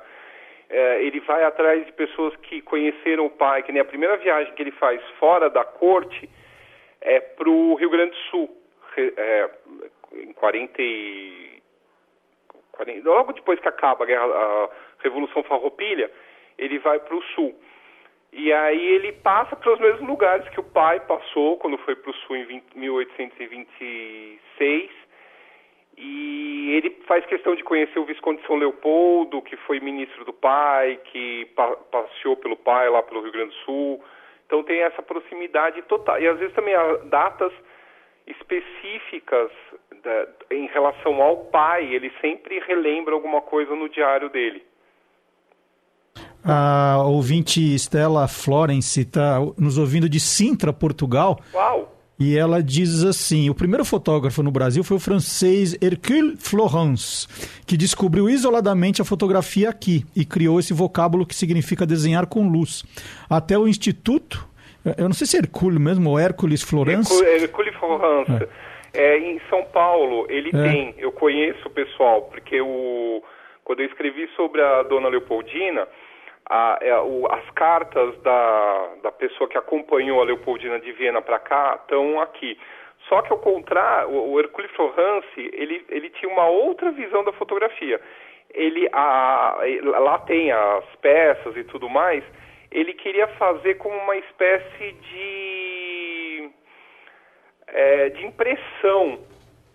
É, 0.67 1.03
ele 1.03 1.19
vai 1.19 1.43
atrás 1.43 1.85
de 1.85 1.91
pessoas 1.93 2.35
que 2.37 2.59
conheceram 2.63 3.27
o 3.27 3.29
pai, 3.29 3.61
que 3.61 3.71
nem 3.71 3.83
a 3.83 3.85
primeira 3.85 4.17
viagem 4.17 4.51
que 4.55 4.63
ele 4.63 4.71
faz 4.71 4.99
fora 5.19 5.47
da 5.47 5.63
corte 5.63 6.27
é 7.01 7.19
para 7.19 7.47
o 7.47 7.75
Rio 7.75 7.91
Grande 7.91 8.11
do 8.11 8.17
Sul, 8.31 8.57
é, 8.97 9.49
em 10.13 10.33
40 10.33 10.81
e... 10.81 11.61
40 12.73 13.09
logo 13.09 13.33
depois 13.33 13.59
que 13.59 13.67
acaba 13.67 14.03
a, 14.03 14.07
guerra- 14.07 14.25
a 14.25 14.69
Revolução 14.99 15.43
Farroupilha, 15.43 16.11
ele 16.57 16.79
vai 16.79 16.99
para 16.99 17.15
o 17.15 17.23
Sul. 17.33 17.55
E 18.31 18.51
aí 18.53 18.85
ele 18.95 19.13
passa 19.13 19.55
pelos 19.55 19.79
mesmos 19.79 20.07
lugares 20.07 20.47
que 20.49 20.59
o 20.59 20.63
pai 20.63 20.99
passou 20.99 21.57
quando 21.57 21.77
foi 21.79 21.95
para 21.95 22.11
o 22.11 22.13
Sul 22.13 22.35
em 22.35 22.43
20 22.43 22.75
1826. 22.75 24.91
E 25.99 26.75
ele 26.75 26.91
faz 27.07 27.25
questão 27.25 27.55
de 27.55 27.63
conhecer 27.63 27.97
o 27.97 28.05
Visconde 28.05 28.41
de 28.41 28.47
São 28.47 28.57
Leopoldo, 28.57 29.41
que 29.41 29.57
foi 29.57 29.79
ministro 29.79 30.23
do 30.25 30.33
pai, 30.33 30.99
que 31.05 31.45
pa 31.55 31.75
passeou 31.75 32.37
pelo 32.37 32.55
pai 32.55 32.87
lá 32.89 33.01
pelo 33.01 33.21
Rio 33.21 33.31
Grande 33.31 33.49
do 33.49 33.55
Sul. 33.63 34.03
Então 34.45 34.61
tem 34.63 34.81
essa 34.81 35.01
proximidade 35.01 35.81
total. 35.83 36.21
E 36.21 36.27
às 36.27 36.37
vezes 36.37 36.53
também 36.53 36.75
há 36.75 36.97
datas 37.05 37.51
específicas 38.27 39.49
em 40.51 40.67
relação 40.67 41.21
ao 41.21 41.37
pai, 41.45 41.93
ele 41.93 42.11
sempre 42.21 42.59
relembra 42.59 43.13
alguma 43.13 43.41
coisa 43.41 43.75
no 43.75 43.89
diário 43.89 44.29
dele. 44.29 44.63
A 46.43 47.03
ouvinte 47.05 47.59
Stella 47.75 48.27
Florence 48.27 49.01
está 49.01 49.39
nos 49.57 49.77
ouvindo 49.77 50.07
de 50.07 50.19
Sintra, 50.19 50.71
Portugal. 50.71 51.39
Uau! 51.53 51.93
E 52.19 52.35
ela 52.35 52.63
diz 52.63 53.03
assim: 53.03 53.49
o 53.49 53.55
primeiro 53.55 53.85
fotógrafo 53.85 54.41
no 54.41 54.49
Brasil 54.49 54.83
foi 54.83 54.97
o 54.97 54.99
francês 54.99 55.77
Hercule 55.79 56.35
Florence, 56.37 57.27
que 57.65 57.77
descobriu 57.77 58.27
isoladamente 58.29 59.01
a 59.01 59.05
fotografia 59.05 59.69
aqui 59.69 60.03
e 60.15 60.25
criou 60.25 60.59
esse 60.59 60.73
vocábulo 60.73 61.27
que 61.27 61.35
significa 61.35 61.85
desenhar 61.85 62.25
com 62.25 62.47
luz. 62.47 62.83
Até 63.29 63.57
o 63.57 63.67
Instituto, 63.67 64.47
eu 64.97 65.05
não 65.05 65.13
sei 65.13 65.27
se 65.27 65.37
é 65.37 65.41
Hercule 65.41 65.77
mesmo 65.77 66.09
ou 66.09 66.17
Hércules 66.17 66.63
Florence. 66.63 67.13
Hercule 67.13 67.43
Hercule 67.43 67.71
Florence. 67.73 68.31
É, 68.31 68.49
em 68.97 69.39
São 69.49 69.63
Paulo, 69.65 70.25
ele 70.29 70.49
É. 70.49 70.63
tem, 70.63 70.95
eu 70.97 71.11
conheço 71.11 71.67
o 71.67 71.71
pessoal, 71.71 72.23
porque 72.23 72.59
o, 72.61 73.23
quando 73.63 73.81
eu 73.81 73.85
escrevi 73.85 74.27
sobre 74.35 74.61
a 74.61 74.83
dona 74.83 75.09
Leopoldina, 75.09 75.87
a- 76.49 76.77
é, 76.81 76.97
o- 76.99 77.27
as 77.31 77.49
cartas 77.51 78.17
da, 78.21 78.89
da 79.03 79.11
pessoa 79.11 79.49
que 79.49 79.57
acompanhou 79.57 80.21
a 80.21 80.25
Leopoldina 80.25 80.79
de 80.79 80.91
Viena 80.93 81.21
para 81.21 81.39
cá 81.39 81.77
estão 81.81 82.19
aqui. 82.21 82.57
Só 83.09 83.21
que 83.21 83.31
ao 83.31 83.39
contrário, 83.39 84.09
o, 84.09 84.33
o 84.33 84.39
Hercule 84.39 84.67
Florence, 84.69 85.27
ele, 85.53 85.85
ele 85.89 86.09
tinha 86.09 86.31
uma 86.31 86.47
outra 86.47 86.91
visão 86.91 87.23
da 87.23 87.31
fotografia. 87.33 87.99
Ele, 88.53 88.87
a, 88.93 89.57
lá 89.99 90.19
tem 90.19 90.51
as 90.51 90.85
peças 91.01 91.55
e 91.57 91.63
tudo 91.65 91.89
mais, 91.89 92.23
ele 92.71 92.93
queria 92.93 93.27
fazer 93.29 93.75
como 93.75 93.95
uma 93.97 94.15
espécie 94.17 94.91
de 94.93 95.66
é, 97.77 98.09
de 98.09 98.25
impressão. 98.25 99.19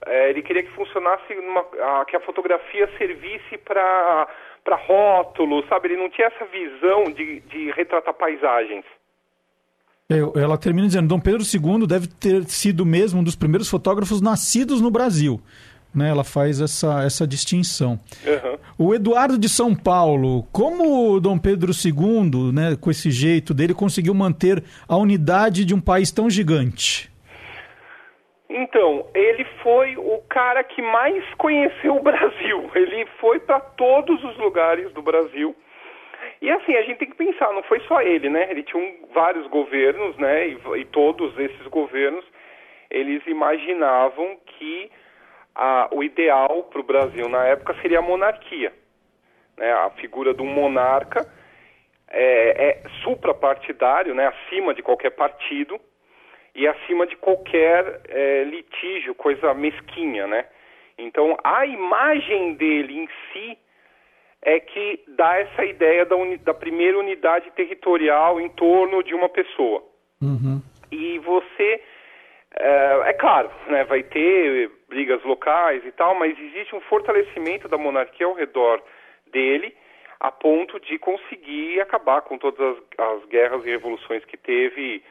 É, 0.05 0.31
ele 0.31 0.43
queria 0.43 0.65
que 0.65 0.73
funcionasse, 0.73 1.33
numa, 1.37 1.61
a, 2.01 2.05
que 2.05 2.17
a 2.17 2.21
fotografia 2.21 2.91
servisse 2.99 3.57
para 3.59 4.29
para 4.65 4.77
rótulo, 4.77 5.67
sabe? 5.69 5.89
Ele 5.89 5.97
não 5.97 6.09
tinha 6.09 6.29
essa 6.29 6.45
visão 6.45 7.11
de, 7.13 7.41
de 7.41 7.73
retratar 7.73 8.15
paisagens. 8.15 8.85
Ela 10.09 10.57
termina 10.57 10.87
dizendo: 10.87 11.09
Dom 11.09 11.19
Pedro 11.19 11.43
II 11.43 11.87
deve 11.87 12.07
ter 12.07 12.45
sido 12.45 12.87
mesmo 12.87 13.21
um 13.21 13.25
dos 13.25 13.35
primeiros 13.35 13.69
fotógrafos 13.69 14.21
nascidos 14.21 14.81
no 14.81 14.91
Brasil. 14.91 15.41
Né, 15.95 16.09
ela 16.09 16.25
faz 16.25 16.59
essa, 16.59 17.03
essa 17.03 17.27
distinção. 17.27 18.01
Uhum. 18.25 18.59
O 18.79 18.95
Eduardo 18.95 19.37
de 19.37 19.47
São 19.47 19.75
Paulo, 19.75 20.45
como 20.51 21.13
o 21.13 21.21
Dom 21.21 21.37
Pedro 21.37 21.71
II, 21.73 22.51
né, 22.51 22.79
com 22.81 22.91
esse 22.91 23.11
jeito 23.11 23.53
dele, 23.53 23.75
conseguiu 23.75 24.15
manter 24.15 24.65
a 24.89 24.97
unidade 24.97 25.67
de 25.67 25.75
um 25.75 25.81
país 25.81 26.11
tão 26.11 26.31
gigante? 26.31 27.12
Então, 28.55 29.09
ele 29.15 29.45
foi 29.63 29.97
o 29.97 30.19
cara 30.29 30.63
que 30.63 30.83
mais 30.83 31.25
conheceu 31.35 31.97
o 31.97 32.03
Brasil. 32.03 32.71
Ele 32.77 33.07
foi 33.19 33.41
para 33.41 33.59
todos 33.61 34.23
os 34.23 34.37
lugares 34.37 34.93
do 34.93 35.01
Brasil. 35.01 35.57
E 36.41 36.51
assim, 36.51 36.75
a 36.77 36.83
gente 36.83 36.99
tem 36.99 37.09
que 37.09 37.17
pensar, 37.17 37.53
não 37.53 37.63
foi 37.63 37.81
só 37.81 38.03
ele, 38.03 38.29
né? 38.29 38.49
Ele 38.51 38.63
tinha 38.63 38.83
um- 38.83 39.07
vários 39.15 39.47
governos, 39.47 40.17
né? 40.19 40.49
E, 40.49 40.59
e 40.81 40.85
todos 40.87 41.37
esses 41.39 41.67
governos, 41.69 42.25
eles 42.91 43.27
imaginavam 43.27 44.37
que 44.47 44.91
a- 45.55 45.89
o 45.93 46.03
ideal 46.03 46.65
para 46.65 46.81
o 46.81 46.85
Brasil 46.85 47.29
na 47.29 47.45
época 47.47 47.75
seria 47.81 48.01
a 48.01 48.03
monarquia. 48.03 48.73
Né? 49.57 49.73
A 49.73 49.91
figura 49.91 50.35
de 50.35 50.43
um 50.43 50.47
monarca 50.47 51.27
é, 52.09 52.69
é 52.69 52.83
suprapartidário, 53.03 54.15
né? 54.15 54.27
acima 54.27 54.75
de 54.75 54.83
qualquer 54.83 55.11
partido 55.11 55.81
e 56.55 56.67
acima 56.69 57.07
de 57.07 57.17
qualquer 57.17 58.01
eh, 58.09 58.45
litígio, 58.45 59.15
coisa 59.15 59.55
mesquinha, 59.55 60.27
né? 60.27 60.45
Então, 60.99 61.37
a 61.43 61.65
imagem 61.67 62.55
dele 62.55 62.99
em 62.99 63.09
si 63.33 63.59
é 64.43 64.61
que 64.61 65.01
dá 65.09 65.39
essa 65.39 65.65
ideia 65.65 66.05
da, 66.05 66.17
uni- 66.17 66.37
da 66.39 66.53
primeira 66.53 66.99
unidade 66.99 67.51
territorial 67.53 68.41
em 68.41 68.49
torno 68.51 69.03
de 69.03 69.15
uma 69.15 69.29
pessoa. 69.29 69.83
E 70.91 71.19
você, 71.21 71.83
eh, 72.57 73.03
é, 73.07 73.13
claro, 73.15 73.51
né, 73.69 73.85
vai 73.85 74.03
ter 74.03 74.71
brigas 74.89 75.23
locais 75.25 75.85
e 75.87 75.93
tal, 75.93 76.15
mas 76.15 76.39
existe 76.39 76.75
um 76.77 76.81
fortalecimento 76.83 77.67
da 77.69 77.79
monarquia 77.79 78.27
ao 78.27 78.35
redor 78.35 78.83
dele, 79.33 79.75
a 80.21 80.31
ponto 80.31 80.79
de 80.79 80.99
conseguir 80.99 81.81
acabar 81.81 82.21
com 82.21 82.37
todas 82.37 82.61
as, 82.61 82.79
as 82.99 83.25
guerras 83.27 83.65
e 83.65 83.71
revoluções 83.71 84.25
que 84.27 84.37
teve 84.37 85.03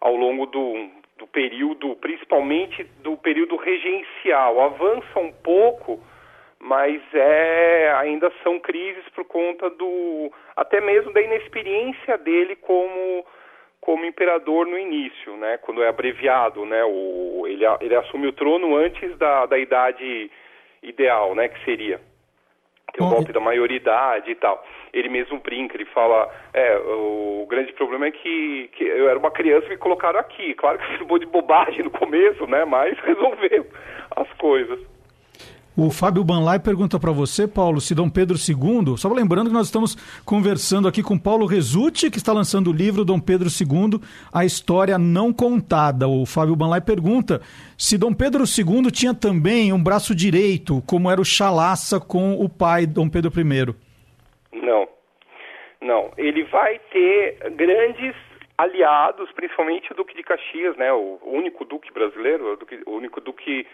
ao 0.00 0.14
longo 0.14 0.46
do, 0.46 0.88
do 1.18 1.26
período, 1.26 1.96
principalmente 1.96 2.84
do 3.02 3.16
período 3.16 3.56
regencial. 3.56 4.60
Avança 4.60 5.18
um 5.18 5.32
pouco, 5.32 6.00
mas 6.58 7.02
é, 7.14 7.92
ainda 7.96 8.30
são 8.42 8.58
crises 8.58 9.08
por 9.14 9.24
conta 9.24 9.70
do, 9.70 10.32
até 10.56 10.80
mesmo 10.80 11.12
da 11.12 11.22
inexperiência 11.22 12.18
dele 12.18 12.56
como 12.56 13.24
como 13.78 14.04
imperador 14.04 14.66
no 14.66 14.76
início, 14.76 15.36
né? 15.36 15.58
Quando 15.58 15.80
é 15.80 15.88
abreviado, 15.88 16.66
né? 16.66 16.82
O, 16.84 17.44
ele, 17.46 17.64
ele 17.80 17.94
assume 17.94 18.26
o 18.26 18.32
trono 18.32 18.74
antes 18.74 19.16
da, 19.16 19.46
da 19.46 19.56
idade 19.56 20.28
ideal, 20.82 21.36
né? 21.36 21.46
Que 21.48 21.64
seria 21.64 22.00
ter 22.96 23.02
o 23.02 23.08
golpe 23.08 23.32
da 23.32 23.40
maioridade 23.40 24.30
e 24.30 24.34
tal. 24.34 24.64
Ele 24.92 25.08
mesmo 25.08 25.38
brinca, 25.38 25.76
ele 25.76 25.84
fala, 25.86 26.28
é, 26.54 26.76
o 26.78 27.46
grande 27.48 27.72
problema 27.74 28.06
é 28.06 28.10
que, 28.10 28.70
que 28.72 28.84
eu 28.84 29.08
era 29.08 29.18
uma 29.18 29.30
criança 29.30 29.66
e 29.66 29.70
me 29.70 29.76
colocaram 29.76 30.18
aqui. 30.18 30.54
Claro 30.54 30.78
que 30.78 30.86
foi 30.96 31.04
um 31.04 31.08
monte 31.08 31.26
de 31.26 31.32
bobagem 31.32 31.84
no 31.84 31.90
começo, 31.90 32.46
né? 32.46 32.64
Mas 32.64 32.98
resolveu 33.04 33.66
as 34.16 34.32
coisas. 34.34 34.95
O 35.76 35.90
Fábio 35.90 36.24
Banlai 36.24 36.58
pergunta 36.58 36.98
para 36.98 37.12
você, 37.12 37.46
Paulo, 37.46 37.82
se 37.82 37.94
Dom 37.94 38.08
Pedro 38.08 38.36
II, 38.38 38.96
só 38.96 39.12
lembrando 39.12 39.48
que 39.48 39.52
nós 39.54 39.66
estamos 39.66 39.94
conversando 40.24 40.88
aqui 40.88 41.02
com 41.02 41.18
Paulo 41.18 41.44
Resutti, 41.44 42.10
que 42.10 42.16
está 42.16 42.32
lançando 42.32 42.70
o 42.70 42.72
livro 42.72 43.04
Dom 43.04 43.20
Pedro 43.20 43.48
II, 43.48 44.00
A 44.32 44.42
História 44.44 44.96
Não 44.96 45.34
Contada. 45.34 46.08
O 46.08 46.24
Fábio 46.24 46.56
Banlai 46.56 46.80
pergunta 46.80 47.42
se 47.76 47.98
Dom 47.98 48.14
Pedro 48.14 48.44
II 48.44 48.90
tinha 48.90 49.12
também 49.12 49.70
um 49.70 49.82
braço 49.82 50.14
direito, 50.14 50.82
como 50.86 51.10
era 51.10 51.20
o 51.20 51.24
Chalaça 51.26 52.00
com 52.00 52.32
o 52.42 52.48
pai 52.48 52.86
Dom 52.86 53.10
Pedro 53.10 53.30
I. 53.38 53.74
Não, 54.62 54.88
não. 55.82 56.10
Ele 56.16 56.42
vai 56.44 56.78
ter 56.90 57.36
grandes 57.54 58.14
aliados, 58.56 59.30
principalmente 59.32 59.92
o 59.92 59.94
Duque 59.94 60.16
de 60.16 60.22
Caxias, 60.22 60.74
né? 60.78 60.90
O 60.90 61.18
único 61.26 61.66
duque 61.66 61.92
brasileiro, 61.92 62.54
o, 62.54 62.56
duque- 62.56 62.82
o 62.86 62.92
único 62.92 63.20
duque 63.20 63.66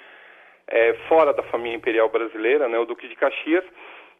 é, 0.72 0.94
fora 1.06 1.32
da 1.34 1.42
família 1.44 1.76
imperial 1.76 2.08
brasileira, 2.08 2.66
né? 2.66 2.78
O 2.78 2.86
Duque 2.86 3.06
de 3.06 3.14
Caxias. 3.14 3.64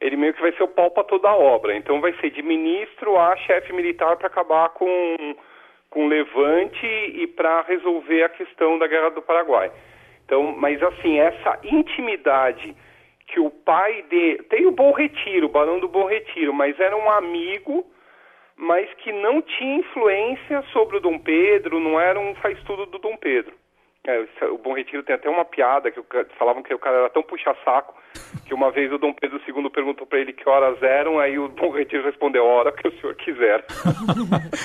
Ele 0.01 0.17
meio 0.17 0.35
que 0.35 0.43
vai 0.43 0.53
ser 0.53 0.63
o 0.63 0.69
pau 0.69 0.91
para 0.91 1.05
toda 1.05 1.29
a 1.29 1.37
obra. 1.37 1.75
Então 1.75 2.01
vai 2.01 2.13
ser 2.21 2.31
de 2.31 2.43
ministro 2.43 3.19
a 3.19 3.35
chefe 3.37 3.73
militar 3.73 4.17
para 4.17 4.27
acabar 4.27 4.69
com 4.71 5.35
com 5.89 6.09
Levante 6.09 6.87
e 6.87 7.27
para 7.27 7.63
resolver 7.63 8.23
a 8.23 8.29
questão 8.31 8.79
da 8.79 8.87
Guerra 8.87 9.11
do 9.11 9.21
Paraguai. 9.21 9.71
Então, 10.25 10.43
mas 10.57 10.83
assim, 10.83 11.21
essa 11.21 11.59
intimidade 11.65 12.75
que 13.27 13.39
o 13.39 13.51
pai 13.51 14.03
de 14.09 14.43
tem 14.49 14.67
o 14.67 14.73
Bom 14.73 14.93
Retiro, 14.93 15.47
o 15.47 15.51
Barão 15.51 15.79
do 15.81 15.89
Bom 15.89 16.07
Retiro, 16.07 16.53
mas 16.53 16.81
era 16.81 16.97
um 16.97 17.11
amigo, 17.11 17.85
mas 18.57 18.93
que 18.95 19.13
não 19.13 19.43
tinha 19.43 19.81
influência 19.81 20.63
sobre 20.73 20.97
o 20.97 21.01
Dom 21.01 21.19
Pedro, 21.19 21.79
não 21.79 22.01
era 22.01 22.19
um 22.19 22.35
faz 22.37 22.59
tudo 22.65 22.87
do 22.87 22.99
Dom 22.99 23.17
Pedro. 23.19 23.55
É, 24.05 24.19
o 24.49 24.59
Bom 24.59 24.75
Retiro 24.75 25.05
tem 25.05 25.15
até 25.15 25.29
uma 25.29 25.45
piada 25.45 25.89
que 25.91 26.01
falavam 26.37 26.61
que 26.63 26.75
o 26.75 26.79
cara 26.79 26.97
era 26.97 27.11
tão 27.11 27.23
puxa-saco 27.23 27.95
que 28.45 28.53
uma 28.53 28.71
vez 28.73 28.93
o 28.93 28.99
Dom 28.99 29.13
Pedro 29.13 29.41
II 29.47 29.71
perguntou 29.71 30.05
para 30.07 30.19
ele 30.19 30.33
que 30.33 30.49
horas 30.49 30.83
eram, 30.83 31.21
aí 31.21 31.39
o 31.39 31.49
Bom 31.49 31.71
Retiro 31.71 32.03
respondeu 32.05 32.45
hora 32.45 32.73
que 32.73 32.89
o 32.89 33.01
senhor 33.01 33.15
quiser. 33.15 33.65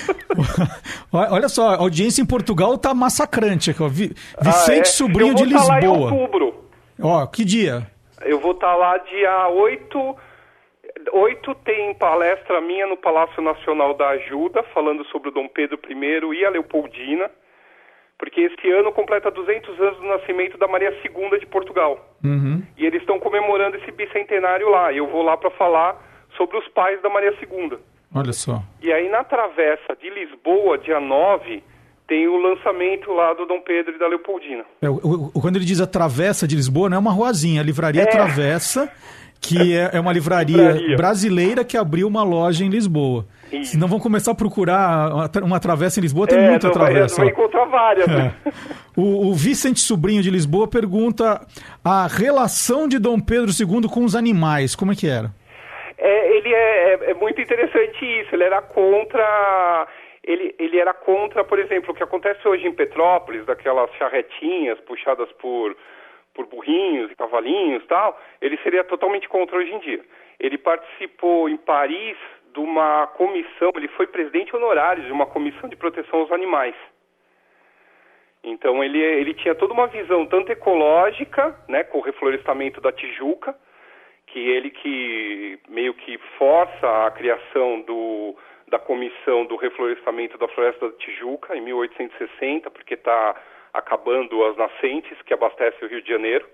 Olha 1.14 1.48
só, 1.48 1.70
a 1.70 1.78
audiência 1.78 2.22
em 2.22 2.26
Portugal 2.26 2.78
tá 2.80 2.94
massacrante 2.96 3.70
aqui, 3.70 3.84
ó. 3.84 3.86
Ah, 3.86 3.90
Vicente 4.44 4.82
é? 4.82 4.86
Sobrinho 4.86 5.32
Eu 5.32 5.36
de 5.36 5.46
vou 5.46 5.62
tá 5.62 5.68
lá 5.68 5.80
em 5.80 5.82
Lisboa. 5.82 6.12
outubro. 6.12 6.70
Ó, 7.02 7.28
que 7.28 7.46
dia? 7.46 7.88
Eu 8.26 8.40
vou 8.40 8.52
estar 8.52 8.76
lá 8.76 8.98
dia 8.98 9.50
8. 9.50 10.16
8 11.14 11.56
tem 11.64 11.94
palestra 11.94 12.60
minha 12.60 12.88
no 12.88 12.98
Palácio 12.98 13.42
Nacional 13.42 13.94
da 13.94 14.10
Ajuda, 14.10 14.64
falando 14.74 15.06
sobre 15.06 15.30
o 15.30 15.32
Dom 15.32 15.48
Pedro 15.48 15.80
I 15.88 16.40
e 16.40 16.46
a 16.46 16.50
Leopoldina, 16.50 17.30
porque 18.18 18.42
esse 18.42 18.70
ano 18.72 18.92
completa 18.92 19.30
200 19.30 19.80
anos 19.80 19.98
do 20.00 20.06
nascimento 20.08 20.58
da 20.58 20.68
Maria 20.68 20.90
II 21.04 21.40
de 21.40 21.46
Portugal. 21.46 22.16
Uhum. 22.24 22.64
E 22.78 22.86
eles 22.86 23.02
estão 23.02 23.20
comemorando 23.20 23.78
esse 23.78 23.92
bicentenário 23.92 24.70
lá. 24.70 24.92
E 24.92 24.98
eu 24.98 25.08
vou 25.08 25.22
lá 25.24 25.38
para 25.38 25.52
falar 25.52 25.96
sobre 26.36 26.58
os 26.58 26.68
pais 26.70 27.02
da 27.02 27.10
Maria 27.10 27.32
II. 27.42 27.78
Olha 28.16 28.34
só. 28.34 28.62
E 28.82 28.92
aí 28.92 29.10
na 29.10 29.24
travessa 29.24 29.96
de 30.02 30.10
Lisboa, 30.10 30.78
dia 30.78 31.00
9, 31.00 31.62
tem 32.08 32.28
o 32.28 32.38
lançamento 32.38 33.12
lá 33.12 33.34
do 33.34 33.46
Dom 33.46 33.60
Pedro 33.62 33.94
e 33.96 34.00
da 34.00 34.08
Leopoldina. 34.08 34.64
É, 34.82 34.90
o- 34.90 35.30
o- 35.36 35.42
quando 35.42 35.58
ele 35.58 35.66
diz 35.66 35.82
a 35.82 35.86
Travessa 35.88 36.48
de 36.48 36.56
Lisboa, 36.56 36.90
não 36.90 36.96
é 36.98 37.00
uma 37.00 37.12
ruazinha, 37.12 37.60
a 37.62 37.64
Livraria 37.64 38.04
É. 38.04 38.06
Travessa, 38.06 38.90
que 39.42 39.76
é, 39.78 39.92
é 39.94 40.00
uma 40.00 40.12
livraria, 40.14 40.72
Livraria. 40.72 40.98
brasileira 40.98 41.64
que 41.64 41.78
abriu 41.78 42.08
uma 42.08 42.24
loja 42.24 42.64
em 42.64 42.70
Lisboa. 42.70 43.26
Isso. 43.52 43.72
Senão 43.72 43.88
vão 43.88 44.00
começar 44.00 44.32
a 44.32 44.36
procurar 44.36 45.14
uma, 45.14 45.30
tra- 45.30 45.46
uma 45.46 45.60
travessa 45.60 46.00
em 46.00 46.04
Lisboa, 46.04 46.28
tem 46.28 46.38
é, 46.38 46.50
muita 46.50 46.68
não 46.68 46.74
vai, 46.74 46.92
travessa. 46.92 47.16
vai 47.18 47.28
ó. 47.28 47.30
encontrar 47.30 47.66
várias. 47.66 48.08
né? 48.08 48.34
É. 48.46 48.52
O, 48.98 49.28
o 49.30 49.34
Vicente 49.34 49.80
Sobrinho 49.80 50.22
de 50.22 50.30
Lisboa 50.30 50.68
pergunta 50.68 51.40
a 51.84 52.08
relação 52.08 52.88
de 52.90 53.00
Dom 53.00 53.20
Pedro 53.22 53.50
II 53.58 53.88
com 53.90 54.04
os 54.04 54.16
animais, 54.16 54.76
como 54.76 54.92
é 54.92 54.96
que 54.96 55.08
era? 55.08 55.32
É, 55.98 56.38
ele 56.38 56.50
é, 56.54 56.94
é- 56.94 57.12
é 57.12 57.14
muito 57.14 57.40
interessante 57.42 58.04
isso. 58.22 58.36
Ele 58.36 58.44
era 58.44 58.62
contra. 58.62 59.88
Ele, 60.24 60.54
ele 60.60 60.78
era 60.78 60.94
contra, 60.94 61.42
por 61.46 61.58
exemplo, 61.58 61.92
o 61.92 61.94
que 61.96 62.04
acontece 62.04 62.46
hoje 62.46 62.68
em 62.68 62.74
Petrópolis, 62.74 63.46
daquelas 63.46 63.90
charretinhas 63.98 64.78
puxadas 64.82 65.30
por, 65.42 65.74
por 66.38 66.46
burrinhos 66.46 67.12
e 67.12 67.16
cavalinhos 67.16 67.84
tal. 67.88 68.18
Ele 68.40 68.58
seria 68.60 68.84
totalmente 68.84 69.28
contra 69.28 69.58
hoje 69.58 69.74
em 69.74 69.80
dia. 69.80 70.06
Ele 70.40 70.58
participou 70.60 71.50
em 71.50 71.58
Paris 71.58 72.16
de 72.54 72.60
uma 72.60 73.08
comissão, 73.08 73.72
ele 73.76 73.88
foi 73.90 74.06
presidente 74.06 74.56
honorário 74.56 75.04
de 75.04 75.12
uma 75.12 75.26
comissão 75.26 75.68
de 75.68 75.76
proteção 75.76 76.20
aos 76.20 76.32
animais. 76.32 76.76
Então 78.44 78.84
ele, 78.84 79.00
ele 79.00 79.34
tinha 79.34 79.56
toda 79.56 79.74
uma 79.74 79.88
visão 79.88 80.26
tanto 80.28 80.52
ecológica, 80.52 81.56
né, 81.68 81.84
com 81.84 81.98
o 81.98 82.02
reflorestamento 82.02 82.80
da 82.80 82.92
Tijuca, 82.92 83.56
que 84.28 84.40
ele 84.40 84.70
que 84.70 85.60
meio 85.68 85.94
que 85.96 86.18
força 86.38 87.06
a 87.08 87.12
criação 87.12 87.82
do, 87.82 88.36
da 88.68 88.78
comissão 88.78 89.46
do 89.46 89.56
reflorestamento 89.56 90.38
da 90.38 90.48
floresta 90.48 90.90
da 90.90 90.98
Tijuca 90.98 91.56
em 91.58 91.62
1860, 91.62 92.70
porque 92.70 92.94
está 92.94 93.36
acabando 93.78 94.44
as 94.46 94.58
nascentes 94.58 95.22
que 95.22 95.34
abastecem 95.34 95.88
o 95.88 95.90
Rio 95.90 96.02
de 96.02 96.10
Janeiro. 96.10 96.46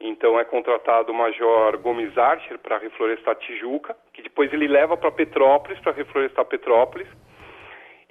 Então 0.00 0.38
é 0.38 0.44
contratado 0.44 1.10
o 1.10 1.14
Major 1.14 1.76
Gomes 1.78 2.16
Archer 2.16 2.58
para 2.58 2.78
reflorestar 2.78 3.34
Tijuca, 3.36 3.96
que 4.12 4.22
depois 4.22 4.52
ele 4.52 4.68
leva 4.68 4.96
para 4.96 5.10
Petrópolis 5.10 5.80
para 5.80 5.92
reflorestar 5.92 6.44
Petrópolis. 6.44 7.08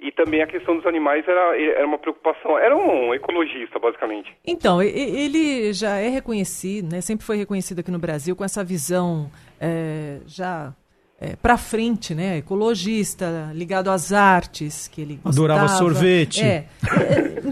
E 0.00 0.12
também 0.12 0.40
a 0.42 0.46
questão 0.46 0.76
dos 0.76 0.86
animais 0.86 1.26
era, 1.26 1.60
era 1.60 1.84
uma 1.84 1.98
preocupação. 1.98 2.56
Era 2.56 2.76
um 2.76 3.12
ecologista, 3.12 3.80
basicamente. 3.80 4.32
Então, 4.46 4.80
ele 4.80 5.72
já 5.72 5.96
é 5.96 6.08
reconhecido, 6.08 6.92
né, 6.92 7.00
sempre 7.00 7.26
foi 7.26 7.36
reconhecido 7.36 7.80
aqui 7.80 7.90
no 7.90 7.98
Brasil 7.98 8.36
com 8.36 8.44
essa 8.44 8.62
visão 8.62 9.28
é, 9.60 10.20
já 10.24 10.72
é, 11.20 11.34
para 11.34 11.58
frente, 11.58 12.14
né, 12.14 12.38
ecologista, 12.38 13.50
ligado 13.52 13.90
às 13.90 14.12
artes, 14.12 14.86
que 14.86 15.00
ele 15.00 15.20
Adorava 15.24 15.62
gostava. 15.62 15.82
sorvete. 15.82 16.44
É. 16.44 16.66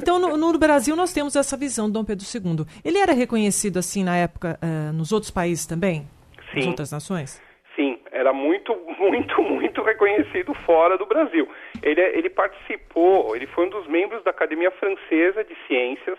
Então, 0.06 0.20
no, 0.20 0.36
no 0.36 0.56
Brasil, 0.56 0.94
nós 0.94 1.12
temos 1.12 1.34
essa 1.34 1.56
visão 1.56 1.88
do 1.88 1.94
Dom 1.94 2.04
Pedro 2.04 2.24
II. 2.24 2.64
Ele 2.84 2.96
era 2.96 3.12
reconhecido 3.12 3.80
assim 3.80 4.04
na 4.04 4.16
época 4.16 4.56
é, 4.62 4.92
nos 4.92 5.10
outros 5.10 5.32
países 5.32 5.66
também? 5.66 6.06
Nas 6.54 6.62
Sim. 6.62 6.68
outras 6.70 6.92
nações? 6.92 7.42
Sim, 7.74 7.98
era 8.12 8.32
muito, 8.32 8.72
muito, 9.00 9.42
muito 9.42 9.82
reconhecido 9.82 10.54
fora 10.64 10.96
do 10.96 11.06
Brasil. 11.06 11.48
Ele, 11.82 12.00
ele 12.00 12.30
participou, 12.30 13.34
ele 13.34 13.48
foi 13.48 13.66
um 13.66 13.68
dos 13.68 13.88
membros 13.88 14.22
da 14.22 14.30
Academia 14.30 14.70
Francesa 14.70 15.42
de 15.42 15.56
Ciências. 15.66 16.18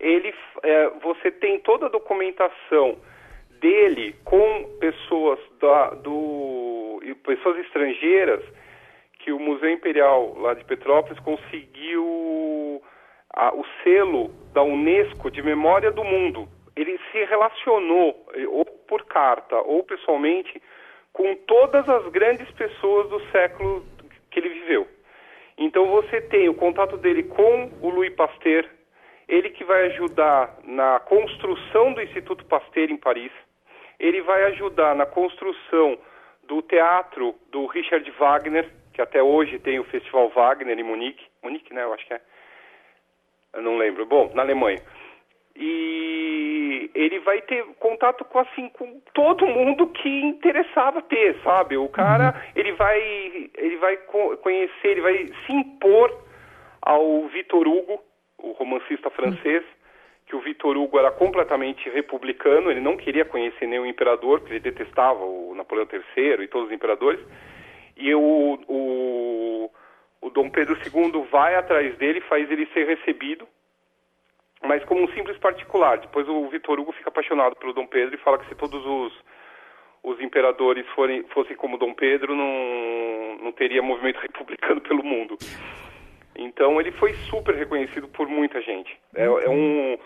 Ele, 0.00 0.34
é, 0.64 0.90
você 1.00 1.30
tem 1.30 1.60
toda 1.60 1.86
a 1.86 1.88
documentação 1.88 2.96
dele 3.60 4.16
com 4.24 4.64
pessoas 4.80 5.38
da, 5.60 5.90
do, 5.90 7.00
pessoas 7.22 7.56
estrangeiras 7.58 8.42
que 9.26 9.32
o 9.32 9.40
Museu 9.40 9.68
Imperial 9.70 10.36
lá 10.38 10.54
de 10.54 10.64
Petrópolis 10.64 11.18
conseguiu 11.18 12.04
a- 13.36 13.54
o 13.54 13.64
selo 13.84 14.30
da 14.52 14.62
Unesco 14.62 15.30
de 15.30 15.42
memória 15.42 15.90
do 15.92 16.02
mundo. 16.02 16.48
Ele 16.74 16.98
se 17.12 17.24
relacionou, 17.24 18.26
eh, 18.34 18.46
ou 18.48 18.64
por 18.64 19.04
carta 19.04 19.56
ou 19.56 19.84
pessoalmente, 19.84 20.60
com 21.12 21.34
todas 21.46 21.88
as 21.88 22.06
grandes 22.08 22.50
pessoas 22.52 23.08
do 23.08 23.20
século 23.30 23.84
que 24.30 24.40
ele 24.40 24.48
viveu. 24.48 24.88
Então 25.58 25.86
você 25.86 26.20
tem 26.20 26.48
o 26.48 26.54
contato 26.54 26.96
dele 26.96 27.22
com 27.22 27.70
o 27.80 27.88
Louis 27.88 28.14
Pasteur, 28.14 28.64
ele 29.26 29.50
que 29.50 29.64
vai 29.64 29.86
ajudar 29.86 30.58
na 30.64 31.00
construção 31.00 31.92
do 31.92 32.02
Instituto 32.02 32.44
Pasteur 32.44 32.90
em 32.90 32.96
Paris, 32.96 33.32
ele 33.98 34.20
vai 34.22 34.44
ajudar 34.44 34.94
na 34.94 35.06
construção 35.06 35.98
do 36.44 36.60
teatro 36.62 37.34
do 37.50 37.66
Richard 37.66 38.08
Wagner, 38.12 38.70
que 38.92 39.00
até 39.00 39.22
hoje 39.22 39.58
tem 39.58 39.80
o 39.80 39.84
Festival 39.84 40.28
Wagner 40.28 40.78
em 40.78 40.82
Munique, 40.82 41.24
Munique, 41.42 41.72
né, 41.72 41.82
eu 41.82 41.92
acho 41.92 42.06
que 42.06 42.14
é. 42.14 42.20
Eu 43.54 43.62
não 43.62 43.76
lembro. 43.78 44.04
Bom, 44.06 44.30
na 44.34 44.42
Alemanha. 44.42 44.80
E 45.58 46.90
ele 46.94 47.18
vai 47.20 47.40
ter 47.42 47.64
contato 47.78 48.24
com 48.24 48.38
assim 48.38 48.68
com 48.70 49.00
todo 49.14 49.46
mundo 49.46 49.86
que 49.88 50.08
interessava 50.08 51.00
ter, 51.02 51.36
sabe? 51.42 51.76
O 51.76 51.88
cara, 51.88 52.34
ele 52.54 52.72
vai 52.72 53.50
ele 53.56 53.76
vai 53.78 53.96
co- 53.96 54.36
conhecer, 54.38 54.88
ele 54.88 55.00
vai 55.00 55.32
se 55.46 55.52
impor 55.52 56.12
ao 56.82 57.26
Vitor 57.28 57.66
Hugo, 57.66 58.02
o 58.38 58.52
romancista 58.52 59.08
francês, 59.10 59.64
que 60.26 60.36
o 60.36 60.40
Vitor 60.40 60.76
Hugo 60.76 60.98
era 60.98 61.10
completamente 61.10 61.88
republicano, 61.88 62.70
ele 62.70 62.80
não 62.80 62.96
queria 62.96 63.24
conhecer 63.24 63.66
nenhum 63.66 63.86
imperador, 63.86 64.40
porque 64.40 64.54
ele 64.54 64.60
detestava 64.60 65.24
o 65.24 65.54
Napoleão 65.54 65.88
III 65.90 66.44
e 66.44 66.48
todos 66.48 66.68
os 66.68 66.74
imperadores. 66.74 67.20
E 67.96 68.14
o, 68.14 68.58
o, 68.68 68.74
o 70.26 70.30
Dom 70.30 70.50
Pedro 70.50 70.76
II 70.76 71.24
vai 71.30 71.54
atrás 71.54 71.96
dele, 71.98 72.20
faz 72.22 72.50
ele 72.50 72.66
ser 72.74 72.84
recebido, 72.84 73.46
mas 74.60 74.84
como 74.84 75.02
um 75.02 75.08
simples 75.12 75.38
particular. 75.38 75.98
Depois 75.98 76.28
o 76.28 76.48
Vitor 76.48 76.80
Hugo 76.80 76.90
fica 76.92 77.10
apaixonado 77.10 77.54
pelo 77.54 77.72
Dom 77.72 77.86
Pedro 77.86 78.16
e 78.16 78.18
fala 78.18 78.38
que 78.38 78.48
se 78.48 78.54
todos 78.56 78.84
os, 78.84 79.12
os 80.02 80.20
imperadores 80.20 80.84
forem, 80.96 81.22
fossem 81.28 81.54
como 81.54 81.78
Dom 81.78 81.94
Pedro, 81.94 82.34
não, 82.34 83.38
não 83.40 83.52
teria 83.52 83.80
movimento 83.80 84.18
republicano 84.26 84.80
pelo 84.80 85.04
mundo. 85.04 85.38
Então 86.34 86.80
ele 86.80 86.90
foi 86.92 87.14
super 87.30 87.54
reconhecido 87.54 88.08
por 88.08 88.26
muita 88.26 88.60
gente. 88.60 88.98
É, 89.14 89.24
é 89.26 89.48
um, 89.48 89.96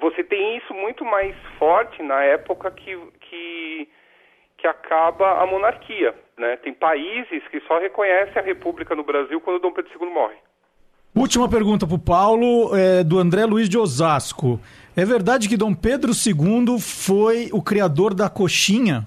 você 0.00 0.22
tem 0.22 0.56
isso 0.56 0.72
muito 0.72 1.04
mais 1.04 1.34
forte 1.58 2.00
na 2.00 2.22
época 2.22 2.70
que, 2.70 2.96
que, 3.20 3.57
que 4.58 4.66
acaba 4.66 5.40
a 5.40 5.46
monarquia. 5.46 6.14
Né? 6.36 6.56
Tem 6.56 6.74
países 6.74 7.42
que 7.50 7.60
só 7.60 7.78
reconhecem 7.78 8.42
a 8.42 8.44
república 8.44 8.94
no 8.94 9.04
Brasil 9.04 9.40
quando 9.40 9.60
Dom 9.60 9.72
Pedro 9.72 9.90
II 9.98 10.10
morre. 10.10 10.36
Última 11.14 11.48
pergunta 11.48 11.86
para 11.86 11.96
o 11.96 11.98
Paulo, 11.98 12.76
é, 12.76 13.02
do 13.02 13.18
André 13.18 13.44
Luiz 13.44 13.68
de 13.68 13.78
Osasco. 13.78 14.60
É 14.96 15.04
verdade 15.04 15.48
que 15.48 15.56
Dom 15.56 15.74
Pedro 15.74 16.10
II 16.10 16.78
foi 16.78 17.48
o 17.52 17.62
criador 17.62 18.14
da 18.14 18.28
coxinha? 18.28 19.06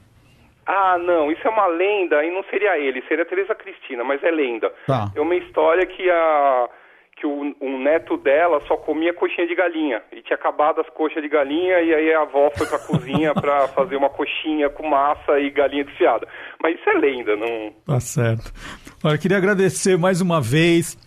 Ah, 0.66 0.98
não, 0.98 1.32
isso 1.32 1.46
é 1.46 1.50
uma 1.50 1.68
lenda, 1.68 2.24
e 2.24 2.32
não 2.32 2.44
seria 2.50 2.78
ele, 2.78 3.04
seria 3.08 3.24
a 3.24 3.28
Teresa 3.28 3.54
Cristina, 3.54 4.04
mas 4.04 4.24
é 4.24 4.32
lenda. 4.32 4.72
Tá. 4.88 5.12
É 5.16 5.22
uma 5.22 5.36
história 5.36 5.86
que 5.86 6.10
a 6.10 6.70
que 7.22 7.28
o, 7.28 7.56
um 7.62 7.84
neto 7.84 8.18
dela 8.18 8.60
só 8.68 8.76
comia 8.76 9.14
coxinha 9.14 9.48
de 9.48 9.54
galinha 9.54 10.02
e 10.12 10.24
tinha 10.24 10.36
acabado 10.36 10.82
as 10.82 10.90
coxas 10.90 11.22
de 11.22 11.30
galinha 11.30 11.80
e 11.80 11.94
aí 11.94 12.14
a 12.14 12.24
avó 12.24 12.50
foi 12.58 12.66
pra 12.66 12.80
cozinha 12.84 13.32
pra 13.36 13.68
fazer 13.68 13.96
uma 13.96 14.10
coxinha 14.10 14.72
com 14.72 14.88
massa 14.88 15.40
e 15.40 15.52
galinha 15.52 15.86
desfiada. 15.86 16.28
Mas 16.62 16.80
isso 16.80 16.90
é 16.90 16.94
lenda, 16.94 17.36
não. 17.36 17.72
Tá 17.86 18.00
certo. 18.00 18.52
Olha, 19.04 19.18
queria 19.20 19.38
agradecer 19.38 19.98
mais 20.00 20.20
uma 20.20 20.42
vez 20.42 20.98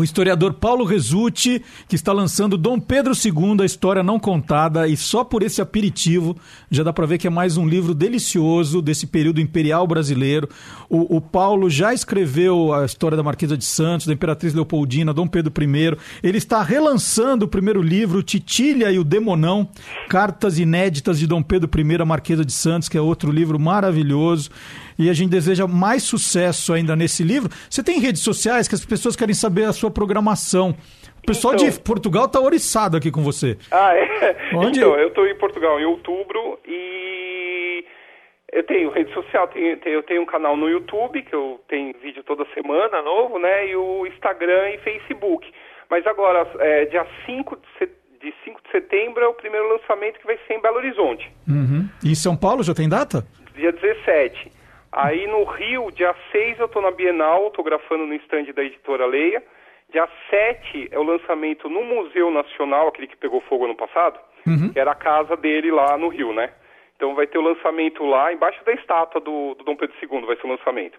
o 0.00 0.04
historiador 0.04 0.54
Paulo 0.54 0.84
Resutti, 0.84 1.62
que 1.86 1.94
está 1.94 2.10
lançando 2.10 2.56
Dom 2.56 2.80
Pedro 2.80 3.12
II, 3.12 3.60
a 3.60 3.66
história 3.66 4.02
não 4.02 4.18
contada, 4.18 4.88
e 4.88 4.96
só 4.96 5.22
por 5.22 5.42
esse 5.42 5.60
aperitivo 5.60 6.36
já 6.70 6.82
dá 6.82 6.90
para 6.90 7.04
ver 7.06 7.18
que 7.18 7.26
é 7.26 7.30
mais 7.30 7.58
um 7.58 7.68
livro 7.68 7.94
delicioso 7.94 8.80
desse 8.80 9.06
período 9.06 9.42
imperial 9.42 9.86
brasileiro. 9.86 10.48
O, 10.88 11.16
o, 11.16 11.20
Paulo 11.20 11.68
já 11.68 11.92
escreveu 11.92 12.72
a 12.72 12.86
história 12.86 13.16
da 13.16 13.22
Marquesa 13.22 13.58
de 13.58 13.64
Santos, 13.64 14.06
da 14.06 14.14
Imperatriz 14.14 14.54
Leopoldina, 14.54 15.12
Dom 15.12 15.26
Pedro 15.26 15.52
I. 15.62 15.96
Ele 16.22 16.38
está 16.38 16.62
relançando 16.62 17.44
o 17.44 17.48
primeiro 17.48 17.82
livro, 17.82 18.22
Titília 18.22 18.90
e 18.90 18.98
o 18.98 19.04
Demonão, 19.04 19.68
Cartas 20.08 20.58
Inéditas 20.58 21.18
de 21.18 21.26
Dom 21.26 21.42
Pedro 21.42 21.68
I, 21.78 22.00
a 22.00 22.06
Marquesa 22.06 22.44
de 22.44 22.52
Santos, 22.52 22.88
que 22.88 22.96
é 22.96 23.00
outro 23.00 23.30
livro 23.30 23.60
maravilhoso 23.60 24.50
e 25.00 25.08
a 25.10 25.12
gente 25.14 25.30
deseja 25.30 25.66
mais 25.66 26.02
sucesso 26.02 26.72
ainda 26.72 26.94
nesse 26.94 27.22
livro. 27.24 27.48
Você 27.68 27.82
tem 27.82 27.98
redes 27.98 28.22
sociais 28.22 28.68
que 28.68 28.74
as 28.74 28.84
pessoas 28.84 29.16
querem 29.16 29.34
saber 29.34 29.64
a 29.64 29.72
sua 29.72 29.90
programação. 29.90 30.76
O 31.22 31.26
pessoal 31.26 31.54
Então- 31.54 31.68
de 31.68 31.80
Portugal 31.80 32.28
tá 32.28 32.40
oriçado 32.40 32.96
aqui 32.96 33.10
com 33.10 33.22
você. 33.22 33.56
Ah, 33.70 33.94
é? 33.94 34.36
Onde? 34.54 34.78
Então, 34.80 34.94
eu 34.96 35.08
estou 35.08 35.26
em 35.26 35.34
Portugal 35.36 35.80
em 35.80 35.84
outubro 35.84 36.58
e 36.66 37.84
eu 38.52 38.62
tenho 38.64 38.90
rede 38.90 39.12
social, 39.14 39.46
tenho, 39.48 39.76
tenho- 39.78 39.94
eu 39.96 40.02
tenho 40.02 40.22
um 40.22 40.26
canal 40.26 40.56
no 40.56 40.68
YouTube, 40.68 41.22
que 41.22 41.34
eu 41.34 41.60
tenho 41.68 41.94
vídeo 42.02 42.22
toda 42.24 42.44
semana 42.54 43.02
novo, 43.02 43.38
né? 43.38 43.68
E 43.68 43.76
o 43.76 44.06
Instagram 44.06 44.70
e 44.70 44.78
Facebook. 44.78 45.46
Mas 45.90 46.06
agora, 46.06 46.46
é, 46.60 46.84
dia 46.86 47.06
5 47.26 47.56
de, 47.56 47.62
set- 47.78 47.98
de 48.22 48.32
5 48.44 48.60
de 48.64 48.70
setembro 48.70 49.22
é 49.22 49.28
o 49.28 49.34
primeiro 49.34 49.68
lançamento 49.68 50.18
que 50.20 50.26
vai 50.26 50.38
ser 50.46 50.54
em 50.54 50.60
Belo 50.62 50.76
Horizonte. 50.76 51.30
Uhum. 51.48 51.88
E 52.04 52.10
em 52.12 52.14
São 52.14 52.36
Paulo 52.36 52.62
já 52.62 52.74
tem 52.74 52.88
data? 52.88 53.26
dia 53.54 53.72
17. 53.72 54.50
Aí 55.02 55.26
no 55.26 55.44
Rio, 55.44 55.90
dia 55.92 56.14
6 56.32 56.58
eu 56.58 56.68
tô 56.68 56.80
na 56.80 56.90
Bienal, 56.90 57.44
autografando 57.44 58.06
no 58.06 58.14
stand 58.14 58.44
da 58.54 58.62
editora 58.62 59.06
Leia. 59.06 59.42
Dia 59.92 60.08
7 60.28 60.88
é 60.92 60.98
o 60.98 61.02
lançamento 61.02 61.68
no 61.68 61.82
Museu 61.84 62.30
Nacional, 62.30 62.88
aquele 62.88 63.06
que 63.08 63.16
pegou 63.16 63.40
fogo 63.42 63.64
ano 63.64 63.74
passado, 63.74 64.18
Uhum. 64.46 64.72
que 64.72 64.78
era 64.78 64.92
a 64.92 64.94
casa 64.94 65.36
dele 65.36 65.70
lá 65.70 65.96
no 65.98 66.08
Rio, 66.08 66.32
né? 66.32 66.50
Então 66.96 67.14
vai 67.14 67.26
ter 67.26 67.38
o 67.38 67.42
lançamento 67.42 68.04
lá, 68.04 68.32
embaixo 68.32 68.62
da 68.64 68.72
estátua 68.72 69.20
do, 69.20 69.54
do 69.54 69.64
Dom 69.64 69.74
Pedro 69.76 69.94
II 70.02 70.26
vai 70.26 70.36
ser 70.36 70.46
o 70.46 70.50
lançamento. 70.50 70.98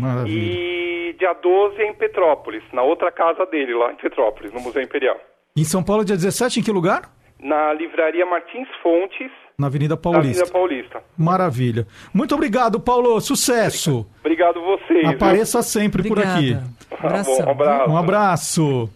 Maravilha. 0.00 0.28
E 0.28 1.12
dia 1.18 1.32
12 1.32 1.80
é 1.80 1.86
em 1.88 1.94
Petrópolis, 1.94 2.62
na 2.72 2.82
outra 2.82 3.10
casa 3.12 3.46
dele 3.46 3.74
lá 3.74 3.92
em 3.92 3.96
Petrópolis, 3.96 4.52
no 4.52 4.60
Museu 4.60 4.82
Imperial. 4.82 5.18
Em 5.56 5.64
São 5.64 5.82
Paulo, 5.84 6.04
dia 6.04 6.16
17, 6.16 6.60
em 6.60 6.62
que 6.62 6.70
lugar? 6.72 7.02
Na 7.40 7.72
livraria 7.72 8.26
Martins 8.26 8.68
Fontes, 8.82 9.30
Na 9.58 9.68
Avenida 9.68 9.94
na 9.94 10.00
Paulista. 10.00 10.42
Avenida 10.42 10.52
Paulista. 10.52 11.02
Maravilha. 11.16 11.86
Muito 12.12 12.34
obrigado, 12.34 12.78
Paulo. 12.78 13.18
Sucesso. 13.22 14.06
Obrigado 14.20 14.60
vocês. 14.60 15.00
viu? 15.00 15.10
Apareça 15.10 15.62
sempre 15.62 16.02
por 16.06 16.18
aqui. 16.18 16.54
Tá 16.90 16.96
um 17.02 17.06
abraço. 17.06 17.90
Um 17.90 17.96
abraço. 17.96 18.90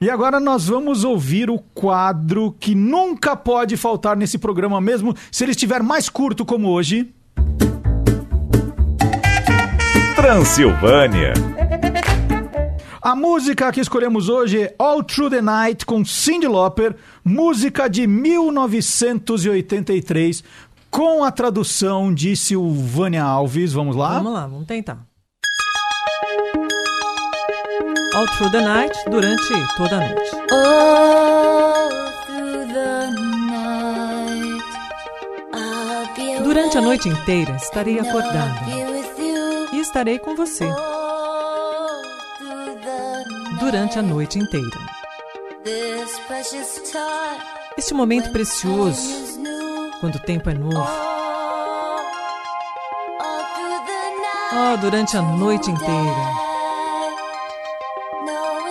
E 0.00 0.08
agora 0.08 0.38
nós 0.38 0.68
vamos 0.68 1.02
ouvir 1.02 1.50
o 1.50 1.58
quadro 1.58 2.54
que 2.60 2.72
nunca 2.74 3.34
pode 3.34 3.76
faltar 3.76 4.16
nesse 4.16 4.38
programa, 4.38 4.80
mesmo 4.80 5.12
se 5.32 5.44
ele 5.44 5.50
estiver 5.52 5.82
mais 5.82 6.08
curto 6.08 6.44
como 6.44 6.70
hoje. 6.70 7.12
Transilvânia. 10.14 11.32
A 13.04 13.14
música 13.14 13.70
que 13.70 13.80
escolhemos 13.82 14.30
hoje 14.30 14.62
é 14.62 14.74
All 14.78 15.04
Through 15.04 15.28
the 15.28 15.42
Night 15.42 15.84
com 15.84 16.02
Cyndi 16.06 16.48
Lauper, 16.48 16.96
música 17.22 17.86
de 17.86 18.06
1983, 18.06 20.42
com 20.90 21.22
a 21.22 21.30
tradução 21.30 22.14
de 22.14 22.34
Silvânia 22.34 23.22
Alves. 23.22 23.74
Vamos 23.74 23.94
lá? 23.94 24.14
Vamos 24.14 24.32
lá, 24.32 24.46
vamos 24.46 24.66
tentar. 24.66 25.04
All 28.14 28.26
through 28.38 28.52
the 28.52 28.62
night, 28.62 28.96
durante 29.10 29.52
toda 29.76 29.96
a 29.96 30.08
noite. 30.08 30.30
Durante 36.42 36.78
a 36.78 36.80
noite 36.80 37.10
inteira 37.10 37.54
estarei 37.56 37.98
acordada 37.98 38.62
e 39.74 39.78
estarei 39.78 40.18
com 40.18 40.34
você. 40.34 40.64
Durante 43.64 43.98
a 43.98 44.02
noite 44.02 44.38
inteira. 44.38 44.78
Este 47.78 47.94
momento 47.94 48.30
precioso, 48.30 49.40
quando 50.00 50.16
o 50.16 50.20
tempo 50.20 50.50
é 50.50 50.54
novo. 50.54 50.86
Oh, 54.52 54.76
durante 54.76 55.16
a 55.16 55.22
noite 55.22 55.70
inteira. 55.70 56.30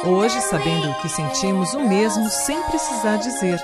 Hoje, 0.05 0.39
sabendo 0.41 0.91
o 0.91 1.01
que 1.01 1.09
sentimos 1.09 1.73
o 1.73 1.79
mesmo 1.79 2.29
sem 2.29 2.61
precisar 2.61 3.17
dizer. 3.17 3.59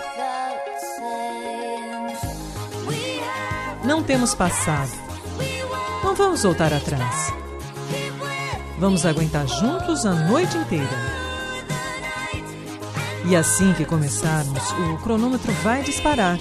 Não 3.83 4.01
temos 4.01 4.33
passado. 4.33 4.91
Não 6.03 6.15
vamos 6.15 6.41
voltar 6.41 6.73
atrás. 6.73 7.31
Vamos 8.79 9.05
aguentar 9.05 9.45
juntos 9.45 10.07
a 10.07 10.13
noite 10.13 10.57
inteira. 10.57 11.18
E 13.29 13.35
assim 13.35 13.73
que 13.73 13.85
começarmos, 13.85 14.71
o 14.71 14.97
cronômetro 15.03 15.51
vai 15.61 15.83
disparar. 15.83 16.39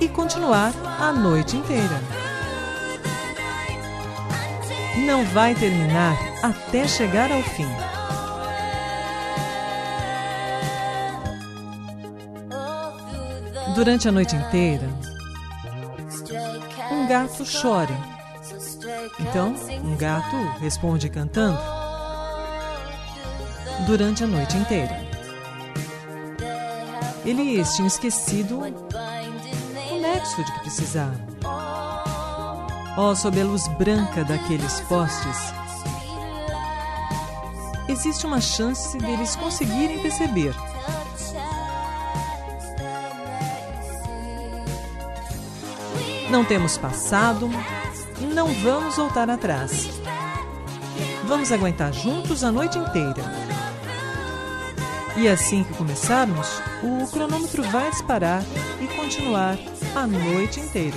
E 0.00 0.08
continuar 0.08 0.72
a 1.00 1.12
noite 1.12 1.56
inteira. 1.56 2.00
Não 5.04 5.24
vai 5.24 5.56
terminar 5.56 6.16
até 6.40 6.86
chegar 6.86 7.32
ao 7.32 7.42
fim. 7.42 7.66
Durante 13.74 14.06
a 14.08 14.12
noite 14.12 14.36
inteira, 14.36 14.88
um 16.92 17.08
gato 17.08 17.42
chora. 17.60 17.98
Então, 19.18 19.52
um 19.82 19.96
gato 19.96 20.36
responde 20.60 21.08
cantando. 21.08 21.83
Durante 23.86 24.24
a 24.24 24.26
noite 24.26 24.56
inteira. 24.56 24.98
Eles 27.24 27.74
tinham 27.74 27.86
esquecido 27.86 28.60
o 28.60 30.00
nexo 30.00 30.42
de 30.42 30.52
que 30.52 30.60
precisavam. 30.60 31.20
Oh, 32.96 33.14
sob 33.14 33.40
a 33.40 33.44
luz 33.44 33.68
branca 33.76 34.24
daqueles 34.24 34.80
postes, 34.82 35.52
existe 37.88 38.24
uma 38.24 38.40
chance 38.40 38.96
deles 38.98 39.36
conseguirem 39.36 40.00
perceber. 40.00 40.54
Não 46.30 46.44
temos 46.44 46.78
passado, 46.78 47.50
não 48.32 48.46
vamos 48.54 48.96
voltar 48.96 49.28
atrás. 49.28 49.88
Vamos 51.26 51.52
aguentar 51.52 51.92
juntos 51.92 52.42
a 52.44 52.50
noite 52.50 52.78
inteira. 52.78 53.43
E 55.16 55.28
assim 55.28 55.62
que 55.64 55.74
começarmos, 55.74 56.60
o 56.82 57.06
cronômetro 57.08 57.62
vai 57.70 57.90
disparar 57.90 58.42
e 58.80 58.86
continuar 58.96 59.56
a 59.94 60.06
noite 60.06 60.60
inteira. 60.60 60.96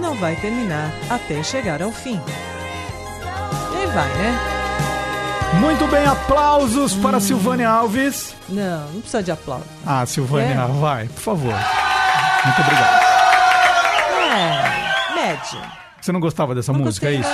não 0.00 0.14
vai 0.14 0.36
terminar 0.36 0.90
até 1.10 1.42
chegar 1.42 1.82
ao 1.82 1.90
fim. 1.90 2.20
E 3.82 3.86
vai, 3.86 4.08
né? 4.08 4.38
Muito 5.60 5.86
bem, 5.88 6.04
aplausos 6.06 6.94
para 6.94 7.18
Silvânia 7.18 7.68
Alves. 7.68 8.34
Não, 8.48 8.88
não 8.92 9.00
precisa 9.00 9.22
de 9.22 9.30
aplauso. 9.32 9.64
Ah, 9.86 10.04
Silvânia, 10.06 10.54
É. 10.54 10.80
vai, 10.80 11.06
por 11.06 11.20
favor. 11.22 11.54
Muito 12.44 12.60
obrigado. 12.60 13.02
É, 14.32 15.14
médio. 15.14 15.60
Você 16.00 16.12
não 16.12 16.20
gostava 16.20 16.54
dessa 16.54 16.72
música, 16.72 17.08
é 17.08 17.14
isso? 17.14 17.28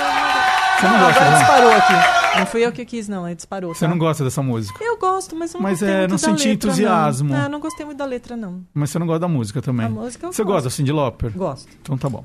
Você 0.79 0.87
Não, 0.87 0.93
não 0.93 0.99
gosta, 1.05 1.21
agora 1.21 1.31
né? 1.31 1.37
disparou 1.39 1.71
aqui. 1.71 2.39
Não 2.39 2.45
fui 2.47 2.65
eu 2.65 2.71
que 2.71 2.85
quis, 2.85 3.07
não, 3.07 3.25
ele 3.27 3.35
disparou. 3.35 3.73
Você 3.73 3.85
tá? 3.85 3.87
não 3.91 3.97
gosta 3.97 4.23
dessa 4.23 4.41
música. 4.41 4.83
Eu 4.83 4.97
gosto, 4.97 5.35
mas 5.35 5.53
eu 5.53 5.59
não 5.59 5.63
Mas, 5.69 5.79
gostei 5.79 5.95
é, 5.95 5.99
muito 5.99 6.09
não 6.09 6.15
da 6.15 6.17
senti 6.17 6.47
letra, 6.49 6.67
entusiasmo. 6.69 7.29
Não. 7.29 7.37
não, 7.37 7.43
eu 7.45 7.49
não 7.49 7.59
gostei 7.59 7.85
muito 7.85 7.97
da 7.99 8.05
letra, 8.05 8.35
não. 8.35 8.61
Mas 8.73 8.89
você 8.89 8.99
não 8.99 9.05
gosta 9.07 9.19
da 9.19 9.27
música 9.27 9.61
também. 9.61 9.85
A 9.85 9.89
música 9.89 10.25
eu 10.27 10.33
Você 10.33 10.43
gosto. 10.43 10.53
gosta, 10.65 10.69
Cindy 10.71 10.91
Lauper? 10.91 11.31
Gosto. 11.31 11.69
Então 11.81 11.97
tá 11.97 12.09
bom. 12.09 12.23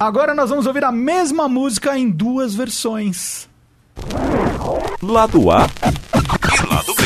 Agora 0.00 0.34
nós 0.34 0.50
vamos 0.50 0.66
ouvir 0.66 0.84
a 0.84 0.90
mesma 0.90 1.48
música 1.48 1.96
em 1.96 2.10
duas 2.10 2.54
versões. 2.54 3.48
Lado 5.02 5.50
A 5.50 5.66
e 5.66 6.66
lado 6.74 6.94
B. 6.94 7.02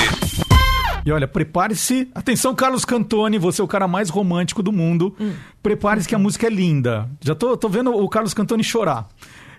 E 1.04 1.12
olha, 1.12 1.26
prepare-se. 1.28 2.08
Atenção, 2.14 2.54
Carlos 2.54 2.84
Cantoni, 2.84 3.38
você 3.38 3.60
é 3.60 3.64
o 3.64 3.68
cara 3.68 3.86
mais 3.88 4.08
romântico 4.08 4.62
do 4.62 4.72
mundo. 4.72 5.14
Prepare-se 5.62 6.08
que 6.08 6.14
a 6.14 6.18
música 6.18 6.46
é 6.46 6.50
linda. 6.50 7.08
Já 7.20 7.34
tô, 7.34 7.56
tô 7.56 7.68
vendo 7.68 7.90
o 7.94 8.08
Carlos 8.08 8.32
Cantoni 8.34 8.62
chorar. 8.64 9.06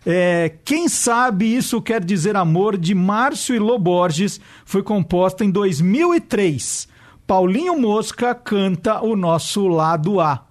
É, 0.05 0.53
Quem 0.63 0.87
sabe 0.87 1.55
isso 1.55 1.81
quer 1.81 2.03
dizer 2.03 2.35
amor 2.35 2.77
de 2.77 2.95
Márcio 2.95 3.55
e 3.55 3.59
Loborges 3.59 4.39
foi 4.65 4.83
composta 4.83 5.43
em 5.43 5.51
2003. 5.51 6.87
Paulinho 7.25 7.79
Mosca 7.79 8.33
canta 8.33 9.03
o 9.03 9.15
nosso 9.15 9.67
lado 9.67 10.19
A. 10.19 10.47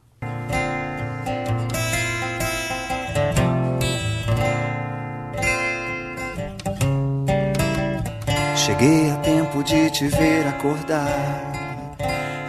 Cheguei 8.66 9.10
a 9.10 9.16
tempo 9.18 9.62
de 9.62 9.88
te 9.90 10.08
ver 10.08 10.46
acordar. 10.48 11.52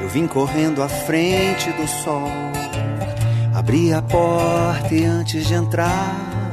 Eu 0.02 0.10
vim 0.10 0.26
correndo 0.26 0.82
à 0.82 0.90
frente 0.90 1.72
do 1.74 1.88
sol. 1.88 2.28
Abri 3.54 3.94
a 3.94 4.02
porta 4.02 4.94
e 4.94 5.06
antes 5.06 5.48
de 5.48 5.54
entrar, 5.54 6.47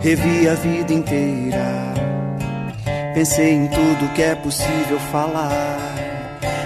revi 0.00 0.48
a 0.48 0.54
vida 0.54 0.92
inteira. 0.92 1.94
Pensei 3.14 3.52
em 3.52 3.66
tudo 3.66 4.12
que 4.14 4.22
é 4.22 4.34
possível 4.34 4.98
falar, 5.12 5.78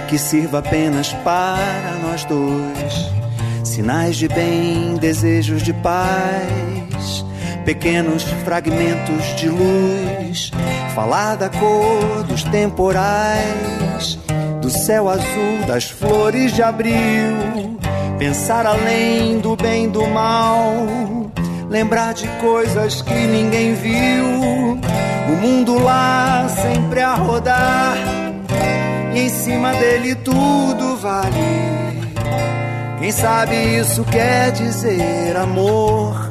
que 0.08 0.16
sirva 0.16 0.60
apenas 0.60 1.12
para 1.24 1.98
nós 2.02 2.24
dois. 2.24 3.12
Sinais 3.64 4.16
de 4.16 4.28
bem, 4.28 4.96
desejos 4.96 5.62
de 5.62 5.72
paz, 5.72 7.24
pequenos 7.64 8.22
fragmentos 8.44 9.34
de 9.36 9.48
luz. 9.48 10.52
Falar 10.94 11.34
da 11.36 11.48
cor 11.48 12.22
dos 12.28 12.44
temporais, 12.44 14.16
do 14.62 14.70
céu 14.70 15.08
azul, 15.08 15.66
das 15.66 15.90
flores 15.90 16.52
de 16.52 16.62
abril. 16.62 17.76
Pensar 18.16 18.64
além 18.64 19.40
do 19.40 19.56
bem 19.56 19.86
e 19.86 19.88
do 19.88 20.06
mal, 20.06 20.86
lembrar 21.74 22.14
de 22.14 22.28
coisas 22.40 23.02
que 23.02 23.12
ninguém 23.12 23.74
viu. 23.74 24.78
O 25.28 25.36
mundo 25.40 25.76
lá 25.82 26.46
sempre 26.48 27.00
a 27.00 27.14
rodar, 27.14 27.96
e 29.12 29.18
em 29.18 29.28
cima 29.28 29.72
dele 29.72 30.14
tudo 30.14 30.96
vale. 30.98 31.34
Quem 33.00 33.10
sabe 33.10 33.56
isso 33.80 34.04
quer 34.04 34.52
dizer 34.52 35.36
amor? 35.36 36.30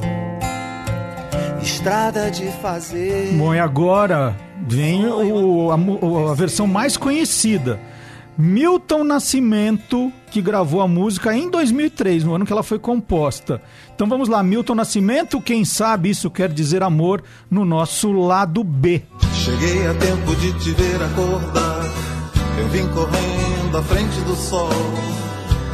Estrada 1.62 2.32
de 2.32 2.48
fazer. 2.62 3.34
Bom, 3.38 3.54
e 3.54 3.60
agora 3.60 4.36
vem 4.66 5.06
o- 5.06 5.72
a, 5.72 6.32
a 6.32 6.34
versão 6.36 6.66
mais 6.68 6.96
conhecida. 6.96 7.80
Milton 8.38 9.04
Nascimento, 9.04 10.12
que 10.34 10.42
gravou 10.42 10.82
a 10.82 10.88
música 10.88 11.38
em 11.38 11.48
2003, 11.48 12.24
no 12.24 12.34
ano 12.34 12.44
que 12.44 12.52
ela 12.52 12.64
foi 12.64 12.80
composta. 12.80 13.62
Então 13.94 14.10
vamos 14.10 14.28
lá, 14.28 14.42
Milton 14.42 14.74
Nascimento, 14.74 15.40
quem 15.40 15.64
sabe 15.64 16.10
isso 16.10 16.32
quer 16.32 16.52
dizer 16.52 16.82
amor 16.82 17.24
no 17.52 17.64
nosso 17.64 18.12
lado 18.12 18.64
B. 18.64 19.04
Cheguei 19.32 19.86
a 19.86 19.94
tempo 19.94 20.36
de 20.38 20.52
te 20.54 20.72
ver 20.72 21.04
acordar. 21.04 21.84
Eu 22.58 22.68
vim 22.70 22.88
correndo 22.88 23.78
à 23.78 23.84
frente 23.84 24.20
do 24.22 24.36
sol. 24.36 24.72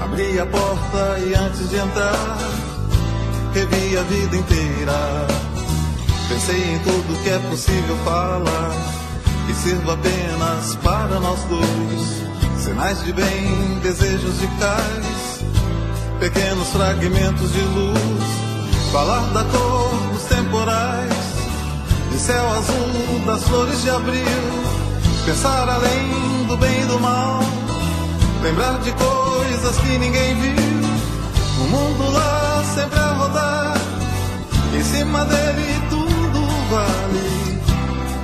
Abri 0.03 0.37
a 0.37 0.45
porta 0.45 1.19
e 1.25 1.33
antes 1.35 1.69
de 1.69 1.77
entrar, 1.77 2.37
revi 3.53 3.97
a 3.97 4.03
vida 4.03 4.35
inteira. 4.35 5.27
Pensei 6.27 6.75
em 6.75 6.79
tudo 6.79 7.23
que 7.23 7.29
é 7.29 7.39
possível 7.49 7.95
falar, 8.03 8.71
que 9.47 9.53
sirva 9.53 9.93
apenas 9.93 10.75
para 10.83 11.17
nós 11.21 11.41
dois. 11.45 12.28
Sinais 12.69 13.03
de 13.03 13.11
bem, 13.13 13.79
desejos 13.81 14.39
de 14.39 14.47
cais, 14.59 15.43
pequenos 16.19 16.67
fragmentos 16.67 17.51
de 17.51 17.61
luz. 17.61 18.23
Falar 18.91 19.25
da 19.33 19.43
cor 19.45 19.89
dos 20.13 20.23
temporais, 20.25 21.13
de 22.11 22.19
céu 22.19 22.47
azul, 22.51 23.25
das 23.25 23.43
flores 23.45 23.81
de 23.81 23.89
abril. 23.89 24.23
Pensar 25.25 25.67
além 25.67 26.45
do 26.47 26.55
bem 26.57 26.83
e 26.83 26.85
do 26.85 26.99
mal, 26.99 27.39
lembrar 28.43 28.77
de 28.81 28.91
coisas 28.91 29.77
que 29.79 29.97
ninguém 29.97 30.39
viu. 30.39 30.79
O 31.61 31.67
mundo 31.69 32.11
lá 32.13 32.63
sempre 32.75 32.99
a 32.99 33.13
rodar, 33.13 33.77
em 34.77 34.83
cima 34.83 35.25
dele 35.25 35.81
tudo 35.89 36.47
vale. 36.69 37.61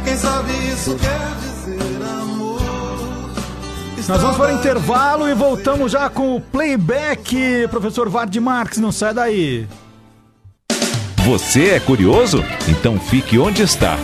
Quem 0.06 0.16
sabe 0.16 0.52
isso 0.72 0.96
quer 0.98 1.36
dizer. 1.40 1.55
Nós 4.08 4.22
vamos 4.22 4.38
para 4.38 4.54
o 4.54 4.56
intervalo 4.56 5.28
e 5.28 5.34
voltamos 5.34 5.92
já 5.92 6.08
com 6.12 6.36
o 6.36 6.42
playback. 6.42 7.68
Professor 7.70 8.08
Vard 8.08 8.36
Marques, 8.38 8.78
não 8.78 8.92
sai 8.92 9.16
daí. 9.16 9.68
Você 11.26 11.70
é 11.72 11.80
curioso? 11.80 12.44
Então 12.70 13.00
fique 13.00 13.40
onde 13.40 13.64
está. 13.64 13.98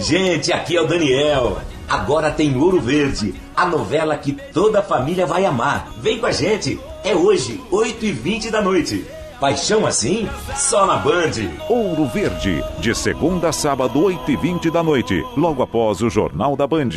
Gente, 0.00 0.52
aqui 0.52 0.76
é 0.76 0.80
o 0.80 0.86
Daniel. 0.86 1.58
Agora 1.88 2.30
tem 2.30 2.56
Ouro 2.56 2.80
Verde, 2.80 3.34
a 3.56 3.66
novela 3.66 4.16
que 4.16 4.32
toda 4.32 4.78
a 4.78 4.82
família 4.82 5.26
vai 5.26 5.44
amar. 5.44 5.88
Vem 6.00 6.18
com 6.18 6.26
a 6.26 6.32
gente. 6.32 6.78
É 7.02 7.14
hoje, 7.14 7.60
8h20 7.70 8.50
da 8.50 8.60
noite. 8.60 9.04
Paixão 9.40 9.86
assim? 9.86 10.28
Só 10.56 10.86
na 10.86 10.96
Band. 10.96 11.32
Ouro 11.68 12.06
Verde, 12.06 12.62
de 12.78 12.94
segunda 12.94 13.48
a 13.48 13.52
sábado, 13.52 14.00
8h20 14.00 14.70
da 14.70 14.82
noite, 14.82 15.24
logo 15.36 15.62
após 15.62 16.00
o 16.00 16.10
Jornal 16.10 16.56
da 16.56 16.66
Band. 16.66 16.90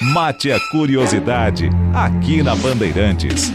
Mate 0.00 0.50
a 0.50 0.58
curiosidade, 0.70 1.70
aqui 1.94 2.42
na 2.42 2.56
Bandeirantes. 2.56 3.52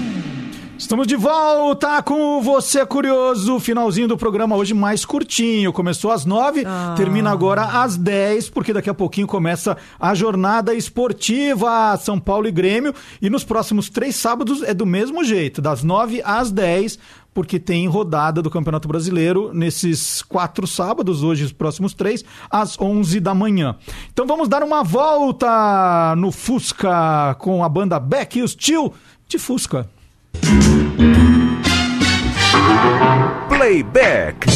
Estamos 0.77 1.07
de 1.07 1.15
volta 1.15 2.03
com 2.03 2.39
você 2.39 2.85
curioso. 2.85 3.59
Finalzinho 3.59 4.07
do 4.07 4.15
programa 4.15 4.55
hoje 4.55 4.75
mais 4.75 5.03
curtinho. 5.03 5.73
Começou 5.73 6.11
às 6.11 6.23
nove, 6.23 6.63
termina 6.95 7.31
agora 7.31 7.63
às 7.81 7.97
dez, 7.97 8.47
porque 8.47 8.71
daqui 8.71 8.89
a 8.89 8.93
pouquinho 8.93 9.25
começa 9.25 9.75
a 9.99 10.13
jornada 10.13 10.75
esportiva 10.75 11.97
São 11.97 12.19
Paulo 12.19 12.47
e 12.47 12.51
Grêmio. 12.51 12.93
E 13.19 13.27
nos 13.27 13.43
próximos 13.43 13.89
três 13.89 14.15
sábados 14.15 14.61
é 14.61 14.73
do 14.73 14.85
mesmo 14.85 15.23
jeito, 15.23 15.61
das 15.63 15.83
nove 15.83 16.21
às 16.23 16.51
dez, 16.51 16.99
porque 17.33 17.59
tem 17.59 17.87
rodada 17.87 18.39
do 18.39 18.49
Campeonato 18.49 18.87
Brasileiro 18.87 19.51
nesses 19.51 20.21
quatro 20.21 20.67
sábados, 20.67 21.23
hoje 21.23 21.43
os 21.43 21.51
próximos 21.51 21.95
três, 21.95 22.23
às 22.51 22.79
onze 22.79 23.19
da 23.19 23.33
manhã. 23.33 23.75
Então 24.13 24.27
vamos 24.27 24.47
dar 24.47 24.61
uma 24.61 24.83
volta 24.83 26.15
no 26.17 26.31
Fusca 26.31 27.35
com 27.39 27.63
a 27.63 27.67
banda 27.67 27.99
Beck 27.99 28.37
e 28.37 28.43
os 28.43 28.55
Tio 28.55 28.93
de 29.27 29.39
Fusca. 29.39 29.89
Playback. 33.49 34.47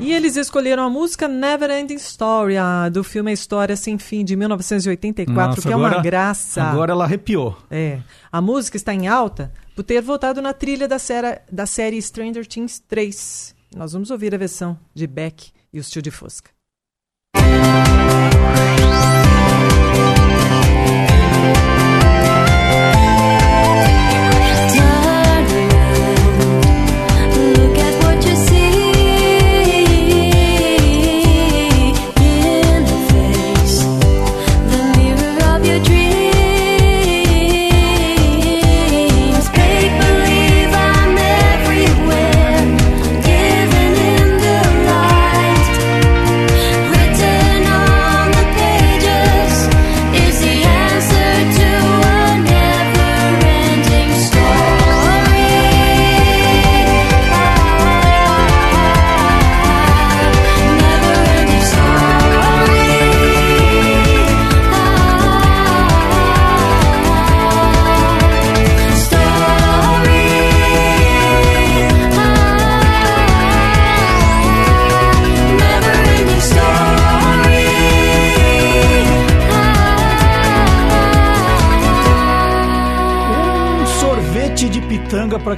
E 0.00 0.12
eles 0.12 0.36
escolheram 0.36 0.82
a 0.84 0.90
música 0.90 1.28
Never 1.28 1.70
Ending 1.70 1.94
Story, 1.94 2.54
do 2.92 3.04
filme 3.04 3.30
A 3.30 3.34
História 3.34 3.76
Sem 3.76 3.98
Fim, 3.98 4.24
de 4.24 4.34
1984, 4.34 5.34
Nossa, 5.48 5.62
que 5.62 5.68
é 5.68 5.72
agora- 5.72 5.96
uma 5.96 6.02
graça. 6.02 6.62
Agora 6.62 6.92
ela 6.92 7.04
arrepiou. 7.04 7.56
É. 7.70 8.00
A 8.30 8.40
música 8.40 8.76
está 8.76 8.92
em 8.92 9.06
alta 9.06 9.52
por 9.76 9.84
ter 9.84 10.00
votado 10.02 10.42
na 10.42 10.52
trilha 10.52 10.88
da, 10.88 10.98
série- 10.98 11.40
da 11.50 11.66
série 11.66 12.00
Stranger 12.02 12.46
Things 12.46 12.80
3. 12.80 13.54
Nós 13.76 13.92
vamos 13.92 14.10
ouvir 14.10 14.34
a 14.34 14.38
versão 14.38 14.78
de 14.92 15.06
Beck 15.06 15.50
e 15.72 15.78
o 15.78 15.82
Tio 15.82 16.02
de 16.02 16.10
Fosca. 16.10 16.50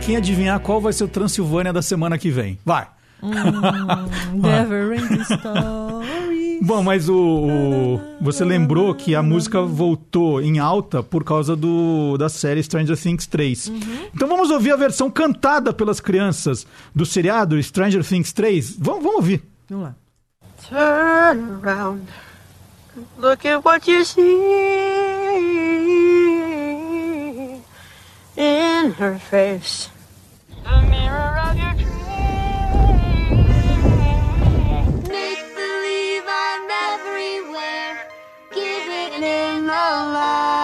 Quem 0.04 0.16
adivinhar 0.16 0.60
qual 0.60 0.80
vai 0.80 0.92
ser 0.92 1.04
o 1.04 1.08
Transilvânia 1.08 1.72
da 1.72 1.80
semana 1.82 2.18
que 2.18 2.30
vem. 2.30 2.58
Vai. 2.64 2.86
Never 4.34 4.92
Ending 4.98 5.22
Story. 5.22 6.58
Bom, 6.62 6.82
mas 6.82 7.08
o, 7.08 7.16
o- 7.16 8.00
você 8.20 8.44
lembrou 8.44 8.94
que 8.94 9.14
a 9.14 9.22
música 9.22 9.62
voltou 9.62 10.42
em 10.42 10.58
alta 10.58 11.02
por 11.02 11.24
causa 11.24 11.56
do, 11.56 12.16
da 12.18 12.28
série 12.28 12.62
Stranger 12.62 12.96
Things 13.00 13.26
3. 13.26 13.72
Então 14.14 14.28
vamos 14.28 14.50
ouvir 14.50 14.72
a 14.72 14.76
versão 14.76 15.10
cantada 15.10 15.72
pelas 15.72 16.00
crianças 16.00 16.66
do 16.94 17.06
seriado 17.06 17.60
Stranger 17.62 18.04
Things 18.04 18.32
3. 18.32 18.76
Vamos, 18.78 19.02
vamos 19.02 19.16
ouvir. 19.16 19.42
Vamos 19.70 19.84
lá. 19.86 19.94
Turn 20.68 21.60
around. 21.62 22.02
Look 23.18 23.46
at 23.46 23.64
what 23.64 23.90
you 23.90 24.04
see 24.04 24.20
in 28.36 28.92
her 28.98 29.18
face. 29.18 29.88
Make 35.08 35.44
believe 35.54 36.24
I'm 36.26 36.70
everywhere, 36.70 38.08
given 38.54 39.22
in 39.22 39.66
the 39.66 39.70
light. 39.72 40.63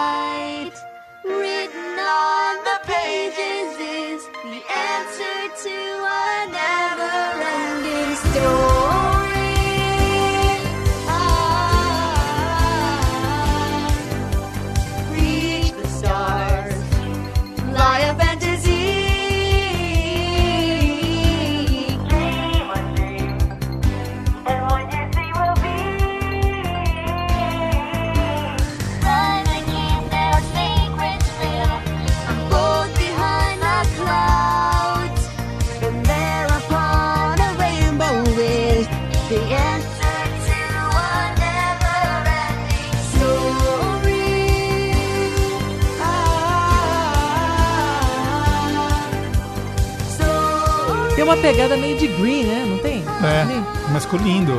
Tem 51.21 51.29
uma 51.29 51.37
pegada 51.37 51.77
meio 51.77 51.95
de 51.99 52.07
green, 52.07 52.45
né? 52.45 52.65
Não 52.67 52.79
tem? 52.79 52.97
É, 52.97 53.91
mas 53.93 54.05
ficou 54.05 54.19
lindo. 54.19 54.53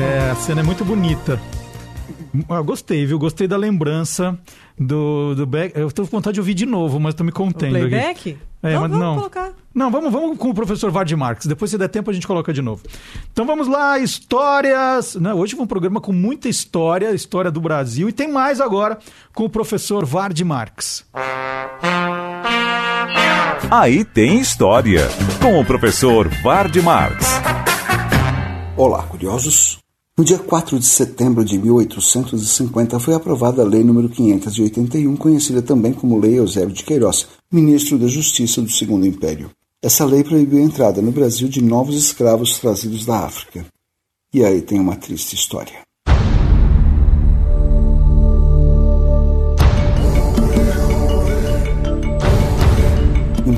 É, 0.00 0.30
a 0.30 0.36
cena 0.36 0.60
é 0.60 0.62
muito 0.62 0.84
bonita. 0.84 1.40
Eu 2.48 2.62
gostei, 2.62 3.04
viu? 3.04 3.18
Gostei 3.18 3.48
da 3.48 3.56
lembrança 3.56 4.38
do, 4.78 5.34
do 5.34 5.44
Beck. 5.44 5.76
Eu 5.76 5.90
tô 5.90 6.02
com 6.02 6.08
vontade 6.18 6.34
de 6.34 6.40
ouvir 6.40 6.54
de 6.54 6.64
novo, 6.64 7.00
mas 7.00 7.12
tô 7.12 7.24
me 7.24 7.30
O 7.30 7.34
contendo 7.34 7.74
aqui. 7.76 7.88
playback? 7.88 8.38
É, 8.62 8.68
Então 8.68 8.80
mas 8.82 8.90
vamos 8.92 8.98
não. 9.04 9.16
colocar. 9.16 9.50
Não, 9.74 9.90
vamos, 9.90 10.12
vamos 10.12 10.38
com 10.38 10.50
o 10.50 10.54
professor 10.54 10.92
Vard 10.92 11.10
Marques. 11.16 11.48
Depois, 11.48 11.72
se 11.72 11.76
der 11.76 11.88
tempo, 11.88 12.08
a 12.08 12.14
gente 12.14 12.26
coloca 12.26 12.52
de 12.52 12.62
novo. 12.62 12.84
Então 13.32 13.44
vamos 13.44 13.66
lá, 13.66 13.98
histórias. 13.98 15.16
Né? 15.16 15.34
Hoje 15.34 15.56
foi 15.56 15.64
um 15.64 15.66
programa 15.66 16.00
com 16.00 16.12
muita 16.12 16.48
história, 16.48 17.10
história 17.12 17.50
do 17.50 17.60
Brasil. 17.60 18.08
E 18.08 18.12
tem 18.12 18.30
mais 18.30 18.60
agora 18.60 18.96
com 19.34 19.44
o 19.44 19.50
professor 19.50 20.06
Vard 20.06 20.40
Marques. 20.44 21.04
Aí 23.70 24.04
tem 24.04 24.40
história 24.40 25.06
com 25.40 25.60
o 25.60 25.64
professor 25.64 26.28
Vard 26.42 26.76
Marx. 26.82 27.24
Olá, 28.76 29.04
curiosos. 29.04 29.78
No 30.18 30.24
dia 30.24 30.40
4 30.40 30.76
de 30.76 30.84
setembro 30.84 31.44
de 31.44 31.56
1850 31.56 32.98
foi 32.98 33.14
aprovada 33.14 33.62
a 33.62 33.64
Lei 33.64 33.84
nº 33.84 34.10
581, 34.10 35.14
conhecida 35.14 35.62
também 35.62 35.92
como 35.92 36.18
Lei 36.18 36.36
Eusébio 36.36 36.74
de 36.74 36.82
Queiroz, 36.82 37.28
ministro 37.48 37.96
da 37.96 38.08
Justiça 38.08 38.60
do 38.60 38.68
Segundo 38.68 39.06
Império. 39.06 39.52
Essa 39.80 40.04
lei 40.04 40.24
proibiu 40.24 40.58
a 40.58 40.62
entrada 40.62 41.00
no 41.00 41.12
Brasil 41.12 41.46
de 41.46 41.62
novos 41.62 41.94
escravos 41.94 42.58
trazidos 42.58 43.06
da 43.06 43.20
África. 43.20 43.64
E 44.34 44.44
aí 44.44 44.62
tem 44.62 44.80
uma 44.80 44.96
triste 44.96 45.36
história. 45.36 45.74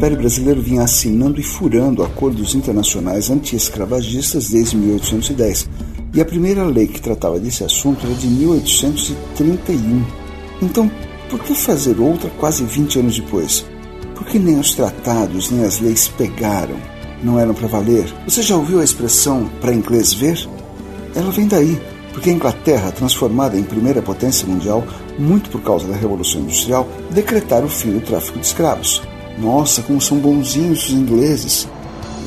Império 0.03 0.19
Brasileiro 0.19 0.61
vinha 0.61 0.83
assinando 0.83 1.39
e 1.39 1.45
furando 1.45 2.03
acordos 2.03 2.57
internacionais 2.57 3.31
anti-escravagistas 3.31 4.49
desde 4.49 4.77
1810, 4.77 5.69
e 6.13 6.21
a 6.21 6.25
primeira 6.25 6.65
lei 6.65 6.89
que 6.89 7.01
tratava 7.01 7.39
desse 7.39 7.63
assunto 7.63 8.05
era 8.05 8.15
de 8.17 8.27
1831. 8.27 10.05
Então, 10.61 10.91
por 11.31 11.39
que 11.39 11.55
fazer 11.55 12.01
outra 12.01 12.29
quase 12.31 12.65
20 12.65 12.99
anos 12.99 13.15
depois? 13.15 13.65
Porque 14.17 14.41
nem 14.41 14.59
os 14.59 14.75
tratados 14.75 15.53
nem 15.53 15.65
as 15.65 15.79
leis 15.79 16.09
pegaram, 16.09 16.79
não 17.23 17.39
eram 17.39 17.55
para 17.55 17.69
valer. 17.69 18.13
Você 18.27 18.43
já 18.43 18.57
ouviu 18.57 18.81
a 18.81 18.85
expressão 18.85 19.49
para 19.61 19.73
inglês 19.73 20.13
ver? 20.13 20.49
Ela 21.15 21.31
vem 21.31 21.47
daí, 21.47 21.81
porque 22.13 22.29
a 22.29 22.33
Inglaterra, 22.33 22.91
transformada 22.91 23.57
em 23.57 23.63
primeira 23.63 24.03
potência 24.03 24.49
mundial, 24.49 24.85
muito 25.17 25.49
por 25.49 25.63
causa 25.63 25.87
da 25.87 25.95
Revolução 25.95 26.41
Industrial, 26.41 26.89
decretaram 27.13 27.67
o 27.67 27.71
fim 27.71 27.93
do 27.93 28.01
tráfico 28.01 28.41
de 28.41 28.47
escravos. 28.47 29.01
Nossa, 29.39 29.83
como 29.83 30.01
são 30.01 30.19
bonzinhos 30.19 30.89
os 30.89 30.95
ingleses! 30.95 31.69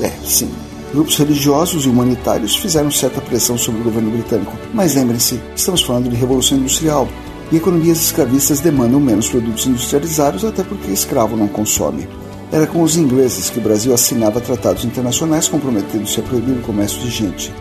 É, 0.00 0.10
sim. 0.24 0.50
Grupos 0.92 1.16
religiosos 1.16 1.84
e 1.84 1.88
humanitários 1.88 2.56
fizeram 2.56 2.90
certa 2.90 3.20
pressão 3.20 3.58
sobre 3.58 3.80
o 3.80 3.84
governo 3.84 4.10
britânico, 4.10 4.56
mas 4.72 4.94
lembrem-se, 4.94 5.40
estamos 5.54 5.82
falando 5.82 6.08
de 6.08 6.16
Revolução 6.16 6.58
Industrial 6.58 7.08
e 7.50 7.56
economias 7.56 8.00
escravistas 8.00 8.60
demandam 8.60 9.00
menos 9.00 9.28
produtos 9.28 9.66
industrializados, 9.66 10.44
até 10.44 10.62
porque 10.62 10.90
escravo 10.90 11.36
não 11.36 11.48
consome. 11.48 12.08
Era 12.52 12.66
com 12.66 12.82
os 12.82 12.96
ingleses 12.96 13.50
que 13.50 13.58
o 13.58 13.62
Brasil 13.62 13.92
assinava 13.92 14.40
tratados 14.40 14.84
internacionais 14.84 15.48
comprometendo-se 15.48 16.20
a 16.20 16.22
proibir 16.22 16.56
o 16.56 16.62
comércio 16.62 17.00
de 17.00 17.10
gente. 17.10 17.52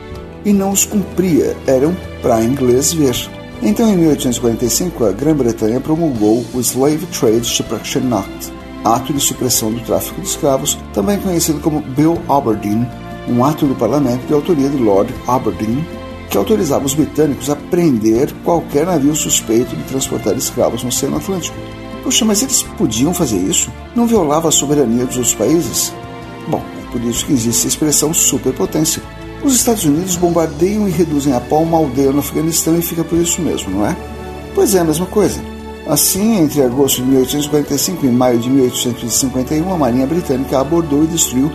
E 0.43 0.53
não 0.53 0.71
os 0.71 0.85
cumpria, 0.85 1.57
eram 1.65 1.95
para 2.21 2.43
inglês 2.43 2.93
ver. 2.93 3.15
Então, 3.63 3.91
em 3.91 3.97
1845, 3.97 5.05
a 5.05 5.11
Grã-Bretanha 5.11 5.79
promulgou 5.79 6.45
o 6.53 6.59
Slave 6.59 7.05
Trade 7.07 7.45
Suppression 7.45 8.13
Act, 8.13 8.53
Ato 8.85 9.11
de 9.11 9.19
Supressão 9.19 9.71
do 9.71 9.81
Tráfico 9.81 10.21
de 10.21 10.27
Escravos, 10.27 10.77
também 10.93 11.19
conhecido 11.19 11.59
como 11.59 11.81
Bill 11.81 12.21
Aberdeen, 12.29 12.87
um 13.27 13.43
ato 13.43 13.65
do 13.65 13.73
parlamento 13.73 14.27
de 14.27 14.33
autoria 14.33 14.69
de 14.69 14.77
Lord 14.77 15.11
Aberdeen, 15.27 15.83
que 16.29 16.37
autorizava 16.37 16.85
os 16.85 16.93
britânicos 16.93 17.49
a 17.49 17.55
prender 17.55 18.31
qualquer 18.43 18.85
navio 18.85 19.15
suspeito 19.15 19.75
de 19.75 19.83
transportar 19.83 20.35
escravos 20.37 20.83
no 20.83 20.89
Oceano 20.89 21.17
Atlântico. 21.17 21.57
Poxa, 22.03 22.23
mas 22.23 22.43
eles 22.43 22.61
podiam 22.77 23.11
fazer 23.11 23.37
isso? 23.37 23.71
Não 23.95 24.05
violava 24.05 24.49
a 24.49 24.51
soberania 24.51 25.05
dos 25.05 25.17
outros 25.17 25.33
países? 25.33 25.91
Bom, 26.47 26.61
é 26.77 26.91
por 26.91 27.01
isso 27.01 27.25
que 27.25 27.33
existe 27.33 27.65
a 27.65 27.69
expressão 27.69 28.13
superpotência. 28.13 29.01
Os 29.43 29.55
Estados 29.55 29.85
Unidos 29.85 30.15
bombardeiam 30.15 30.87
e 30.87 30.91
reduzem 30.91 31.33
a 31.33 31.39
pau 31.39 31.63
uma 31.63 31.77
aldeia 31.77 32.11
no 32.11 32.19
Afeganistão 32.19 32.77
e 32.77 32.83
fica 32.83 33.03
por 33.03 33.17
isso 33.17 33.41
mesmo, 33.41 33.71
não 33.71 33.87
é? 33.87 33.95
Pois 34.53 34.75
é, 34.75 34.79
a 34.79 34.83
mesma 34.83 35.07
coisa. 35.07 35.54
Assim, 35.87 36.39
entre 36.41 36.63
agosto 36.63 36.95
de 36.95 37.03
1845 37.03 38.05
e 38.07 38.09
maio 38.09 38.39
de 38.39 38.49
1851, 38.49 39.71
a 39.71 39.77
Marinha 39.77 40.07
Britânica 40.07 40.59
abordou 40.59 41.03
e 41.03 41.07
destruiu 41.07 41.51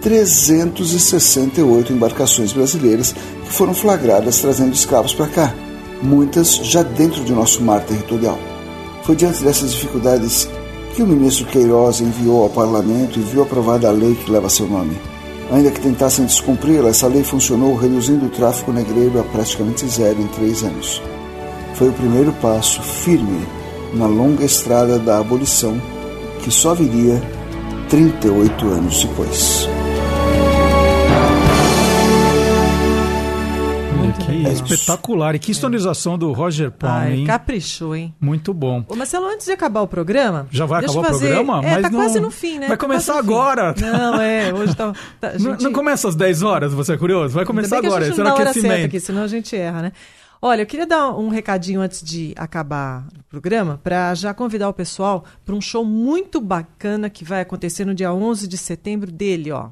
368 0.00 1.92
embarcações 1.92 2.52
brasileiras 2.52 3.12
que 3.12 3.52
foram 3.52 3.74
flagradas 3.74 4.38
trazendo 4.38 4.74
escravos 4.74 5.12
para 5.12 5.26
cá, 5.26 5.54
muitas 6.00 6.54
já 6.54 6.84
dentro 6.84 7.24
de 7.24 7.32
nosso 7.32 7.62
mar 7.62 7.80
territorial. 7.80 8.38
Foi 9.02 9.16
diante 9.16 9.42
dessas 9.42 9.72
dificuldades 9.72 10.48
que 10.94 11.02
o 11.02 11.06
ministro 11.06 11.46
Queiroz 11.46 12.00
enviou 12.00 12.44
ao 12.44 12.50
parlamento 12.50 13.18
e 13.18 13.22
viu 13.22 13.42
aprovada 13.42 13.88
a 13.88 13.92
lei 13.92 14.14
que 14.14 14.30
leva 14.30 14.48
seu 14.48 14.68
nome. 14.68 14.96
Ainda 15.50 15.72
que 15.72 15.80
tentassem 15.80 16.24
descumpri-la, 16.24 16.90
essa 16.90 17.08
lei 17.08 17.24
funcionou 17.24 17.74
reduzindo 17.74 18.26
o 18.26 18.30
tráfico 18.30 18.72
negreiro 18.72 19.18
a 19.18 19.24
praticamente 19.24 19.84
zero 19.88 20.20
em 20.20 20.28
três 20.28 20.62
anos. 20.62 21.02
Foi 21.74 21.88
o 21.88 21.92
primeiro 21.92 22.32
passo 22.34 22.80
firme 22.80 23.44
na 23.94 24.06
longa 24.06 24.44
estrada 24.44 24.98
da 24.98 25.18
abolição 25.18 25.80
que 26.42 26.50
só 26.50 26.74
viria 26.74 27.20
38 27.88 28.66
anos 28.68 29.04
depois. 29.04 29.68
Que 34.26 34.48
espetacular. 34.48 35.34
E 35.34 35.38
que 35.38 35.52
sonorização 35.52 36.16
do 36.16 36.32
Roger 36.32 36.70
Palmer, 36.70 37.18
Ai, 37.18 37.24
caprichou, 37.26 37.94
hein? 37.94 38.14
Muito 38.20 38.54
bom. 38.54 38.84
Ô, 38.88 38.94
Marcelo, 38.94 39.26
antes 39.26 39.46
de 39.46 39.52
acabar 39.52 39.82
o 39.82 39.88
programa. 39.88 40.46
Já 40.50 40.64
vai 40.64 40.82
acabar 40.82 40.94
eu 40.94 41.00
o 41.00 41.04
fazer- 41.04 41.26
programa? 41.34 41.60
É, 41.66 41.72
Mas 41.72 41.82
tá 41.82 41.90
não- 41.90 41.98
quase 42.00 42.20
no 42.20 42.30
fim, 42.30 42.54
né? 42.58 42.68
Vai 42.68 42.76
Tá 42.76 42.86
começar 42.86 43.18
agora. 43.18 43.74
Não, 43.78 44.20
é. 44.20 44.52
Hoje 44.54 44.74
tá. 44.74 44.92
tá- 45.20 45.28
a 45.28 45.32
Não, 45.32 45.38
gente- 45.52 45.64
não 45.64 45.72
começa 45.72 46.08
às 46.08 46.14
10 46.14 46.42
horas, 46.42 46.72
você 46.72 46.94
é 46.94 46.96
curioso? 46.96 47.34
Vai 47.34 47.42
Ainda 47.42 47.46
começar 47.46 47.80
que 47.80 47.86
agora, 47.86 48.02
a 48.02 48.04
gente 48.06 48.12
esse 48.14 48.20
é 48.20 48.24
não 48.24 48.30
o 48.30 48.34
dá 48.34 48.38
a 48.38 48.42
hora 48.44 48.52
certa 48.52 48.68
aquecimento. 48.68 48.86
aqui, 48.86 49.00
senão 49.00 49.22
a 49.22 49.28
gente 49.28 49.56
erra, 49.56 49.82
né? 49.82 49.92
Olha, 50.46 50.60
eu 50.60 50.66
queria 50.66 50.86
dar 50.86 51.16
um 51.16 51.30
recadinho 51.30 51.80
antes 51.80 52.02
de 52.02 52.34
acabar 52.36 53.08
o 53.18 53.22
programa, 53.30 53.80
para 53.82 54.14
já 54.14 54.34
convidar 54.34 54.68
o 54.68 54.74
pessoal 54.74 55.24
para 55.42 55.54
um 55.54 55.60
show 55.60 55.86
muito 55.86 56.38
bacana 56.38 57.08
que 57.08 57.24
vai 57.24 57.40
acontecer 57.40 57.86
no 57.86 57.94
dia 57.94 58.12
11 58.12 58.46
de 58.46 58.58
setembro 58.58 59.10
dele, 59.10 59.50
ó. 59.50 59.70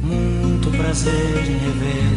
Muito 0.00 0.70
prazer 0.70 1.50
em 1.50 1.58
revê-la. 1.58 2.11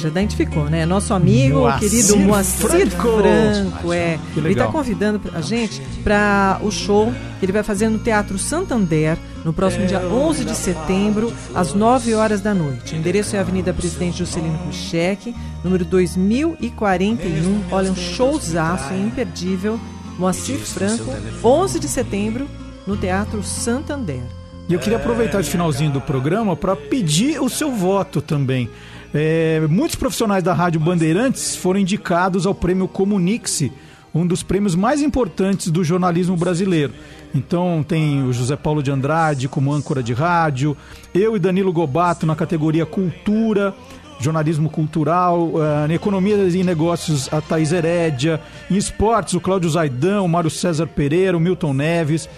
Já 0.00 0.08
identificou, 0.08 0.64
né? 0.64 0.84
Nosso 0.86 1.14
amigo, 1.14 1.60
Moacir 1.60 1.90
querido 1.90 2.16
Moacir 2.16 2.68
Franco. 2.68 3.18
Franco, 3.18 3.92
é. 3.92 4.18
Que 4.34 4.40
Ele 4.40 4.52
está 4.52 4.66
convidando 4.66 5.20
a 5.34 5.40
gente 5.40 5.80
para 6.02 6.58
o 6.62 6.70
show 6.70 7.12
que 7.38 7.44
ele 7.44 7.52
vai 7.52 7.62
fazer 7.62 7.88
no 7.88 7.98
Teatro 7.98 8.38
Santander 8.38 9.16
no 9.44 9.52
próximo 9.52 9.86
dia 9.86 10.00
11 10.00 10.44
de 10.44 10.54
setembro, 10.54 11.32
às 11.54 11.72
9 11.72 12.14
horas 12.14 12.40
da 12.40 12.54
noite. 12.54 12.94
O 12.94 12.98
endereço 12.98 13.36
é 13.36 13.38
Avenida 13.38 13.72
Presidente 13.72 14.18
Juscelino 14.18 14.58
Kubitschek, 14.58 15.34
número 15.64 15.84
2041. 15.84 17.62
Olha, 17.70 17.90
um 17.90 17.96
showzaço 17.96 18.92
imperdível. 18.94 19.80
Moacir 20.18 20.58
Franco, 20.58 21.10
11 21.42 21.80
de 21.80 21.88
setembro, 21.88 22.46
no 22.86 22.94
Teatro 22.94 23.42
Santander. 23.42 24.20
E 24.68 24.74
eu 24.74 24.78
queria 24.78 24.98
aproveitar 24.98 25.40
esse 25.40 25.50
finalzinho 25.50 25.90
do 25.90 26.00
programa 26.00 26.54
para 26.54 26.76
pedir 26.76 27.40
o 27.40 27.48
seu 27.48 27.72
voto 27.72 28.20
também. 28.20 28.68
É, 29.12 29.60
muitos 29.68 29.96
profissionais 29.96 30.42
da 30.42 30.54
Rádio 30.54 30.80
Bandeirantes 30.80 31.56
foram 31.56 31.80
indicados 31.80 32.46
ao 32.46 32.54
prêmio 32.54 32.86
Comunique-se, 32.86 33.72
um 34.14 34.26
dos 34.26 34.42
prêmios 34.42 34.74
mais 34.74 35.02
importantes 35.02 35.70
do 35.70 35.82
jornalismo 35.82 36.36
brasileiro. 36.36 36.92
Então 37.34 37.84
tem 37.86 38.24
o 38.24 38.32
José 38.32 38.56
Paulo 38.56 38.82
de 38.82 38.90
Andrade 38.90 39.48
como 39.48 39.72
âncora 39.72 40.02
de 40.02 40.12
rádio, 40.12 40.76
eu 41.12 41.36
e 41.36 41.38
Danilo 41.38 41.72
Gobato 41.72 42.26
na 42.26 42.36
categoria 42.36 42.86
Cultura, 42.86 43.74
jornalismo 44.20 44.68
cultural, 44.68 45.52
eh, 45.56 45.92
em 45.92 45.94
economia 45.94 46.36
e 46.36 46.62
negócios 46.62 47.32
a 47.32 47.40
Thaís 47.40 47.72
Herédia, 47.72 48.40
em 48.70 48.76
esportes 48.76 49.34
o 49.34 49.40
Cláudio 49.40 49.70
Zaidan, 49.70 50.22
o 50.22 50.28
Mário 50.28 50.50
César 50.50 50.86
Pereira, 50.86 51.36
o 51.36 51.40
Milton 51.40 51.72
Neves, 51.72 52.28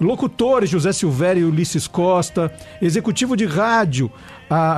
locutores 0.00 0.68
José 0.70 0.92
Silvério 0.92 1.42
e 1.42 1.44
Ulisses 1.44 1.86
Costa, 1.86 2.52
executivo 2.82 3.36
de 3.36 3.44
rádio 3.46 4.10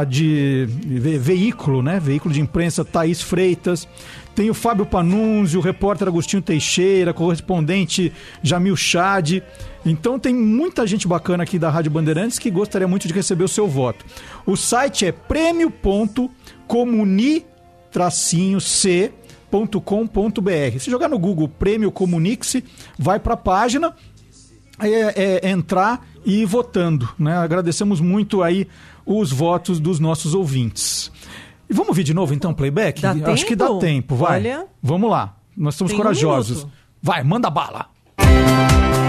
de 0.08 0.66
ve- 0.68 1.18
veículo, 1.18 1.82
né, 1.82 2.00
veículo 2.00 2.32
de 2.32 2.40
imprensa 2.40 2.84
Thaís 2.84 3.20
Freitas, 3.20 3.86
tem 4.34 4.48
o 4.48 4.54
Fábio 4.54 4.86
Panunzio, 4.86 5.60
o 5.60 5.62
repórter 5.62 6.08
Agostinho 6.08 6.40
Teixeira, 6.42 7.12
correspondente 7.14 8.12
Jamil 8.42 8.76
Chad. 8.76 9.42
Então 9.84 10.18
tem 10.18 10.34
muita 10.34 10.86
gente 10.86 11.08
bacana 11.08 11.42
aqui 11.42 11.58
da 11.58 11.68
Rádio 11.70 11.90
Bandeirantes 11.90 12.38
que 12.38 12.50
gostaria 12.50 12.86
muito 12.86 13.08
de 13.08 13.14
receber 13.14 13.44
o 13.44 13.48
seu 13.48 13.66
voto. 13.66 14.04
O 14.46 14.54
site 14.56 15.06
é 15.06 15.12
prêmio.comuni-c.com.br. 19.56 20.78
Se 20.78 20.90
jogar 20.90 21.08
no 21.08 21.18
Google 21.18 21.48
Prêmio 21.48 21.90
Comunique-se, 21.90 22.64
vai 22.98 23.18
para 23.18 23.34
a 23.34 23.38
página 23.38 23.94
é, 24.80 25.40
é, 25.44 25.50
entrar 25.50 26.06
e 26.24 26.42
ir 26.42 26.46
votando. 26.46 27.08
Né? 27.18 27.36
Agradecemos 27.36 28.00
muito 28.00 28.42
aí 28.42 28.66
os 29.04 29.30
votos 29.32 29.78
dos 29.78 30.00
nossos 30.00 30.34
ouvintes. 30.34 31.10
E 31.68 31.72
vamos 31.72 31.88
ouvir 31.88 32.04
de 32.04 32.14
novo 32.14 32.32
então 32.34 32.54
playback? 32.54 33.02
Dá 33.02 33.12
Acho 33.32 33.46
que 33.46 33.56
dá 33.56 33.66
tempo? 33.66 33.78
tempo, 33.80 34.16
vai. 34.16 34.38
Olha. 34.40 34.66
Vamos 34.82 35.10
lá. 35.10 35.36
Nós 35.56 35.74
somos 35.74 35.92
Tem 35.92 35.98
um 35.98 36.02
corajosos. 36.02 36.58
minuto. 36.58 36.72
vai, 37.02 37.22
manda 37.24 37.48
bala. 37.50 37.86
Look 38.18 39.05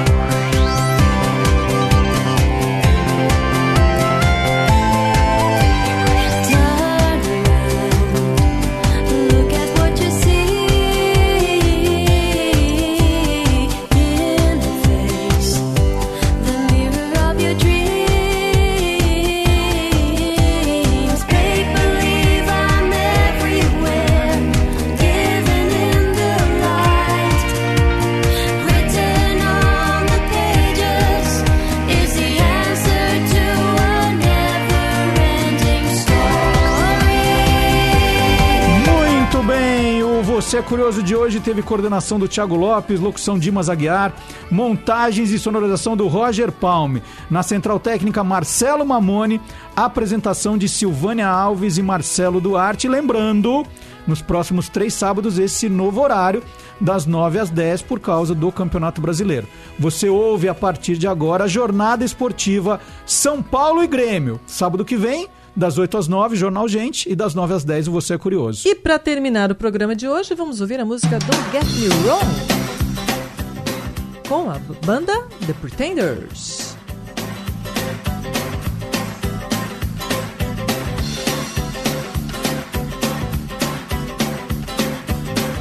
Curioso 40.68 41.02
de 41.02 41.16
hoje 41.16 41.40
teve 41.40 41.62
coordenação 41.62 42.20
do 42.20 42.28
Thiago 42.28 42.54
Lopes, 42.54 43.00
locução 43.00 43.40
Dimas 43.40 43.70
Aguiar, 43.70 44.14
montagens 44.52 45.32
e 45.32 45.40
sonorização 45.40 45.96
do 45.96 46.08
Roger 46.08 46.52
Palme. 46.52 47.02
Na 47.32 47.42
central 47.42 47.80
técnica, 47.80 48.22
Marcelo 48.22 48.86
Mamone, 48.86 49.40
apresentação 49.74 50.58
de 50.58 50.68
Silvânia 50.68 51.26
Alves 51.26 51.78
e 51.78 51.82
Marcelo 51.82 52.42
Duarte. 52.42 52.90
Lembrando, 52.90 53.66
nos 54.06 54.22
próximos 54.22 54.68
três 54.68 54.94
sábados, 54.94 55.40
esse 55.40 55.70
novo 55.70 56.02
horário, 56.02 56.44
das 56.82 57.06
9 57.06 57.40
às 57.40 57.50
10, 57.50 57.84
por 57.84 58.02
causa 58.02 58.36
do 58.36 58.52
Campeonato 58.52 59.00
Brasileiro. 59.00 59.48
Você 59.80 60.10
ouve 60.10 60.50
a 60.50 60.54
partir 60.54 60.98
de 60.98 61.08
agora 61.08 61.46
a 61.46 61.48
jornada 61.48 62.04
esportiva 62.04 62.82
São 63.06 63.42
Paulo 63.42 63.82
e 63.82 63.88
Grêmio. 63.88 64.38
Sábado 64.46 64.84
que 64.84 64.98
vem, 64.98 65.30
das 65.58 65.80
8 65.80 65.98
às 65.98 66.08
9, 66.08 66.36
Jornal 66.36 66.68
Gente, 66.68 67.12
e 67.12 67.16
das 67.16 67.34
9 67.34 67.56
às 67.56 67.64
10, 67.64 67.88
o 67.88 67.92
Você 67.94 68.14
é 68.14 68.18
Curioso. 68.18 68.68
E 68.68 68.76
para 68.76 69.00
terminar 69.00 69.52
o 69.52 69.56
programa 69.56 69.96
de 69.96 70.08
hoje, 70.08 70.36
vamos 70.36 70.62
ouvir 70.62 70.80
a 70.80 70.86
música 70.86 71.18
Don't 71.18 71.52
Get 71.52 71.66
Me 71.80 71.88
Wrong 72.06 72.26
com 74.30 74.52
a 74.52 74.60
banda 74.86 75.14
The 75.48 75.54
Pretenders. 75.54 76.78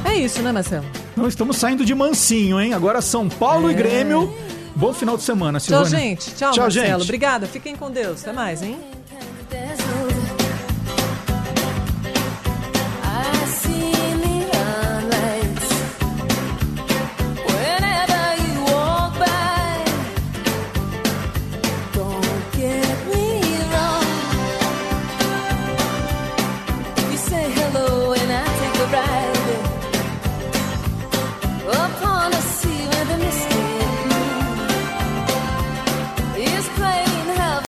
É 0.05 0.15
isso, 0.19 0.41
né, 0.41 0.51
Marcelo? 0.51 0.85
Não 1.15 1.27
estamos 1.27 1.57
saindo 1.57 1.83
de 1.83 1.95
mansinho, 1.95 2.59
hein? 2.61 2.73
Agora 2.73 3.01
São 3.01 3.27
Paulo 3.27 3.71
e 3.71 3.73
Grêmio. 3.73 4.31
Bom 4.75 4.93
final 4.93 5.17
de 5.17 5.23
semana, 5.23 5.59
Tchau, 5.59 5.83
Silvânia. 5.85 6.07
gente. 6.09 6.25
Tchau, 6.35 6.51
Tchau, 6.51 6.63
Marcelo. 6.65 6.87
gente. 6.87 7.01
Obrigada. 7.03 7.47
Fiquem 7.47 7.75
com 7.75 7.89
Deus. 7.89 8.21
Até 8.21 8.31
mais, 8.31 8.61
hein? 8.61 8.77